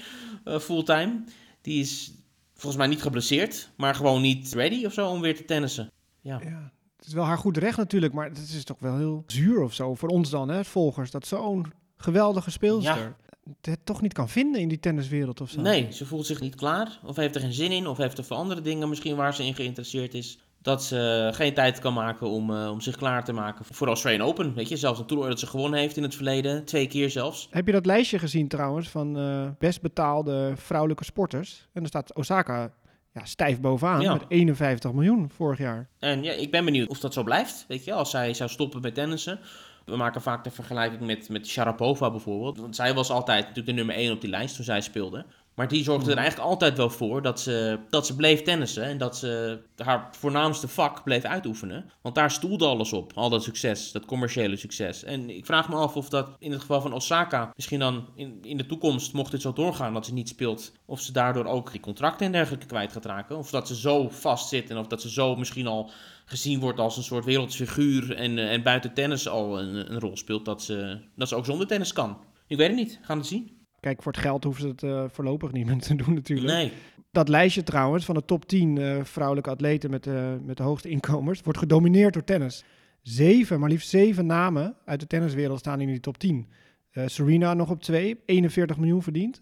fulltime. 0.45 1.23
Die 1.61 1.81
is 1.81 2.13
volgens 2.53 2.75
mij 2.75 2.87
niet 2.87 3.01
geblesseerd, 3.01 3.69
maar 3.75 3.95
gewoon 3.95 4.21
niet 4.21 4.53
ready 4.53 4.85
of 4.85 4.93
zo 4.93 5.09
om 5.09 5.21
weer 5.21 5.35
te 5.35 5.45
tennissen. 5.45 5.91
Ja. 6.21 6.39
Ja, 6.43 6.71
het 6.97 7.07
is 7.07 7.13
wel 7.13 7.23
haar 7.23 7.37
goed 7.37 7.57
recht 7.57 7.77
natuurlijk, 7.77 8.13
maar 8.13 8.29
het 8.29 8.37
is 8.37 8.63
toch 8.63 8.79
wel 8.79 8.97
heel 8.97 9.23
zuur 9.27 9.61
of 9.61 9.73
zo 9.73 9.95
voor 9.95 10.09
ons 10.09 10.29
dan, 10.29 10.49
hè, 10.49 10.63
volgers. 10.63 11.11
Dat 11.11 11.27
zo'n 11.27 11.65
geweldige 11.97 12.51
speelster 12.51 13.15
het 13.61 13.85
toch 13.85 14.01
niet 14.01 14.13
kan 14.13 14.29
vinden 14.29 14.61
in 14.61 14.67
die 14.67 14.79
tenniswereld 14.79 15.41
of 15.41 15.49
zo. 15.49 15.61
Nee, 15.61 15.91
ze 15.91 16.05
voelt 16.05 16.25
zich 16.25 16.41
niet 16.41 16.55
klaar. 16.55 16.99
Of 17.03 17.15
heeft 17.15 17.35
er 17.35 17.41
geen 17.41 17.53
zin 17.53 17.71
in. 17.71 17.87
Of 17.87 17.97
heeft 17.97 18.17
er 18.17 18.23
voor 18.23 18.37
andere 18.37 18.61
dingen 18.61 18.89
misschien 18.89 19.15
waar 19.15 19.33
ze 19.33 19.45
in 19.45 19.55
geïnteresseerd 19.55 20.13
is. 20.13 20.39
Dat 20.61 20.83
ze 20.83 21.29
geen 21.33 21.53
tijd 21.53 21.79
kan 21.79 21.93
maken 21.93 22.27
om, 22.27 22.55
eh, 22.55 22.69
om 22.71 22.81
zich 22.81 22.95
klaar 22.95 23.23
te 23.23 23.33
maken 23.33 23.65
voor 23.65 23.85
de 23.85 23.91
Australian 23.91 24.27
Open. 24.27 24.53
Weet 24.53 24.69
je, 24.69 24.77
zelfs 24.77 24.99
een 24.99 25.05
toernooi 25.05 25.29
dat 25.29 25.39
ze 25.39 25.47
gewonnen 25.47 25.79
heeft 25.79 25.97
in 25.97 26.03
het 26.03 26.15
verleden. 26.15 26.65
Twee 26.65 26.87
keer 26.87 27.09
zelfs. 27.09 27.47
Heb 27.51 27.65
je 27.65 27.71
dat 27.71 27.85
lijstje 27.85 28.19
gezien 28.19 28.47
trouwens 28.47 28.89
van 28.89 29.17
eh, 29.17 29.47
best 29.59 29.81
betaalde 29.81 30.53
vrouwelijke 30.55 31.03
sporters? 31.03 31.67
En 31.73 31.79
daar 31.79 31.87
staat 31.87 32.15
Osaka 32.15 32.71
ja, 33.13 33.25
stijf 33.25 33.59
bovenaan 33.59 34.01
Ja. 34.01 34.13
met 34.13 34.25
51 34.27 34.93
miljoen 34.93 35.29
vorig 35.35 35.57
jaar. 35.59 35.89
En 35.99 36.23
ja, 36.23 36.31
ik 36.31 36.51
ben 36.51 36.65
benieuwd 36.65 36.89
of 36.89 36.99
dat 36.99 37.13
zo 37.13 37.23
blijft. 37.23 37.65
Weet 37.67 37.83
je, 37.85 37.93
als 37.93 38.09
zij 38.09 38.33
zou 38.33 38.49
stoppen 38.49 38.81
met 38.81 38.93
tennissen. 38.95 39.39
We 39.85 39.95
maken 39.97 40.21
vaak 40.21 40.43
de 40.43 40.51
vergelijking 40.51 41.01
met, 41.01 41.29
met 41.29 41.47
Sharapova 41.47 42.11
bijvoorbeeld. 42.11 42.57
Want 42.57 42.75
zij 42.75 42.93
was 42.93 43.09
altijd 43.09 43.39
natuurlijk 43.39 43.67
de 43.67 43.73
nummer 43.73 43.95
1 43.95 44.11
op 44.11 44.21
die 44.21 44.29
lijst 44.29 44.55
toen 44.55 44.65
zij 44.65 44.81
speelde. 44.81 45.25
Maar 45.59 45.67
die 45.67 45.83
zorgde 45.83 46.11
er 46.11 46.17
eigenlijk 46.17 46.49
altijd 46.49 46.77
wel 46.77 46.89
voor 46.89 47.21
dat 47.21 47.39
ze, 47.39 47.79
dat 47.89 48.05
ze 48.05 48.15
bleef 48.15 48.41
tennissen. 48.41 48.83
En 48.83 48.97
dat 48.97 49.17
ze 49.17 49.59
haar 49.77 50.09
voornaamste 50.11 50.67
vak 50.67 51.03
bleef 51.03 51.23
uitoefenen. 51.23 51.91
Want 52.01 52.15
daar 52.15 52.31
stoelde 52.31 52.65
alles 52.65 52.93
op. 52.93 53.11
Al 53.15 53.29
dat 53.29 53.43
succes, 53.43 53.91
dat 53.91 54.05
commerciële 54.05 54.55
succes. 54.55 55.03
En 55.03 55.29
ik 55.29 55.45
vraag 55.45 55.69
me 55.69 55.75
af 55.75 55.95
of 55.95 56.09
dat 56.09 56.29
in 56.37 56.51
het 56.51 56.61
geval 56.61 56.81
van 56.81 56.93
Osaka 56.93 57.51
misschien 57.55 57.79
dan 57.79 58.07
in, 58.15 58.39
in 58.41 58.57
de 58.57 58.65
toekomst, 58.65 59.13
mocht 59.13 59.31
dit 59.31 59.41
zo 59.41 59.53
doorgaan 59.53 59.93
dat 59.93 60.05
ze 60.05 60.13
niet 60.13 60.29
speelt, 60.29 60.71
of 60.85 61.01
ze 61.01 61.11
daardoor 61.11 61.45
ook 61.45 61.71
die 61.71 61.81
contracten 61.81 62.25
en 62.25 62.31
dergelijke 62.31 62.65
kwijt 62.65 62.91
gaat 62.91 63.05
raken. 63.05 63.37
Of 63.37 63.49
dat 63.49 63.67
ze 63.67 63.75
zo 63.75 64.09
vast 64.09 64.49
zit 64.49 64.69
en 64.69 64.77
of 64.77 64.87
dat 64.87 65.01
ze 65.01 65.11
zo 65.11 65.35
misschien 65.35 65.67
al 65.67 65.91
gezien 66.25 66.59
wordt 66.59 66.79
als 66.79 66.97
een 66.97 67.03
soort 67.03 67.25
wereldfiguur 67.25 68.15
en, 68.15 68.37
eh, 68.37 68.51
en 68.51 68.63
buiten 68.63 68.93
tennis 68.93 69.27
al 69.27 69.59
een, 69.59 69.91
een 69.91 69.99
rol 69.99 70.17
speelt 70.17 70.45
dat 70.45 70.63
ze, 70.63 70.99
dat 71.15 71.27
ze 71.27 71.35
ook 71.35 71.45
zonder 71.45 71.67
tennis 71.67 71.93
kan. 71.93 72.17
Ik 72.47 72.57
weet 72.57 72.67
het 72.67 72.77
niet, 72.77 72.97
we 72.99 73.05
gaan 73.05 73.17
het 73.17 73.27
zien. 73.27 73.58
Kijk, 73.79 74.03
voor 74.03 74.11
het 74.11 74.21
geld 74.21 74.43
hoeven 74.43 74.61
ze 74.61 74.67
het 74.67 74.83
eh, 74.83 75.03
voorlopig 75.07 75.51
niet 75.51 75.65
meer 75.65 75.79
te 75.79 75.95
doen 75.95 76.13
natuurlijk. 76.13 76.53
Nee, 76.53 76.71
Dat 77.11 77.29
lijstje 77.29 77.63
trouwens 77.63 78.05
van 78.05 78.15
de 78.15 78.25
top 78.25 78.45
10 78.45 78.77
eh, 78.77 79.03
vrouwelijke 79.03 79.49
atleten 79.49 79.89
met, 79.89 80.07
eh, 80.07 80.33
met 80.43 80.57
de 80.57 80.63
hoogste 80.63 80.89
inkomens 80.89 81.41
wordt 81.41 81.59
gedomineerd 81.59 82.13
door 82.13 82.23
tennis. 82.23 82.63
Zeven, 83.01 83.59
maar 83.59 83.69
liefst 83.69 83.89
zeven 83.89 84.25
namen 84.25 84.75
uit 84.85 84.99
de 84.99 85.07
tenniswereld 85.07 85.59
staan 85.59 85.81
in 85.81 85.87
die 85.87 85.99
top 85.99 86.17
10. 86.17 86.47
Eh, 86.89 87.03
Serena 87.07 87.53
nog 87.53 87.69
op 87.69 87.81
twee, 87.81 88.19
41 88.25 88.77
miljoen 88.77 89.03
verdiend. 89.03 89.41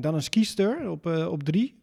Dan 0.00 0.14
een 0.14 0.22
skister 0.22 0.90
op, 0.90 1.06
op 1.06 1.42
drie. 1.42 1.80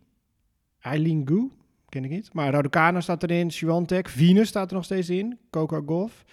Eileen 0.79 1.27
Gu, 1.27 1.49
ken 1.89 2.03
ik 2.03 2.09
niet. 2.09 2.33
Maar 2.33 2.51
Raducanu 2.51 3.01
staat 3.01 3.23
erin, 3.23 3.51
Swiatek, 3.51 4.07
Venus 4.07 4.47
staat 4.47 4.69
er 4.69 4.75
nog 4.75 4.83
steeds 4.85 5.09
in. 5.09 5.39
Coco 5.49 5.83
Golf, 5.85 6.23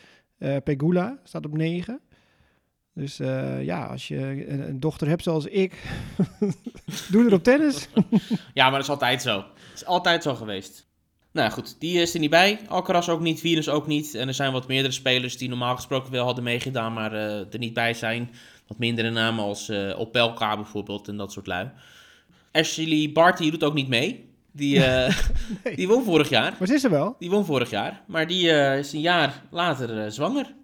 Pegula 0.64 1.18
staat 1.22 1.46
op 1.46 1.56
negen. 1.56 2.00
Dus 2.94 3.20
eh, 3.20 3.64
ja, 3.64 3.86
als 3.86 4.08
je 4.08 4.16
een, 4.16 4.68
een 4.68 4.80
dochter 4.80 5.08
hebt 5.08 5.22
zoals 5.22 5.44
ik, 5.44 5.82
doe 7.10 7.24
het 7.24 7.32
op 7.32 7.42
tennis. 7.42 7.88
ja, 8.54 8.64
maar 8.64 8.72
dat 8.72 8.82
is 8.82 8.88
altijd 8.88 9.22
zo. 9.22 9.36
Het 9.36 9.74
is 9.74 9.84
altijd 9.84 10.22
zo 10.22 10.34
geweest. 10.34 10.86
Nou 11.32 11.50
goed, 11.50 11.76
die 11.78 12.00
is 12.00 12.14
er 12.14 12.20
niet 12.20 12.30
bij. 12.30 12.60
Alcaraz 12.68 13.08
ook 13.08 13.20
niet, 13.20 13.40
Venus 13.40 13.68
ook 13.68 13.86
niet. 13.86 14.14
En 14.14 14.28
er 14.28 14.34
zijn 14.34 14.52
wat 14.52 14.68
meerdere 14.68 14.94
spelers 14.94 15.36
die 15.36 15.48
normaal 15.48 15.76
gesproken 15.76 16.12
wel 16.12 16.24
hadden 16.24 16.44
meegedaan, 16.44 16.92
maar 16.92 17.12
eh, 17.12 17.52
er 17.52 17.58
niet 17.58 17.74
bij 17.74 17.94
zijn. 17.94 18.30
Wat 18.66 18.78
mindere 18.78 19.10
namen 19.10 19.44
als 19.44 19.68
eh 19.68 20.00
Opelka 20.00 20.56
bijvoorbeeld 20.56 21.08
en 21.08 21.16
dat 21.16 21.32
soort 21.32 21.46
lui. 21.46 21.70
Ashley 22.52 23.10
Barty 23.12 23.50
doet 23.50 23.64
ook 23.64 23.74
niet 23.74 23.88
mee. 23.88 24.32
Die, 24.52 24.84
eh, 24.84 25.16
Nee. 25.64 25.76
die 25.80 25.88
won 25.88 26.04
vorig 26.04 26.28
jaar. 26.28 26.54
Maar 26.58 26.68
ze 26.68 26.74
is 26.74 26.84
er 26.84 26.90
wel. 26.90 27.16
Die 27.18 27.30
won 27.30 27.44
vorig 27.44 27.70
jaar, 27.70 28.02
maar 28.06 28.26
die 28.26 28.50
eh, 28.50 28.78
is 28.78 28.92
een 28.92 29.00
jaar 29.00 29.42
later 29.50 30.04
eh, 30.04 30.10
zwanger. 30.10 30.54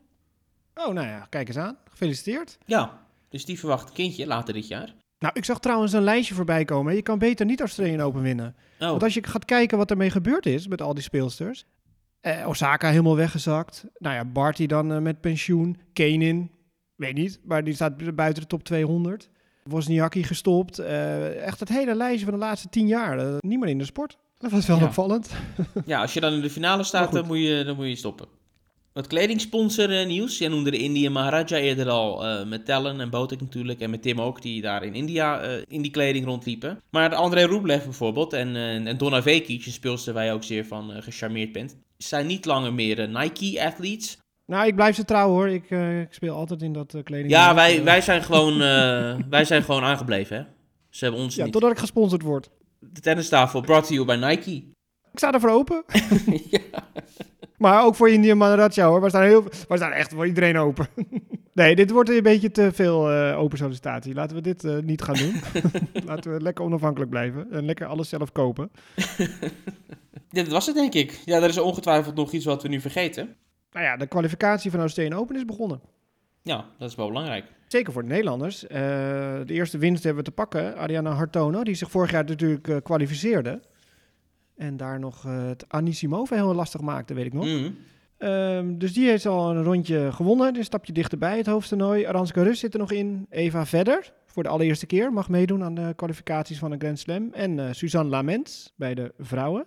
Oh, 0.74 0.94
nou 0.94 1.06
ja, 1.06 1.26
kijk 1.30 1.48
eens 1.48 1.56
aan. 1.56 1.76
Gefeliciteerd. 1.90 2.58
Ja, 2.66 2.98
dus 3.28 3.44
die 3.44 3.58
verwacht 3.58 3.88
een 3.88 3.94
kindje 3.94 4.26
later 4.26 4.54
dit 4.54 4.68
jaar. 4.68 4.94
Nou, 5.18 5.34
ik 5.36 5.44
zag 5.44 5.60
trouwens 5.60 5.92
een 5.92 6.02
lijstje 6.02 6.34
voorbij 6.34 6.64
komen. 6.64 6.94
Je 6.94 7.02
kan 7.02 7.18
beter 7.18 7.46
niet 7.46 7.60
Australian 7.60 8.00
Open 8.00 8.22
winnen. 8.22 8.54
Oh, 8.80 8.88
Want 8.88 9.02
als 9.02 9.14
je 9.14 9.26
gaat 9.26 9.44
kijken 9.44 9.78
wat 9.78 9.90
ermee 9.90 10.10
gebeurd 10.10 10.46
is 10.46 10.68
met 10.68 10.82
al 10.82 10.94
die 10.94 11.02
speelsters. 11.02 11.64
Eh, 12.20 12.48
Osaka 12.48 12.88
helemaal 12.90 13.16
weggezakt. 13.16 13.84
Nou 13.98 14.14
ja, 14.14 14.24
Barty 14.24 14.66
dan 14.66 14.92
eh, 14.92 14.98
met 14.98 15.20
pensioen. 15.20 15.76
Kenin, 15.92 16.50
weet 16.94 17.14
niet, 17.14 17.40
maar 17.44 17.64
die 17.64 17.74
staat 17.74 18.14
buiten 18.14 18.42
de 18.42 18.48
top 18.48 18.62
200. 18.64 19.28
Wozniacki 19.64 20.22
gestopt. 20.24 20.78
Eh, 20.78 21.42
echt 21.46 21.60
het 21.60 21.68
hele 21.68 21.94
lijstje 21.94 22.24
van 22.24 22.34
de 22.34 22.40
laatste 22.44 22.68
tien 22.68 22.86
jaar. 22.86 23.18
Eh, 23.18 23.34
niet 23.40 23.58
meer 23.60 23.68
in 23.68 23.78
de 23.78 23.84
sport. 23.84 24.18
Dat 24.38 24.50
was 24.50 24.66
wel 24.66 24.78
Ja. 24.78 24.84
opvallend. 24.84 25.30
ja, 25.86 26.00
als 26.00 26.14
je 26.14 26.20
dan 26.20 26.32
in 26.32 26.40
de 26.40 26.50
finale 26.50 26.82
staat, 26.84 27.12
dan 27.12 27.26
moet, 27.26 27.38
je, 27.38 27.62
dan 27.64 27.76
moet 27.76 27.86
je 27.86 27.96
stoppen. 27.96 28.26
Wat 28.92 29.06
kledingsponsor 29.06 30.00
eh, 30.00 30.06
nieuws. 30.06 30.38
Jij 30.38 30.48
noemde 30.48 30.70
de 30.70 30.78
India 30.78 31.10
Maharaja 31.10 31.56
eerder 31.56 31.88
al. 31.88 32.26
eh, 32.26 32.46
met 32.46 32.64
Tellen 32.64 33.00
en 33.00 33.10
Botek 33.10 33.40
natuurlijk. 33.40 33.80
En 33.80 33.90
met 33.90 34.02
Tim 34.02 34.20
ook, 34.20 34.42
die 34.42 34.60
daar 34.62 34.84
in 34.84 34.94
India 34.94 35.40
eh, 35.40 35.62
in 35.68 35.82
die 35.82 35.90
kleding 35.90 36.24
rondliepen. 36.24 36.80
Maar 36.90 37.14
André 37.14 37.44
Rublev 37.46 37.84
bijvoorbeeld. 37.84 38.32
En, 38.32 38.56
en 38.56 38.96
Donna 38.98 39.22
Vekic, 39.22 39.66
een 39.66 39.72
speelster 39.72 40.14
waar 40.14 40.24
je 40.24 40.32
ook 40.32 40.44
zeer 40.44 40.66
van 40.66 40.92
eh, 40.92 41.02
gecharmeerd 41.02 41.52
bent. 41.52 41.76
Zijn 41.96 42.26
niet 42.26 42.44
langer 42.44 42.74
meer 42.74 43.08
Nike-athletes. 43.08 44.18
Nou, 44.46 44.66
ik 44.66 44.74
blijf 44.74 44.94
ze 44.94 45.04
trouw 45.04 45.28
hoor. 45.28 45.48
Ik, 45.48 45.70
ik 46.00 46.12
speel 46.12 46.34
altijd 46.34 46.62
in 46.62 46.72
dat 46.72 46.94
kleding. 47.04 47.30
Ja, 47.30 47.54
wij, 47.54 47.84
wij, 47.84 48.00
zijn 48.00 48.22
gewoon, 48.22 48.52
eh, 48.62 49.14
wij 49.28 49.44
zijn 49.44 49.62
gewoon 49.62 49.82
aangebleven, 49.82 50.36
hè. 50.36 50.42
Ze 50.90 51.04
hebben 51.04 51.22
ons 51.22 51.34
Ja, 51.34 51.44
niet. 51.44 51.52
totdat 51.52 51.70
ik 51.70 51.78
gesponsord 51.78 52.22
word. 52.22 52.50
De 52.78 53.00
tennistafel 53.00 53.60
brought 53.60 53.86
to 53.88 53.94
you 53.94 54.06
by 54.06 54.26
Nike. 54.26 54.50
Ik 55.12 55.18
sta 55.18 55.32
ervoor 55.32 55.50
open. 55.50 55.84
Maar 57.60 57.84
ook 57.84 57.94
voor 57.94 58.10
India 58.10 58.34
Maharaja 58.34 58.88
hoor. 58.88 59.00
We 59.00 59.08
staan, 59.08 59.22
heel, 59.22 59.42
we 59.42 59.76
staan 59.76 59.92
echt 59.92 60.12
voor 60.12 60.26
iedereen 60.26 60.56
open. 60.56 60.88
nee, 61.52 61.76
dit 61.76 61.90
wordt 61.90 62.10
een 62.10 62.22
beetje 62.22 62.50
te 62.50 62.72
veel 62.72 63.10
eh, 63.10 63.38
open 63.38 63.58
sollicitatie. 63.58 64.14
Laten 64.14 64.36
we 64.36 64.42
dit 64.42 64.64
eh, 64.64 64.78
niet 64.78 65.02
gaan 65.02 65.14
doen. 65.14 65.34
Laten 66.10 66.32
we 66.32 66.40
lekker 66.40 66.64
onafhankelijk 66.64 67.10
blijven. 67.10 67.46
En 67.50 67.64
lekker 67.64 67.86
alles 67.86 68.08
zelf 68.08 68.32
kopen. 68.32 68.70
Ja, 70.32 70.42
dat 70.42 70.52
was 70.52 70.66
het 70.66 70.74
denk 70.74 70.94
ik. 70.94 71.20
Ja, 71.24 71.36
er 71.36 71.48
is 71.48 71.58
ongetwijfeld 71.58 72.14
nog 72.14 72.32
iets 72.32 72.44
wat 72.44 72.62
we 72.62 72.68
nu 72.68 72.80
vergeten. 72.80 73.36
Nou 73.72 73.84
ja, 73.84 73.96
de 73.96 74.06
kwalificatie 74.06 74.70
van 74.70 74.80
Australian 74.80 75.18
Open 75.18 75.36
is 75.36 75.44
begonnen. 75.44 75.80
Ja, 76.42 76.64
dat 76.78 76.90
is 76.90 76.94
wel 76.94 77.06
belangrijk. 77.06 77.44
Zeker 77.66 77.92
voor 77.92 78.02
de 78.02 78.08
Nederlanders. 78.08 78.66
Eh, 78.66 78.78
de 79.46 79.52
eerste 79.54 79.78
winst 79.78 80.04
hebben 80.04 80.24
we 80.24 80.30
te 80.30 80.34
pakken. 80.34 80.76
Ariana 80.76 81.10
Hartono, 81.10 81.62
die 81.62 81.74
zich 81.74 81.90
vorig 81.90 82.10
jaar 82.10 82.24
natuurlijk 82.24 82.84
kwalificeerde. 82.84 83.60
En 84.60 84.76
daar 84.76 84.98
nog 84.98 85.24
eh, 85.24 85.46
het 85.46 85.64
Anisimova 85.68 86.34
heel 86.34 86.54
lastig 86.54 86.80
maakte, 86.80 87.14
weet 87.14 87.26
ik 87.26 87.32
nog. 87.32 87.44
Mhm. 87.44 87.70
Ehm, 88.18 88.78
dus 88.78 88.92
die 88.92 89.08
heeft 89.08 89.26
al 89.26 89.50
een 89.50 89.62
rondje 89.62 90.12
gewonnen. 90.12 90.48
Dus 90.48 90.58
een 90.58 90.64
stapje 90.64 90.92
dichterbij 90.92 91.36
het 91.36 91.46
hoofdtoernooi. 91.46 92.06
Aranska 92.06 92.42
Rus 92.42 92.58
zit 92.58 92.72
er 92.72 92.80
nog 92.80 92.92
in. 92.92 93.26
Eva 93.30 93.66
Verder, 93.66 94.12
voor 94.26 94.42
de 94.42 94.48
allereerste 94.48 94.86
keer, 94.86 95.12
mag 95.12 95.28
meedoen 95.28 95.62
aan 95.62 95.74
de 95.74 95.92
kwalificaties 95.96 96.58
van 96.58 96.72
een 96.72 96.80
Grand 96.80 96.98
Slam. 96.98 97.32
En 97.32 97.58
eh, 97.58 97.72
Suzanne 97.72 98.10
Lamens 98.10 98.72
bij 98.76 98.94
de 98.94 99.12
vrouwen. 99.18 99.66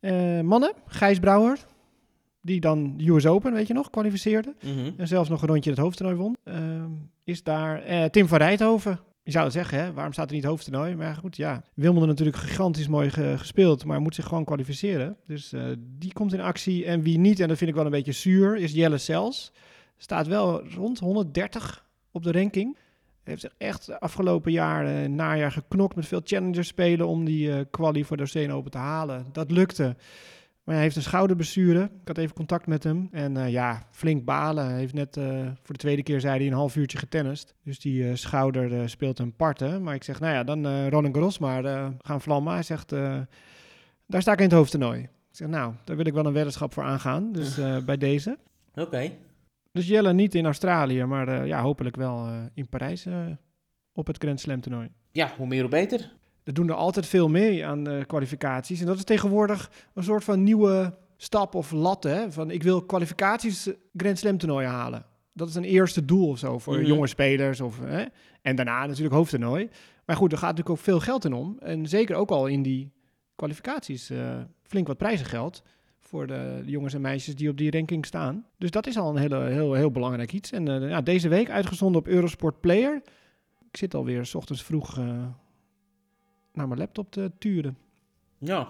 Eh, 0.00 0.40
mannen, 0.40 0.72
Gijs 0.86 1.18
Brouwer, 1.18 1.58
die 2.40 2.60
dan 2.60 2.96
de 2.96 3.08
US 3.08 3.26
Open, 3.26 3.52
weet 3.52 3.66
je 3.66 3.74
nog, 3.74 3.90
kwalificeerde. 3.90 4.54
Mhm. 4.62 4.90
En 4.96 5.08
zelfs 5.08 5.28
nog 5.28 5.42
een 5.42 5.48
rondje 5.48 5.70
het 5.70 5.78
hoofdtoernooi 5.78 6.18
won. 6.18 6.36
Ehm, 6.44 6.90
is 7.24 7.42
daar 7.42 8.10
Tim 8.10 8.28
van 8.28 8.38
Rijthoven. 8.38 9.00
Je 9.26 9.32
zou 9.32 9.50
zeggen, 9.50 9.78
hè? 9.78 9.92
waarom 9.92 10.12
staat 10.12 10.28
er 10.28 10.34
niet 10.34 10.44
hoofdtoernooi? 10.44 10.94
Maar 10.94 11.14
goed, 11.16 11.36
ja. 11.36 11.62
Wimbledon 11.74 12.08
natuurlijk 12.08 12.36
gigantisch 12.36 12.88
mooi 12.88 13.10
ge- 13.10 13.34
gespeeld, 13.38 13.84
maar 13.84 14.00
moet 14.00 14.14
zich 14.14 14.26
gewoon 14.26 14.44
kwalificeren. 14.44 15.16
Dus 15.26 15.52
eh, 15.52 15.64
die 15.98 16.12
komt 16.12 16.32
in 16.32 16.40
actie. 16.40 16.84
En 16.84 17.02
wie 17.02 17.18
niet, 17.18 17.40
en 17.40 17.48
dat 17.48 17.56
vind 17.58 17.70
ik 17.70 17.76
wel 17.76 17.84
een 17.84 17.90
beetje 17.90 18.12
zuur, 18.12 18.56
is 18.56 18.72
Jelle 18.72 18.98
Sels. 18.98 19.52
Staat 19.96 20.26
wel 20.26 20.66
rond 20.68 20.98
130 20.98 21.84
op 22.10 22.22
de 22.22 22.32
ranking. 22.32 22.76
Heeft 23.24 23.40
zich 23.40 23.54
echt 23.58 23.86
de 23.86 24.00
afgelopen 24.00 24.52
jaar, 24.52 24.86
eh, 24.86 25.08
najaar, 25.08 25.52
geknokt 25.52 25.96
met 25.96 26.06
veel 26.06 26.20
challengers 26.24 26.68
spelen 26.68 27.06
om 27.06 27.24
die 27.24 27.64
quali 27.64 28.04
voor 28.04 28.16
de 28.16 28.22
Oceaan 28.22 28.50
Open 28.52 28.70
te 28.70 28.78
halen. 28.78 29.26
Dat 29.32 29.50
lukte. 29.50 29.96
Maar 30.66 30.74
hij 30.74 30.84
heeft 30.84 30.96
een 30.96 31.02
schouderblessure. 31.02 31.82
Ik 31.82 32.08
had 32.08 32.18
even 32.18 32.34
contact 32.34 32.66
met 32.66 32.84
hem. 32.84 33.08
En 33.10 33.36
eh, 33.36 33.50
ja, 33.50 33.86
flink 33.90 34.24
balen. 34.24 34.66
Hij 34.66 34.78
heeft 34.78 34.94
net 34.94 35.16
eh, 35.16 35.24
voor 35.62 35.74
de 35.74 35.80
tweede 35.80 36.02
keer, 36.02 36.20
zei 36.20 36.38
hij, 36.38 36.46
een 36.46 36.52
half 36.52 36.76
uurtje 36.76 36.98
getennist. 36.98 37.54
Dus 37.62 37.78
die 37.78 38.08
eh, 38.08 38.14
schouder 38.14 38.88
speelt 38.88 39.18
een 39.18 39.36
parten. 39.36 39.82
Maar 39.82 39.94
ik 39.94 40.04
zeg, 40.04 40.20
nou 40.20 40.34
ja, 40.34 40.44
dan 40.44 40.66
eh 40.66 40.88
Roland 40.88 41.14
Garros 41.14 41.38
maar 41.38 41.92
gaan 42.02 42.20
vlammen. 42.20 42.52
Hij 42.52 42.62
zegt, 42.62 42.90
daar 44.06 44.22
sta 44.22 44.32
ik 44.32 44.38
in 44.38 44.44
het 44.44 44.52
hoofdtoernooi. 44.52 45.00
Ik 45.02 45.08
zeg, 45.30 45.48
nou, 45.48 45.74
daar 45.84 45.96
wil 45.96 46.06
ik 46.06 46.12
wel 46.12 46.26
een 46.26 46.32
weddenschap 46.32 46.72
voor 46.72 46.82
aangaan. 46.82 47.32
Dus 47.32 47.54
bij 47.84 47.96
deze. 47.96 48.38
Oké. 48.74 49.10
Dus 49.72 49.86
Jelle 49.86 50.12
niet 50.12 50.34
in 50.34 50.44
Australië, 50.44 51.04
maar 51.04 51.46
ja, 51.46 51.62
hopelijk 51.62 51.96
wel 51.96 52.28
in 52.54 52.68
Parijs 52.68 53.06
op 53.92 54.06
het 54.06 54.18
Grand 54.18 54.40
Slam 54.40 54.60
toernooi. 54.60 54.88
Ja, 55.12 55.32
hoe 55.36 55.46
meer 55.46 55.60
hoe 55.60 55.70
beter. 55.70 56.12
Er 56.46 56.54
doen 56.54 56.68
er 56.68 56.74
altijd 56.74 57.06
veel 57.06 57.28
mee 57.28 57.66
aan 57.66 57.84
de 57.84 58.04
kwalificaties. 58.06 58.80
En 58.80 58.86
dat 58.86 58.96
is 58.96 59.04
tegenwoordig 59.04 59.70
een 59.94 60.02
soort 60.02 60.24
van 60.24 60.42
nieuwe 60.42 60.94
stap 61.16 61.54
of 61.54 61.70
lat. 61.70 62.02
Hè? 62.02 62.32
Van 62.32 62.50
ik 62.50 62.62
wil 62.62 62.82
kwalificaties 62.82 63.66
eh, 63.66 63.74
Grand 63.96 64.18
Slam 64.18 64.38
toernooien 64.38 64.70
halen. 64.70 65.04
Dat 65.32 65.48
is 65.48 65.54
een 65.54 65.64
eerste 65.64 66.04
doel 66.04 66.28
of 66.28 66.38
zo 66.38 66.58
voor 66.58 66.76
Mhm. 66.76 66.86
jonge 66.86 67.06
spelers. 67.06 67.60
Of, 67.60 67.78
hè? 67.80 68.04
En 68.42 68.56
daarna 68.56 68.86
natuurlijk 68.86 69.14
hoofdtoernooi. 69.14 69.68
Maar 70.04 70.16
goed, 70.16 70.32
er 70.32 70.38
gaat 70.38 70.48
natuurlijk 70.48 70.76
ook 70.78 70.84
veel 70.84 71.00
geld 71.00 71.24
in 71.24 71.32
om. 71.32 71.56
En 71.60 71.86
zeker 71.86 72.16
ook 72.16 72.30
al 72.30 72.46
in 72.46 72.62
die 72.62 72.92
kwalificaties 73.36 74.10
eh, 74.10 74.18
flink 74.62 74.86
wat 74.86 74.96
prijzengeld 74.96 75.62
voor 75.98 76.26
de 76.26 76.62
jongens 76.64 76.94
en 76.94 77.00
meisjes 77.00 77.34
die 77.36 77.48
op 77.48 77.56
die 77.56 77.70
ranking 77.70 78.06
staan. 78.06 78.46
Dus 78.58 78.70
dat 78.70 78.86
is 78.86 78.96
al 78.98 79.10
een 79.10 79.20
hele, 79.20 79.40
heel, 79.40 79.72
heel 79.72 79.90
belangrijk 79.90 80.32
iets. 80.32 80.52
En 80.52 80.88
ja, 80.88 81.00
deze 81.00 81.28
week 81.28 81.50
uitgezonden 81.50 82.00
op 82.00 82.06
Eurosport 82.06 82.60
Player. 82.60 83.02
Ik 83.70 83.76
zit 83.76 83.94
alweer 83.94 84.26
s 84.26 84.34
ochtends 84.34 84.62
vroeg 84.64 84.98
naar 86.56 86.68
mijn 86.68 86.80
laptop 86.80 87.12
te 87.12 87.30
turen. 87.38 87.78
Ja. 88.38 88.68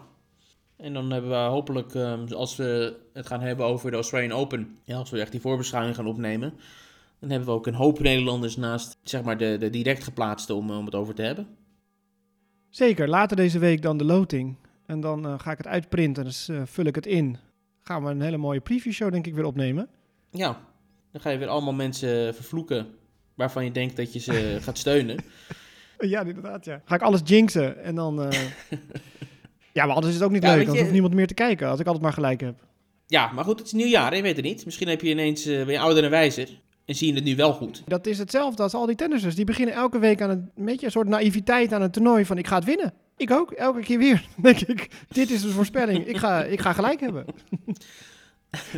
En 0.76 0.92
dan 0.92 1.10
hebben 1.10 1.30
we 1.30 1.36
hopelijk, 1.36 1.94
ehm, 1.94 2.32
als 2.32 2.56
we 2.56 2.96
het 3.12 3.26
gaan 3.26 3.40
hebben 3.40 3.66
over 3.66 3.90
de 3.90 3.96
Australian 3.96 4.38
Open, 4.38 4.78
ja, 4.82 4.96
als 4.96 5.10
we 5.10 5.20
echt 5.20 5.32
die 5.32 5.40
voorbeschouwing 5.40 5.96
gaan 5.96 6.06
opnemen, 6.06 6.54
dan 7.18 7.30
hebben 7.30 7.48
we 7.48 7.54
ook 7.54 7.66
een 7.66 7.74
hoop 7.74 7.98
Nederlanders 7.98 8.56
naast 8.56 8.96
zeg 9.02 9.22
maar, 9.22 9.38
de, 9.38 9.56
de 9.58 9.70
direct 9.70 10.04
geplaatste 10.04 10.54
om, 10.54 10.70
om 10.70 10.84
het 10.84 10.94
over 10.94 11.14
te 11.14 11.22
hebben. 11.22 11.46
Zeker, 12.68 13.08
later 13.08 13.36
deze 13.36 13.58
week 13.58 13.82
dan 13.82 13.96
de 13.96 14.04
loting. 14.04 14.56
En 14.86 15.00
dan 15.00 15.26
eh, 15.26 15.38
ga 15.38 15.50
ik 15.50 15.58
het 15.58 15.66
uitprinten, 15.66 16.24
dus 16.24 16.48
eh, 16.48 16.62
vul 16.64 16.84
ik 16.84 16.94
het 16.94 17.06
in. 17.06 17.36
Gaan 17.82 18.04
we 18.04 18.10
een 18.10 18.20
hele 18.20 18.36
mooie 18.36 18.60
preview 18.60 18.92
show 18.92 19.10
denk 19.10 19.26
ik 19.26 19.34
weer 19.34 19.44
opnemen. 19.44 19.88
Ja, 20.30 20.60
dan 21.12 21.20
ga 21.20 21.30
je 21.30 21.38
weer 21.38 21.48
allemaal 21.48 21.72
mensen 21.72 22.34
vervloeken 22.34 22.86
waarvan 23.34 23.64
je 23.64 23.72
denkt 23.72 23.96
dat 23.96 24.12
je 24.12 24.18
ze 24.18 24.56
gaat 24.62 24.78
steunen. 24.78 25.16
Ja, 26.12 26.20
inderdaad, 26.20 26.64
ja. 26.64 26.80
Ga 26.84 26.94
ik 26.94 27.02
alles 27.02 27.20
jinxen 27.24 27.82
en 27.84 27.94
dan... 27.94 28.22
eh, 28.22 28.38
ja, 29.72 29.86
maar 29.86 29.94
anders 29.94 30.06
is 30.06 30.14
het 30.14 30.22
ook 30.24 30.30
niet 30.30 30.42
Ja, 30.42 30.54
leuk, 30.54 30.66
dan 30.66 30.74
je- 30.74 30.80
hoeft 30.80 30.92
niemand 30.92 31.14
meer 31.14 31.26
te 31.26 31.34
kijken 31.34 31.68
als 31.68 31.80
ik 31.80 31.86
altijd 31.86 32.04
maar 32.04 32.12
gelijk 32.12 32.40
heb. 32.40 32.54
Ja, 33.06 33.32
maar 33.32 33.44
goed, 33.44 33.58
het 33.58 33.66
is 33.66 33.72
nieuwjaar, 33.72 34.10
hè, 34.10 34.16
je 34.16 34.22
weet 34.22 34.36
het 34.36 34.44
niet. 34.44 34.64
Misschien 34.64 34.88
heb 34.88 35.00
je 35.00 35.08
ineens, 35.10 35.46
eh 35.46 35.64
ben 35.64 35.72
je 35.72 35.78
ouder 35.80 36.04
en 36.04 36.10
wijzer 36.10 36.48
en 36.84 36.94
zie 36.94 37.08
je 37.08 37.14
het 37.14 37.24
nu 37.24 37.36
wel 37.36 37.52
goed. 37.52 37.82
Dat 37.86 38.06
is 38.06 38.18
hetzelfde 38.18 38.62
als 38.62 38.74
al 38.74 38.86
die 38.86 38.96
tennissers. 38.96 39.34
Die 39.34 39.44
beginnen 39.44 39.74
elke 39.74 39.98
week 39.98 40.22
aan 40.22 40.30
een, 40.30 40.50
een 40.56 40.64
beetje 40.64 40.86
een 40.86 40.92
soort 40.92 41.08
naïviteit 41.08 41.72
aan 41.72 41.82
een 41.82 41.90
toernooi 41.90 42.24
van 42.24 42.38
ik 42.38 42.46
ga 42.46 42.54
het 42.56 42.64
winnen. 42.64 42.92
Ik 43.16 43.30
ook, 43.30 43.50
elke 43.50 43.80
keer 43.80 43.98
weer. 43.98 44.24
Dan 44.36 44.42
denk 44.52 44.60
ik, 44.60 44.90
dit 45.08 45.30
is 45.30 45.42
de 45.42 45.48
voorspelling. 45.48 46.06
Ik 46.06 46.16
ga, 46.16 46.44
ik 46.44 46.60
ga 46.60 46.72
gelijk 46.72 47.00
hebben. 47.00 47.24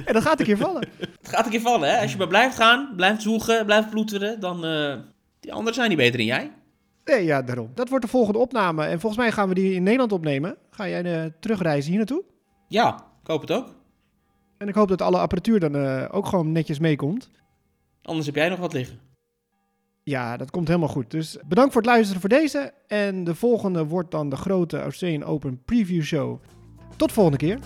en 0.05 0.13
dat 0.13 0.23
gaat 0.23 0.41
een 0.41 0.47
keer 0.47 0.57
vallen. 0.57 0.89
Het 0.99 1.29
gaat 1.29 1.45
een 1.45 1.51
keer 1.51 1.61
vallen, 1.61 1.91
hè. 1.91 2.01
Als 2.01 2.13
je 2.13 2.19
maar 2.19 2.29
blijft 2.29 2.57
gaan, 2.57 2.93
blijft 2.97 3.23
zoeken, 3.23 3.65
blijft 3.67 3.91
ploeteren, 3.91 4.41
dan... 4.41 4.65
eh 4.65 4.95
die 5.41 5.53
anderen 5.53 5.75
zijn 5.75 5.89
niet 5.89 5.99
beter 5.99 6.17
dan 6.17 6.27
jij. 6.27 6.51
Nee, 7.09 7.25
ja, 7.25 7.43
daarom. 7.43 7.71
Dat 7.75 7.89
wordt 7.89 8.05
de 8.05 8.11
volgende 8.11 8.39
opname. 8.39 8.85
En 8.85 9.01
volgens 9.01 9.23
mij 9.23 9.33
gaan 9.33 9.49
we 9.49 9.55
die 9.55 9.75
in 9.75 9.83
Nederland 9.83 10.13
opnemen. 10.13 10.57
Ga 10.71 10.89
jij 10.89 11.23
eh, 11.23 11.31
terugreizen 11.41 11.89
hier 11.89 11.99
naartoe? 11.99 12.25
Ja, 12.69 12.95
ik 13.23 13.27
hoop 13.27 13.41
het 13.41 13.53
ook. 13.53 13.75
En 14.59 14.69
ik 14.69 14.75
hoop 14.75 14.89
dat 14.89 15.03
alle 15.03 15.19
apparatuur 15.19 15.61
dan 15.61 15.77
eh, 15.77 16.05
ook 16.11 16.27
gewoon 16.27 16.53
netjes 16.53 16.79
meekomt. 16.79 17.31
Anders 18.03 18.27
heb 18.27 18.35
jij 18.35 18.49
nog 18.49 18.59
wat 18.59 18.73
liggen. 18.73 19.01
Ja, 20.03 20.37
dat 20.37 20.51
komt 20.51 20.69
helemaal 20.69 20.89
goed. 20.89 21.11
Dus 21.11 21.39
bedankt 21.47 21.73
voor 21.73 21.83
het 21.83 21.91
luisteren 21.91 22.21
voor 22.21 22.31
deze. 22.31 22.73
En 22.87 23.25
de 23.25 23.35
volgende 23.35 23.87
wordt 23.87 24.11
dan 24.11 24.29
de 24.29 24.37
grote 24.37 24.81
Australian 24.81 25.25
Open 25.25 25.63
Preview 25.65 26.03
Show. 26.03 26.41
Tot 26.97 27.13
volgende 27.13 27.39
keer. 27.39 27.59